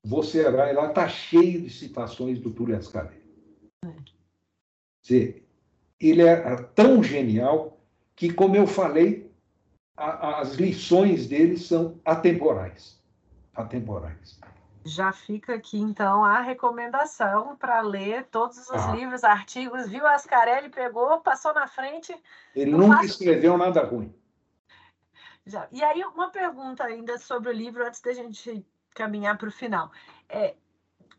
Você 0.06 0.50
vai 0.50 0.74
lá, 0.74 0.88
está 0.88 1.08
cheio 1.08 1.62
de 1.62 1.70
citações 1.70 2.40
do 2.40 2.52
Túlio 2.52 2.78
Ascarelli. 2.78 3.23
Ele 6.00 6.22
é 6.22 6.56
tão 6.76 7.04
genial 7.04 7.78
que, 8.16 8.32
como 8.32 8.56
eu 8.56 8.68
falei, 8.68 9.32
a, 9.96 10.40
as 10.40 10.56
lições 10.56 11.28
dele 11.28 11.58
são 11.58 12.00
atemporais. 12.06 13.02
Atemporais. 13.56 14.40
Já 14.86 15.14
fica 15.14 15.54
aqui, 15.56 15.78
então, 15.78 16.26
a 16.26 16.42
recomendação 16.42 17.56
para 17.56 17.80
ler 17.82 18.26
todos 18.26 18.58
os 18.58 18.72
ah. 18.72 18.94
livros, 18.94 19.24
artigos. 19.24 19.88
Viu, 19.88 20.06
Ascarelli 20.06 20.70
pegou, 20.70 21.22
passou 21.22 21.54
na 21.54 21.68
frente. 21.68 22.14
Ele 22.54 22.72
nunca 22.72 22.98
faço... 22.98 23.06
escreveu 23.06 23.58
nada 23.58 23.84
ruim. 23.84 24.14
Já. 25.46 25.68
E 25.72 25.82
aí, 25.84 26.04
uma 26.04 26.30
pergunta 26.32 26.84
ainda 26.84 27.18
sobre 27.18 27.50
o 27.50 27.54
livro, 27.54 27.86
antes 27.86 28.02
da 28.02 28.14
gente 28.14 28.66
caminhar 28.94 29.38
para 29.38 29.48
o 29.48 29.52
final. 29.52 29.90
É, 30.28 30.56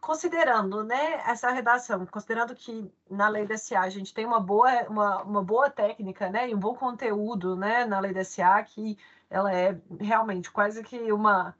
considerando 0.04 0.84
né, 0.84 1.22
essa 1.26 1.50
redação, 1.50 2.04
considerando 2.06 2.54
que 2.54 2.92
na 3.10 3.28
lei 3.28 3.46
da 3.46 3.56
SA 3.56 3.80
a 3.80 3.88
gente 3.88 4.12
tem 4.12 4.26
uma 4.26 4.40
boa, 4.40 4.70
uma, 4.88 5.22
uma 5.22 5.42
boa 5.42 5.70
técnica 5.70 6.28
né, 6.30 6.50
e 6.50 6.54
um 6.54 6.58
bom 6.58 6.74
conteúdo 6.74 7.56
né, 7.56 7.84
na 7.84 8.00
lei 8.00 8.12
da 8.12 8.24
SA, 8.24 8.62
que 8.62 8.98
ela 9.30 9.52
é 9.52 9.80
realmente 9.98 10.50
quase 10.50 10.82
que 10.84 11.10
uma 11.12 11.54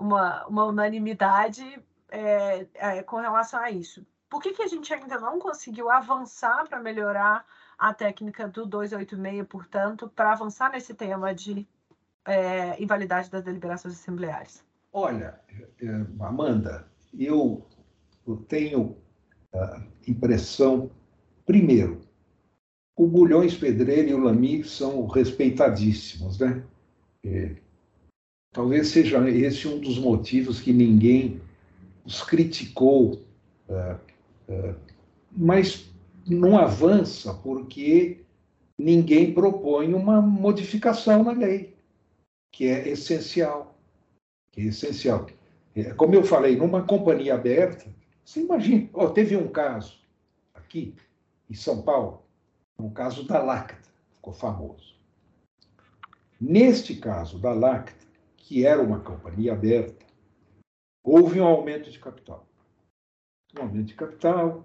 uma, 0.00 0.46
uma 0.46 0.64
unanimidade 0.64 1.62
é, 2.08 2.66
é, 2.74 3.02
com 3.02 3.16
relação 3.16 3.60
a 3.60 3.70
isso. 3.70 4.04
Por 4.28 4.40
que, 4.40 4.52
que 4.52 4.62
a 4.62 4.66
gente 4.66 4.92
ainda 4.92 5.18
não 5.18 5.38
conseguiu 5.38 5.90
avançar 5.90 6.66
para 6.68 6.80
melhorar 6.80 7.44
a 7.78 7.92
técnica 7.92 8.48
do 8.48 8.64
286, 8.64 9.46
portanto, 9.46 10.08
para 10.08 10.32
avançar 10.32 10.70
nesse 10.70 10.94
tema 10.94 11.34
de 11.34 11.68
é, 12.24 12.80
invalidade 12.82 13.30
das 13.30 13.42
deliberações 13.42 13.94
assembleares? 13.94 14.64
Olha, 14.92 15.40
é, 15.80 15.86
Amanda, 16.20 16.88
eu, 17.12 17.66
eu 18.26 18.36
tenho 18.36 18.96
a 19.52 19.82
impressão, 20.06 20.90
primeiro, 21.46 22.00
o 22.96 23.06
Bulhões 23.06 23.56
Pedreira 23.56 24.10
e 24.10 24.14
o 24.14 24.22
Lamy 24.22 24.64
são 24.64 25.06
respeitadíssimos, 25.06 26.38
né? 26.38 26.62
É, 27.24 27.56
Talvez 28.52 28.88
seja 28.88 29.28
esse 29.30 29.68
um 29.68 29.78
dos 29.78 29.96
motivos 29.98 30.60
que 30.60 30.72
ninguém 30.72 31.40
os 32.04 32.22
criticou, 32.22 33.22
é, 33.68 33.96
é, 34.48 34.74
mas 35.30 35.88
não 36.26 36.58
avança 36.58 37.32
porque 37.32 38.22
ninguém 38.76 39.32
propõe 39.32 39.94
uma 39.94 40.20
modificação 40.20 41.22
na 41.22 41.30
lei, 41.30 41.76
que 42.52 42.66
é 42.66 42.88
essencial. 42.88 43.78
Que 44.52 44.62
é 44.62 44.64
essencial. 44.64 45.28
É, 45.76 45.94
como 45.94 46.16
eu 46.16 46.24
falei, 46.24 46.56
numa 46.56 46.82
companhia 46.82 47.36
aberta, 47.36 47.88
você 48.30 48.42
imagina, 48.42 48.88
oh, 48.92 49.10
teve 49.10 49.36
um 49.36 49.48
caso 49.48 49.98
aqui 50.54 50.94
em 51.50 51.54
São 51.54 51.82
Paulo, 51.82 52.22
um 52.78 52.88
caso 52.88 53.26
da 53.26 53.42
Lacta, 53.42 53.90
ficou 54.14 54.32
famoso. 54.32 54.94
Neste 56.40 56.94
caso 56.94 57.40
da 57.40 57.52
Lacta, 57.52 58.06
que 58.36 58.64
era 58.64 58.80
uma 58.80 59.00
companhia 59.00 59.52
aberta, 59.52 60.06
houve 61.02 61.40
um 61.40 61.44
aumento 61.44 61.90
de 61.90 61.98
capital. 61.98 62.46
Um 63.58 63.62
aumento 63.62 63.86
de 63.86 63.94
capital, 63.94 64.64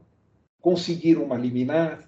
conseguiram 0.61 1.23
uma 1.23 1.35
liminar 1.35 2.07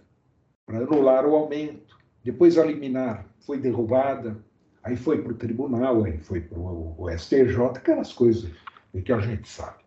para 0.64 0.78
anular 0.78 1.26
o 1.26 1.36
aumento. 1.36 1.98
Depois 2.24 2.56
a 2.60 2.64
liminar 2.64 3.28
foi 3.40 3.60
derrubada, 3.60 4.46
aí 4.84 4.96
foi 4.96 5.24
para 5.24 5.32
o 5.32 5.38
tribunal, 5.38 6.04
aí 6.04 6.20
foi 6.20 6.40
para 6.40 6.60
o 6.60 7.10
STJ, 7.18 7.58
aquelas 7.78 8.14
coisas 8.14 8.52
que 9.04 9.12
a 9.12 9.20
gente 9.20 9.50
sabe. 9.50 9.87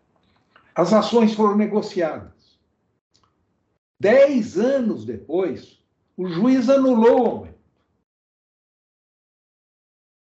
As 0.73 0.93
ações 0.93 1.33
foram 1.33 1.55
negociadas. 1.55 2.59
Dez 3.99 4.57
anos 4.57 5.05
depois, 5.05 5.83
o 6.17 6.27
juiz 6.27 6.69
anulou 6.69 7.21
o 7.21 7.27
aumento. 7.27 7.61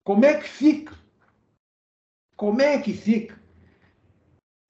Como 0.03 0.25
é 0.25 0.39
que 0.39 0.47
fica? 0.47 0.97
Como 2.35 2.61
é 2.61 2.81
que 2.81 2.93
fica? 2.93 3.37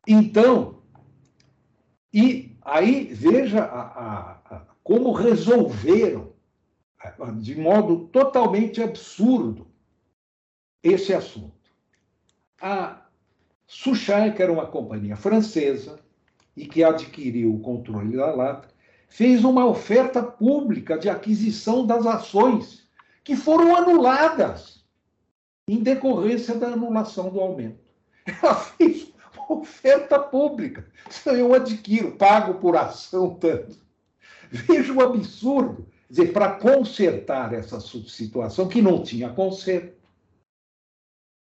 Então, 0.08 0.82
e 2.14 2.58
aí 2.62 3.14
veja 3.14 3.64
a, 3.64 3.82
a, 3.82 4.32
a, 4.56 4.66
como 4.84 5.12
resolveram, 5.12 6.34
de 7.40 7.56
modo 7.56 8.08
totalmente 8.08 8.82
absurdo, 8.82 9.68
esse 10.82 11.14
assunto. 11.14 11.72
A 12.60 13.07
Suchai, 13.68 14.34
que 14.34 14.42
era 14.42 14.52
uma 14.52 14.66
companhia 14.66 15.18
francesa 15.18 16.00
e 16.56 16.66
que 16.66 16.84
adquiriu 16.84 17.54
o 17.54 17.60
controle 17.60 18.16
da 18.16 18.34
lata, 18.34 18.70
fez 19.10 19.44
uma 19.44 19.66
oferta 19.66 20.24
pública 20.24 20.98
de 20.98 21.10
aquisição 21.10 21.86
das 21.86 22.06
ações 22.06 22.88
que 23.24 23.36
foram 23.36 23.76
anuladas 23.76 24.86
em 25.68 25.84
decorrência 25.84 26.56
da 26.56 26.68
anulação 26.68 27.30
do 27.30 27.42
aumento. 27.42 27.92
Ela 28.26 28.56
fez 28.78 29.14
uma 29.36 29.60
oferta 29.60 30.18
pública. 30.18 30.90
Eu 31.26 31.54
adquiro, 31.54 32.14
pago 32.14 32.56
por 32.56 32.78
ação 32.78 33.36
tanto. 33.36 33.78
Veja 34.50 34.94
o 34.94 35.02
absurdo. 35.02 35.86
Dizer, 36.10 36.32
para 36.32 36.54
consertar 36.54 37.54
essa 37.54 37.82
situação 37.82 38.70
que 38.70 38.82
não 38.82 39.04
tinha 39.04 39.30
conserto. 39.30 39.98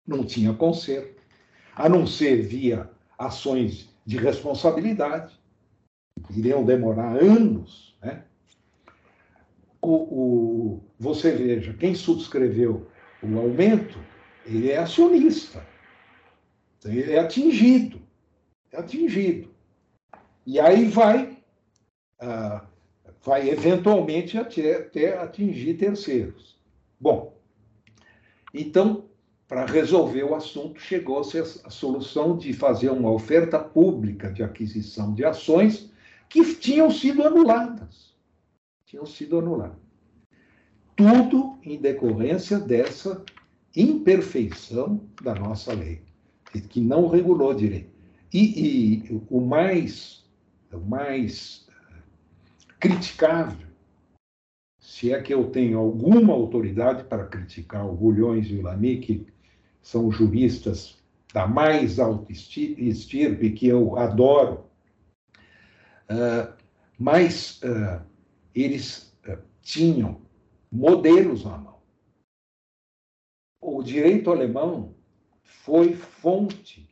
Não 0.08 0.26
tinha 0.26 0.54
conserto. 0.54 1.15
A 1.76 1.90
não 1.90 2.08
ser 2.08 2.42
via 2.42 2.90
ações 3.18 3.90
de 4.06 4.18
responsabilidade, 4.18 5.38
que 6.28 6.40
iriam 6.40 6.64
demorar 6.64 7.18
anos. 7.22 7.98
Né? 8.02 8.24
O, 9.82 9.94
o, 9.94 10.84
você 10.98 11.32
veja, 11.32 11.74
quem 11.74 11.94
subscreveu 11.94 12.88
o 13.22 13.38
aumento, 13.38 14.00
ele 14.46 14.72
é 14.72 14.78
acionista. 14.78 15.66
Ele 16.84 17.12
é 17.12 17.20
atingido. 17.20 18.02
É 18.72 18.80
atingido. 18.80 19.50
E 20.46 20.60
aí 20.60 20.88
vai, 20.88 21.38
ah, 22.20 22.66
vai 23.24 23.50
eventualmente 23.50 24.38
até, 24.38 24.78
até 24.78 25.18
atingir 25.18 25.76
terceiros. 25.76 26.60
Bom, 27.00 27.36
então, 28.54 29.10
para 29.48 29.66
resolver 29.66 30.24
o 30.24 30.36
assunto, 30.36 30.80
chegou-se 30.80 31.38
a 31.38 31.70
solução 31.70 32.38
de 32.38 32.52
fazer 32.54 32.90
uma 32.90 33.12
oferta 33.12 33.60
pública 33.60 34.32
de 34.32 34.44
aquisição 34.44 35.14
de 35.14 35.24
ações 35.24 35.92
que 36.28 36.56
tinham 36.56 36.90
sido 36.90 37.24
anuladas. 37.24 38.16
Tinham 38.86 39.06
sido 39.06 39.38
anuladas 39.38 39.86
tudo 40.96 41.58
em 41.64 41.78
decorrência 41.78 42.58
dessa 42.58 43.24
imperfeição 43.76 45.02
da 45.22 45.36
nossa 45.36 45.74
lei, 45.74 46.02
que 46.70 46.80
não 46.80 47.10
regulou 47.10 47.54
direito. 47.54 47.94
E, 48.34 49.04
e 49.04 49.22
o 49.30 49.42
mais, 49.42 50.26
o 50.72 50.80
mais 50.80 51.68
criticável 52.80 53.66
se 54.80 55.12
é 55.12 55.22
que 55.22 55.34
eu 55.34 55.50
tenho 55.50 55.80
alguma 55.80 56.32
autoridade 56.32 57.04
para 57.06 57.26
criticar 57.26 57.86
o 57.86 57.96
Bulhões 57.96 58.48
e 58.48 58.56
o 58.56 58.62
Lamy, 58.62 59.00
que 59.00 59.26
são 59.86 60.12
juristas 60.12 60.98
da 61.32 61.46
mais 61.46 62.00
alta 62.00 62.32
estirpe, 62.32 63.52
que 63.52 63.68
eu 63.68 63.96
adoro, 63.98 64.66
uh, 66.10 66.52
mas 66.98 67.62
uh, 67.62 68.04
eles 68.56 69.16
uh, 69.28 69.38
tinham 69.62 70.22
modelos 70.72 71.46
na 71.46 71.56
mão. 71.56 71.80
O 73.62 73.84
direito 73.84 74.32
alemão 74.32 74.96
foi 75.44 75.94
fonte 75.94 76.90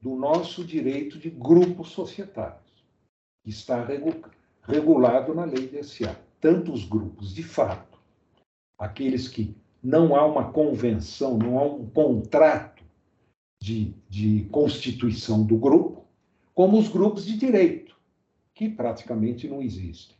do 0.00 0.16
nosso 0.16 0.64
direito 0.64 1.20
de 1.20 1.30
grupos 1.30 1.90
societários, 1.90 2.84
que 3.44 3.50
está 3.50 3.86
regulado 4.64 5.32
na 5.32 5.44
lei 5.44 5.68
de 5.68 5.80
SA. 5.84 6.20
Tanto 6.40 6.72
os 6.72 6.84
grupos 6.84 7.32
de 7.32 7.44
fato, 7.44 8.00
aqueles 8.76 9.28
que 9.28 9.61
não 9.82 10.14
há 10.14 10.24
uma 10.24 10.52
convenção, 10.52 11.36
não 11.36 11.58
há 11.58 11.64
um 11.64 11.86
contrato 11.86 12.84
de, 13.60 13.94
de 14.08 14.46
constituição 14.50 15.44
do 15.44 15.56
grupo, 15.56 16.04
como 16.54 16.78
os 16.78 16.88
grupos 16.88 17.24
de 17.24 17.36
direito, 17.36 17.96
que 18.54 18.68
praticamente 18.68 19.48
não 19.48 19.60
existem, 19.60 20.16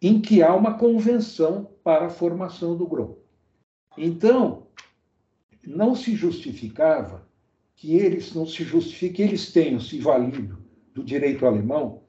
em 0.00 0.20
que 0.20 0.42
há 0.42 0.54
uma 0.54 0.78
convenção 0.78 1.70
para 1.82 2.06
a 2.06 2.10
formação 2.10 2.76
do 2.76 2.86
grupo. 2.86 3.18
Então, 3.98 4.66
não 5.66 5.94
se 5.94 6.14
justificava 6.14 7.26
que 7.74 7.96
eles 7.96 8.34
não 8.34 8.46
se 8.46 8.62
justifique 8.64 9.16
que 9.16 9.22
eles 9.22 9.52
tenham 9.52 9.80
se 9.80 9.98
valido 9.98 10.64
do 10.94 11.04
direito 11.04 11.44
alemão 11.44 12.02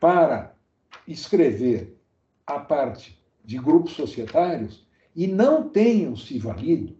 para 0.00 0.54
escrever 1.06 1.98
a 2.46 2.60
parte 2.60 3.20
de 3.44 3.58
grupos 3.58 3.92
societários 3.92 4.86
e 5.14 5.26
não 5.26 5.68
tenham 5.68 6.16
se 6.16 6.38
valido 6.38 6.96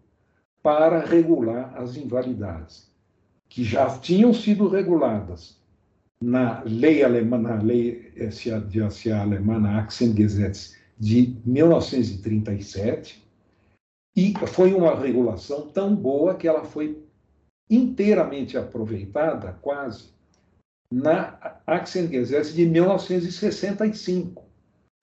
para 0.63 1.05
regular 1.05 1.75
as 1.77 1.97
invalidades, 1.97 2.91
que 3.49 3.65
já 3.65 3.99
tinham 3.99 4.33
sido 4.33 4.69
reguladas 4.69 5.61
na 6.23 6.63
lei 6.65 7.03
alemã, 7.03 7.37
na 7.37 7.61
lei 7.61 8.13
de 8.69 8.91
SA 8.91 9.21
alemã, 9.21 9.59
na 9.59 9.81
Aktiengesetz 9.81 10.77
de 10.99 11.37
1937, 11.45 13.23
e 14.15 14.35
foi 14.47 14.73
uma 14.73 14.95
regulação 14.95 15.69
tão 15.69 15.97
boa 15.97 16.35
que 16.35 16.47
ela 16.47 16.65
foi 16.65 17.03
inteiramente 17.69 18.57
aproveitada, 18.57 19.59
quase, 19.61 20.11
na 20.91 21.59
Aktiengesetz 21.67 22.55
de 22.55 22.67
1965. 22.67 24.45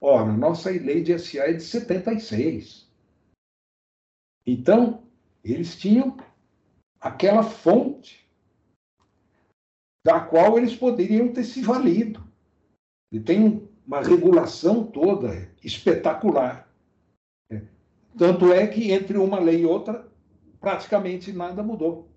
Ora, 0.00 0.32
nossa 0.32 0.70
lei 0.70 1.02
de 1.02 1.18
SA 1.18 1.40
é 1.40 1.52
de 1.52 1.62
76. 1.62 2.89
Então, 4.50 5.04
eles 5.44 5.78
tinham 5.78 6.16
aquela 7.00 7.44
fonte 7.44 8.28
da 10.04 10.18
qual 10.18 10.58
eles 10.58 10.74
poderiam 10.74 11.32
ter 11.32 11.44
se 11.44 11.62
valido. 11.62 12.20
E 13.12 13.20
tem 13.20 13.68
uma 13.86 14.00
regulação 14.00 14.84
toda 14.84 15.48
espetacular. 15.62 16.68
É. 17.48 17.62
Tanto 18.18 18.52
é 18.52 18.66
que 18.66 18.90
entre 18.90 19.18
uma 19.18 19.38
lei 19.38 19.60
e 19.60 19.66
outra, 19.66 20.10
praticamente 20.58 21.32
nada 21.32 21.62
mudou. 21.62 22.08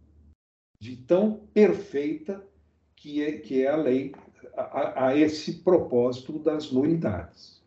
De 0.79 0.95
tão 0.95 1.45
perfeita 1.53 2.43
que 2.95 3.21
é, 3.21 3.33
que 3.33 3.63
é 3.63 3.69
a 3.69 3.75
lei 3.75 4.11
a, 4.57 5.05
a 5.05 5.15
esse 5.15 5.59
propósito 5.59 6.39
das 6.39 6.71
nulidades. 6.71 7.61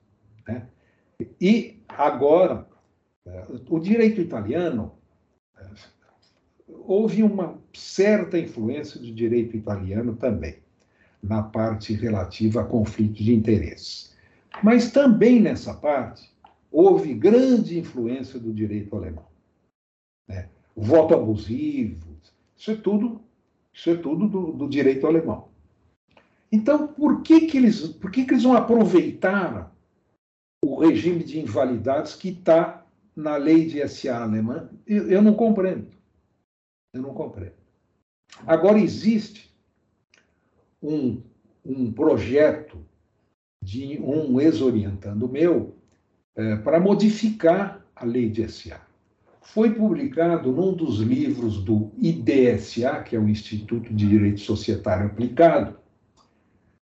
Né? 0.45 0.69
E 1.41 1.81
agora, 1.89 2.67
o 3.69 3.79
direito 3.79 4.21
italiano 4.21 4.93
houve 6.69 7.23
uma 7.23 7.59
certa 7.73 8.39
influência 8.39 9.01
do 9.01 9.13
direito 9.13 9.57
italiano 9.57 10.15
também, 10.15 10.57
na 11.23 11.43
parte 11.43 11.93
relativa 11.93 12.61
a 12.61 12.65
conflitos 12.65 13.25
de 13.25 13.35
interesses. 13.35 14.15
Mas 14.63 14.91
também 14.91 15.41
nessa 15.41 15.75
parte 15.75 16.31
houve 16.71 17.15
grande 17.15 17.79
influência 17.79 18.39
do 18.39 18.53
direito 18.53 18.95
alemão. 18.97 19.27
Né? 20.29 20.49
O 20.75 20.83
voto 20.83 21.15
abusivo, 21.15 22.17
isso 22.57 22.71
é 22.71 22.77
tudo, 22.77 23.21
isso 23.73 23.91
é 23.91 23.97
tudo 23.97 24.29
do, 24.29 24.53
do 24.53 24.69
direito 24.69 25.07
alemão. 25.07 25.49
Então, 26.51 26.87
por 26.87 27.23
que, 27.23 27.43
que, 27.43 27.57
eles, 27.57 27.89
por 27.89 28.11
que, 28.11 28.25
que 28.25 28.35
eles 28.35 28.45
não 28.45 28.55
aproveitaram 28.55 29.71
o 30.65 30.81
regime 30.81 31.23
de 31.23 31.41
invalidades 31.41 32.15
que 32.15 32.29
está 32.31 32.86
na 33.17 33.37
lei 33.37 33.67
de 33.67 33.87
SA 33.89 34.23
alemã, 34.23 34.69
eu, 34.87 35.23
não 35.23 35.35
compreendo. 35.35 35.89
Eu 36.93 37.01
não 37.01 37.15
compreendo. 37.15 37.57
Agora, 38.47 38.79
existe 38.79 39.51
um, 40.83 41.23
um 41.65 41.91
projeto 41.91 42.85
de 43.63 43.99
um 44.01 44.39
ex-orientando 44.39 45.27
meu 45.29 45.75
é, 46.37 46.57
para 46.57 46.79
modificar 46.79 47.85
a 47.95 48.05
lei 48.05 48.29
de 48.29 48.47
SA. 48.49 48.81
Foi 49.41 49.73
publicado 49.73 50.53
num 50.53 50.75
dos 50.75 50.99
livros 50.99 51.63
do 51.63 51.91
IDSA, 51.97 53.03
que 53.03 53.17
é 53.17 53.19
o 53.19 53.29
Instituto 53.29 53.95
de 53.95 54.07
Direito 54.07 54.41
Societário 54.41 55.07
Aplicado, 55.07 55.79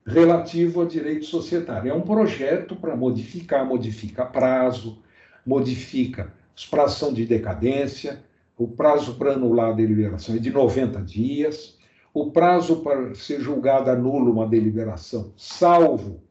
relativo 0.07 0.83
a 0.83 0.87
direito 0.87 1.27
societário. 1.27 1.91
É 1.91 1.95
um 1.95 2.03
projeto 2.03 2.77
para 2.77 2.97
modificar, 2.97 3.67
modifica 3.67 4.25
prazo, 4.25 5.03
modifica 5.47 6.33
os 6.57 6.67
prazos 6.67 6.99
são 6.99 7.13
de 7.13 7.27
decadência, 7.27 8.25
o 8.57 8.69
prazo 8.69 9.17
para 9.17 9.33
anular 9.33 9.71
a 9.71 9.75
deliberação 9.75 10.37
é 10.37 10.39
de 10.39 10.51
90 10.51 11.03
dias, 11.03 11.77
o 12.13 12.31
prazo 12.31 12.81
para 12.83 13.15
ser 13.15 13.41
julgada 13.41 13.97
nulo 13.97 14.31
uma 14.31 14.47
deliberação, 14.47 15.33
salvo 15.37 16.23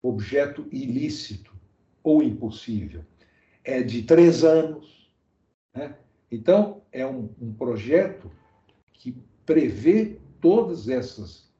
objeto 0.00 0.66
ilícito 0.70 1.52
ou 2.02 2.22
impossível, 2.22 3.04
é 3.64 3.82
de 3.82 4.02
três 4.02 4.44
anos. 4.44 5.10
Né? 5.74 5.96
Então, 6.30 6.82
é 6.92 7.04
um, 7.04 7.28
um 7.40 7.52
projeto 7.52 8.30
que 8.92 9.16
prevê 9.44 10.18
todas 10.40 10.88
essas 10.88 11.50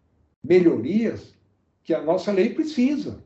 melhorias 0.43 1.35
que 1.83 1.93
a 1.93 2.01
nossa 2.01 2.33
lei 2.33 2.55
precisa. 2.55 3.25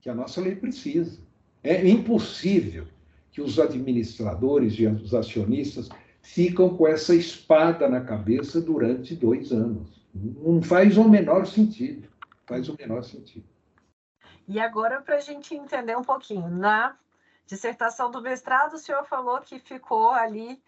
Que 0.00 0.08
a 0.08 0.14
nossa 0.14 0.40
lei 0.40 0.54
precisa. 0.54 1.20
É 1.62 1.86
impossível 1.86 2.86
que 3.30 3.40
os 3.40 3.58
administradores 3.58 4.74
e 4.74 4.86
os 4.86 5.14
acionistas 5.14 5.88
ficam 6.22 6.76
com 6.76 6.86
essa 6.86 7.14
espada 7.14 7.88
na 7.88 8.00
cabeça 8.00 8.60
durante 8.60 9.14
dois 9.14 9.52
anos. 9.52 10.00
Não 10.14 10.62
faz 10.62 10.96
o 10.96 11.08
menor 11.08 11.46
sentido. 11.46 12.08
Faz 12.46 12.68
o 12.68 12.76
menor 12.76 13.04
sentido. 13.04 13.44
E 14.48 14.58
agora, 14.58 15.00
para 15.00 15.16
a 15.16 15.20
gente 15.20 15.54
entender 15.54 15.96
um 15.96 16.02
pouquinho, 16.02 16.48
na 16.48 16.96
dissertação 17.46 18.10
do 18.10 18.20
mestrado, 18.20 18.74
o 18.74 18.78
senhor 18.78 19.04
falou 19.04 19.40
que 19.40 19.58
ficou 19.60 20.10
ali 20.10 20.60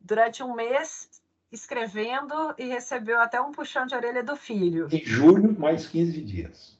durante 0.00 0.42
um 0.42 0.54
mês 0.54 1.10
escrevendo 1.52 2.54
e 2.58 2.64
recebeu 2.64 3.20
até 3.20 3.40
um 3.40 3.52
puxão 3.52 3.86
de 3.86 3.94
orelha 3.94 4.22
do 4.22 4.36
filho. 4.36 4.88
Em 4.90 5.04
julho, 5.04 5.58
mais 5.58 5.86
15 5.86 6.20
dias. 6.22 6.78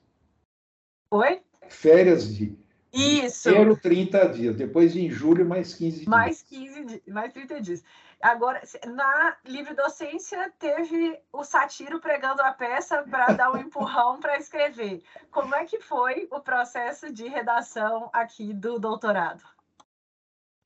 Oi? 1.10 1.42
Férias 1.68 2.34
de 2.34 2.56
isso. 2.97 3.51
Primeiro 3.51 3.76
30 3.76 4.28
dias, 4.30 4.57
depois 4.57 4.97
em 4.97 5.11
julho 5.11 5.47
mais 5.47 5.74
15 5.74 5.97
dias. 5.97 6.09
Mais 6.09 6.42
15 6.42 7.03
mais 7.09 7.32
30 7.32 7.61
dias. 7.61 7.84
Agora, 8.20 8.62
na 8.86 9.36
livre 9.44 9.74
docência, 9.74 10.51
teve 10.59 11.18
o 11.32 11.44
Satiro 11.44 12.01
pregando 12.01 12.40
a 12.42 12.53
peça 12.53 13.03
para 13.03 13.26
dar 13.34 13.53
um 13.53 13.59
empurrão 13.59 14.18
para 14.18 14.38
escrever. 14.38 15.03
Como 15.30 15.55
é 15.55 15.64
que 15.66 15.80
foi 15.80 16.26
o 16.30 16.40
processo 16.40 17.12
de 17.12 17.28
redação 17.28 18.09
aqui 18.12 18.55
do 18.55 18.78
doutorado? 18.78 19.44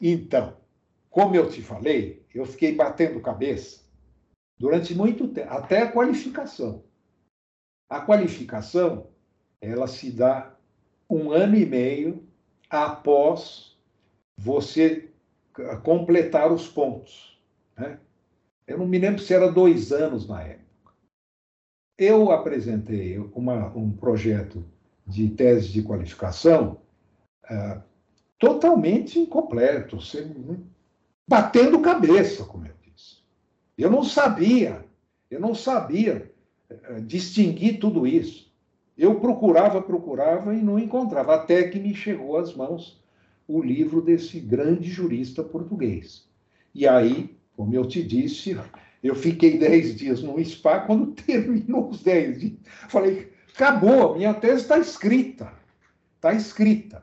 Então, 0.01 0.57
como 1.11 1.35
eu 1.35 1.51
te 1.51 1.61
falei, 1.61 2.25
eu 2.33 2.47
fiquei 2.47 2.75
batendo 2.75 3.21
cabeça 3.21 3.85
durante 4.57 4.95
muito 4.95 5.27
tempo, 5.29 5.53
até 5.53 5.83
a 5.83 5.93
qualificação. 5.93 6.85
A 7.89 8.01
qualificação, 8.01 9.11
ela 9.61 9.89
se 9.89 10.13
dá 10.13 10.55
um 11.11 11.33
ano 11.33 11.57
e 11.57 11.67
meio 11.67 12.23
após 12.69 13.77
você 14.39 15.11
completar 15.83 16.53
os 16.53 16.69
pontos. 16.69 17.39
Né? 17.77 17.99
Eu 18.67 18.79
não 18.79 18.87
me 18.87 18.99
lembro 18.99 19.21
se 19.21 19.35
era 19.35 19.51
dois 19.51 19.91
anos 19.91 20.29
na 20.29 20.43
época. 20.43 20.95
Eu 21.99 22.31
apresentei 22.31 23.19
uma, 23.35 23.67
um 23.77 23.91
projeto 23.91 24.65
de 25.07 25.29
tese 25.31 25.69
de 25.69 25.83
qualificação 25.83 26.81
uh, 27.51 27.83
totalmente 28.39 29.19
incompleto, 29.19 30.01
sem, 30.01 30.65
batendo 31.29 31.81
cabeça, 31.81 32.45
como 32.45 32.67
eu 32.67 32.75
disse. 32.81 33.19
Eu 33.77 33.91
não 33.91 34.03
sabia, 34.05 34.85
eu 35.31 35.41
não 35.41 35.55
sabia 35.55 36.33
uh, 36.71 37.03
distinguir 37.03 37.79
tudo 37.81 38.07
isso. 38.07 38.50
Eu 39.01 39.19
procurava, 39.19 39.81
procurava 39.81 40.55
e 40.55 40.61
não 40.61 40.79
encontrava, 40.79 41.35
até 41.35 41.67
que 41.67 41.81
me 41.81 41.95
chegou 41.95 42.37
às 42.37 42.55
mãos 42.55 43.03
o 43.49 43.63
livro 43.63 44.03
desse 44.03 44.39
grande 44.39 44.91
jurista 44.91 45.43
português. 45.43 46.29
E 46.75 46.87
aí, 46.87 47.35
como 47.57 47.75
eu 47.75 47.87
te 47.87 48.03
disse, 48.03 48.61
eu 49.03 49.15
fiquei 49.15 49.57
dez 49.57 49.97
dias 49.97 50.23
no 50.23 50.39
spa, 50.45 50.81
quando 50.81 51.13
terminou 51.25 51.89
os 51.89 52.03
dez 52.03 52.41
dias, 52.41 52.59
falei, 52.91 53.33
acabou, 53.55 54.19
minha 54.19 54.35
tese 54.35 54.65
está 54.65 54.79
escrita, 54.79 55.51
está 56.17 56.35
escrita. 56.35 57.03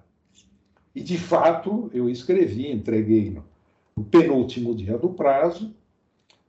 E, 0.94 1.02
de 1.02 1.18
fato, 1.18 1.90
eu 1.92 2.08
escrevi, 2.08 2.72
entreguei 2.72 3.32
no, 3.32 3.44
no 3.96 4.06
penúltimo 4.06 4.76
dia 4.76 5.00
do 5.00 5.10
prazo, 5.10 5.76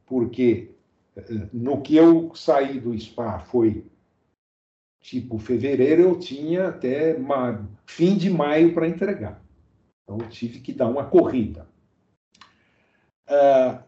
porque 0.04 0.72
eh, 1.16 1.48
no 1.54 1.80
que 1.80 1.96
eu 1.96 2.32
saí 2.34 2.78
do 2.78 2.92
spa 3.00 3.38
foi 3.38 3.86
tipo 5.00 5.38
fevereiro, 5.38 6.02
eu 6.02 6.18
tinha 6.18 6.68
até 6.68 7.16
fim 7.86 8.16
de 8.16 8.30
maio 8.30 8.74
para 8.74 8.88
entregar. 8.88 9.42
Então, 10.02 10.18
eu 10.18 10.28
tive 10.28 10.60
que 10.60 10.72
dar 10.72 10.88
uma 10.88 11.04
corrida. 11.04 11.68
Uh, 13.28 13.82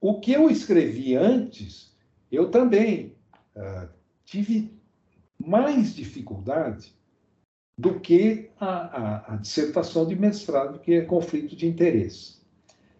o 0.00 0.20
que 0.20 0.32
eu 0.32 0.48
escrevi 0.48 1.16
antes, 1.16 1.96
eu 2.30 2.50
também 2.50 3.16
uh, 3.56 3.88
tive 4.24 4.72
mais 5.36 5.94
dificuldade 5.94 6.96
do 7.76 8.00
que 8.00 8.50
a, 8.58 8.66
a, 8.66 9.34
a, 9.34 9.36
dissertação 9.36 10.06
de 10.06 10.16
mestrado, 10.16 10.80
que 10.80 10.94
é 10.94 11.04
conflito 11.04 11.54
de 11.54 11.66
interesse. 11.66 12.38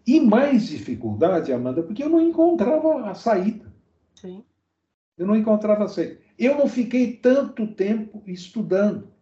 E 0.06 0.20
mais 0.20 0.68
dificuldade, 0.68 1.52
Amanda, 1.52 1.82
porque 1.82 2.02
eu 2.02 2.08
não 2.08 2.20
encontrava 2.20 3.10
a 3.10 3.14
saída. 3.14 3.72
Sim. 4.14 4.44
Eu 5.16 5.26
não 5.26 5.36
encontrava 5.36 5.84
a 5.84 5.88
saída. 5.88 6.20
Eu 6.38 6.56
não 6.56 6.68
fiquei 6.68 7.16
tanto 7.16 7.66
tempo 7.74 8.22
estudando 8.26 9.12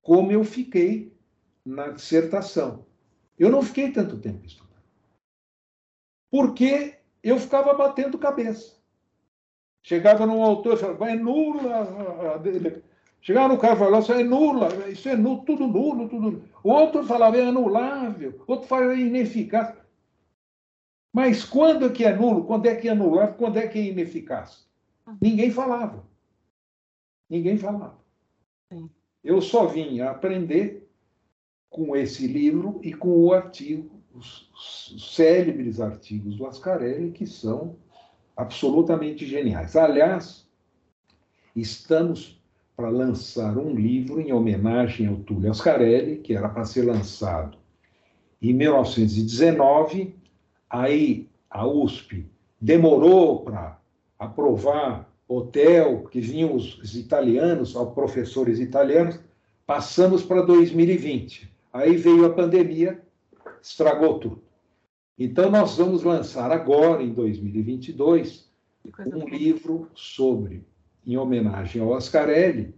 como 0.00 0.30
eu 0.30 0.44
fiquei 0.44 1.16
na 1.64 1.88
dissertação. 1.88 2.86
Eu 3.38 3.50
não 3.50 3.62
fiquei 3.62 3.90
tanto 3.90 4.18
tempo 4.18 4.44
estudando 4.46 4.64
porque 6.34 6.96
eu 7.22 7.38
ficava 7.38 7.72
batendo 7.74 8.18
cabeça. 8.18 8.74
Chegava 9.84 10.26
num 10.26 10.42
autor 10.42 10.74
e 10.74 10.76
falava, 10.78 11.10
é 11.10 11.14
nulo. 11.14 11.60
Chegava 13.22 13.54
no 13.54 13.56
cara 13.60 13.74
e 13.74 13.78
falava, 13.78 14.20
é 14.20 14.24
nula, 14.24 14.90
isso 14.90 15.08
é 15.08 15.14
nulo, 15.14 15.44
tudo 15.44 15.68
nulo, 15.68 16.08
tudo 16.08 16.32
nulo. 16.32 16.48
Outro 16.64 17.04
falava, 17.04 17.36
é 17.36 17.46
anulável, 17.46 18.42
outro 18.48 18.66
falava, 18.66 18.94
é 18.94 18.98
ineficaz. 18.98 19.76
Mas 21.12 21.44
quando 21.44 21.86
é 21.86 21.90
que 21.90 22.04
é 22.04 22.12
nulo? 22.12 22.44
Quando 22.46 22.66
é 22.66 22.74
que 22.74 22.88
é 22.88 22.90
anulável? 22.90 23.36
Quando 23.36 23.58
é 23.58 23.68
que 23.68 23.78
é 23.78 23.82
ineficaz? 23.82 24.68
Ninguém 25.20 25.50
falava. 25.50 26.04
Ninguém 27.28 27.56
falava. 27.56 27.98
Eu 29.22 29.40
só 29.40 29.66
vim 29.66 30.00
aprender 30.00 30.88
com 31.70 31.96
esse 31.96 32.26
livro 32.26 32.80
e 32.82 32.92
com 32.92 33.08
o 33.08 33.32
artigo 33.32 33.94
os, 34.14 34.48
os 34.52 35.14
célebres 35.14 35.80
artigos 35.80 36.36
do 36.36 36.46
Ascarelli, 36.46 37.10
que 37.10 37.26
são 37.26 37.76
absolutamente 38.36 39.26
geniais. 39.26 39.76
Aliás, 39.76 40.46
estamos 41.54 42.40
para 42.76 42.88
lançar 42.88 43.56
um 43.58 43.74
livro 43.74 44.20
em 44.20 44.32
homenagem 44.32 45.06
ao 45.06 45.16
Túlio 45.16 45.50
Ascarelli, 45.50 46.18
que 46.18 46.34
era 46.34 46.48
para 46.48 46.64
ser 46.64 46.82
lançado 46.82 47.58
em 48.40 48.52
1919. 48.52 50.14
Aí 50.68 51.28
a 51.48 51.66
USP 51.66 52.26
demorou 52.60 53.42
para 53.42 53.78
aprovar 54.24 55.10
hotel, 55.26 56.04
que 56.10 56.20
vinham 56.20 56.54
os, 56.54 56.78
os 56.78 56.96
italianos, 56.96 57.74
os 57.74 57.92
professores 57.94 58.58
italianos, 58.58 59.18
passamos 59.66 60.22
para 60.22 60.42
2020. 60.42 61.50
Aí 61.72 61.96
veio 61.96 62.26
a 62.26 62.32
pandemia 62.32 63.02
estragou 63.62 64.18
tudo. 64.18 64.42
Então, 65.18 65.50
nós 65.50 65.76
vamos 65.76 66.02
lançar 66.02 66.50
agora, 66.50 67.02
em 67.02 67.12
2022, 67.12 68.50
um 69.14 69.28
livro 69.28 69.88
sobre, 69.94 70.66
em 71.06 71.16
homenagem 71.16 71.80
ao 71.80 71.94
Ascarelli, 71.94 72.74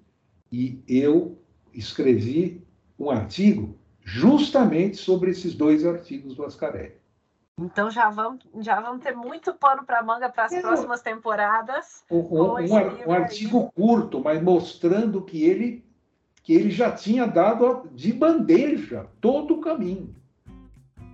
e 0.53 0.81
eu 0.87 1.39
escrevi 1.73 2.63
um 2.99 3.11
artigo 3.11 3.77
justamente 4.03 4.97
sobre 4.97 5.31
esses 5.31 5.55
dois 5.55 5.85
artigos 5.85 6.37
do 6.37 6.45
Ascarelli. 6.45 6.95
Então 7.59 7.91
já 7.91 8.11
vamos, 8.11 8.45
já 8.61 8.79
vamos 8.81 9.03
ter 9.03 9.17
muito 9.17 9.55
pano 9.55 9.83
para 9.83 10.03
manga 10.03 10.29
para 10.29 10.45
as 10.45 10.53
é, 10.53 10.61
próximas 10.61 11.01
temporadas. 11.01 12.05
Um, 12.11 12.19
um, 12.19 13.09
um 13.09 13.13
artigo 13.13 13.61
aí. 13.61 13.71
curto, 13.75 14.21
mas 14.23 14.43
mostrando 14.43 15.23
que 15.23 15.43
ele, 15.43 15.83
que 16.43 16.53
ele 16.53 16.71
já 16.71 16.93
tinha 16.93 17.27
dado 17.27 17.89
de 17.95 18.13
bandeja 18.13 19.07
todo 19.23 19.55
o 19.55 19.61
caminho. 19.63 20.15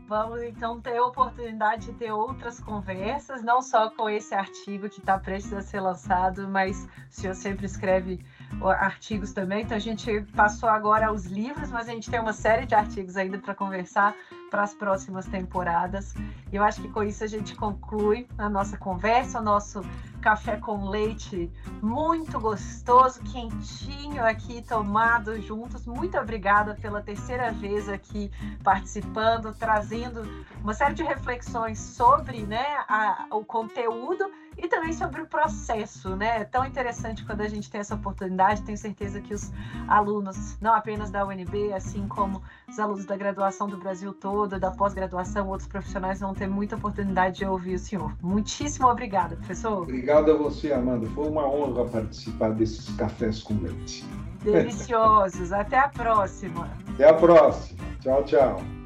Vamos 0.09 0.43
então 0.43 0.81
ter 0.81 0.97
a 0.97 1.07
oportunidade 1.07 1.87
de 1.87 1.93
ter 1.93 2.11
outras 2.11 2.59
conversas, 2.59 3.41
não 3.43 3.63
só 3.63 3.89
com 3.91 4.11
esse 4.11 4.35
artigo 4.35 4.89
que 4.89 4.99
está 4.99 5.17
prestes 5.19 5.53
a 5.53 5.63
ser 5.63 5.81
lançado, 5.81 6.49
mas 6.49 6.85
o 6.85 6.89
senhor 7.09 7.35
sempre 7.35 7.67
escreve 7.67 8.21
artigos 8.61 9.33
também. 9.33 9.63
Então 9.63 9.77
a 9.77 9.81
gente 9.81 10.23
passou 10.35 10.69
agora 10.69 11.07
aos 11.07 11.25
livros, 11.25 11.71
mas 11.71 11.89
a 11.89 11.93
gente 11.93 12.11
tem 12.11 12.19
uma 12.19 12.33
série 12.33 12.67
de 12.67 12.75
artigos 12.75 13.17
ainda 13.17 13.39
para 13.39 13.55
conversar 13.55 14.15
para 14.53 14.65
as 14.65 14.75
próximas 14.75 15.25
temporadas. 15.25 16.15
Eu 16.53 16.63
acho 16.63 16.83
que 16.83 16.89
com 16.89 17.03
isso 17.03 17.25
a 17.25 17.27
gente 17.27 17.57
conclui 17.57 18.29
a 18.37 18.51
nossa 18.51 18.77
conversa, 18.77 19.41
o 19.41 19.43
nosso 19.43 19.81
café 20.21 20.59
com 20.59 20.91
leite 20.91 21.51
muito 21.81 22.39
gostoso, 22.39 23.23
quentinho 23.23 24.23
aqui 24.23 24.61
tomado 24.61 25.41
juntos. 25.41 25.87
Muito 25.87 26.19
obrigada 26.19 26.75
pela 26.75 27.01
terceira 27.01 27.51
vez 27.51 27.89
aqui 27.89 28.31
participando, 28.63 29.55
trazendo 29.59 30.23
uma 30.63 30.75
série 30.75 30.93
de 30.93 31.03
reflexões 31.03 31.79
sobre 31.79 32.43
né, 32.43 32.67
a, 32.87 33.29
o 33.31 33.43
conteúdo 33.47 34.31
e 34.57 34.69
também 34.69 34.93
sobre 34.93 35.21
o 35.21 35.27
processo, 35.27 36.15
né? 36.17 36.41
É 36.41 36.45
tão 36.45 36.65
interessante 36.65 37.25
quando 37.25 37.41
a 37.41 37.49
gente 37.49 37.71
tem 37.71 37.81
essa 37.81 37.95
oportunidade. 37.95 38.63
Tenho 38.63 38.79
certeza 38.79 39.21
que 39.21 39.35
os 39.35 39.53
alunos, 39.89 40.57
não 40.61 40.75
apenas 40.75 41.11
da 41.11 41.27
UNB, 41.27 41.73
assim 41.73 42.07
como 42.09 42.43
os 42.69 42.79
alunos 42.79 43.05
da 43.05 43.17
graduação 43.17 43.69
do 43.69 43.77
Brasil 43.77 44.13
todo, 44.13 44.59
da 44.59 44.71
pós-graduação, 44.71 45.49
outros 45.49 45.69
profissionais 45.69 46.21
vão 46.21 46.35
ter 46.35 46.47
muita 46.47 46.77
oportunidade 46.77 47.39
de 47.39 47.45
ouvir 47.45 47.75
o 47.75 47.79
senhor. 47.79 48.13
Muitíssimo 48.23 48.89
obrigada, 48.89 49.37
professor. 49.37 49.83
Obrigado 49.83 50.31
a 50.31 50.35
você, 50.35 50.73
Amanda. 50.73 51.07
Foi 51.11 51.29
uma 51.29 51.47
honra 51.47 51.85
participar 51.87 52.51
desses 52.51 52.95
cafés 52.97 53.43
com 53.43 53.55
leite. 53.55 54.05
Deliciosos. 54.43 55.53
Até 55.53 55.79
a 55.79 55.89
próxima. 55.89 56.69
Até 56.95 57.09
a 57.09 57.15
próxima. 57.15 57.81
Tchau, 58.01 58.25
tchau. 58.25 58.82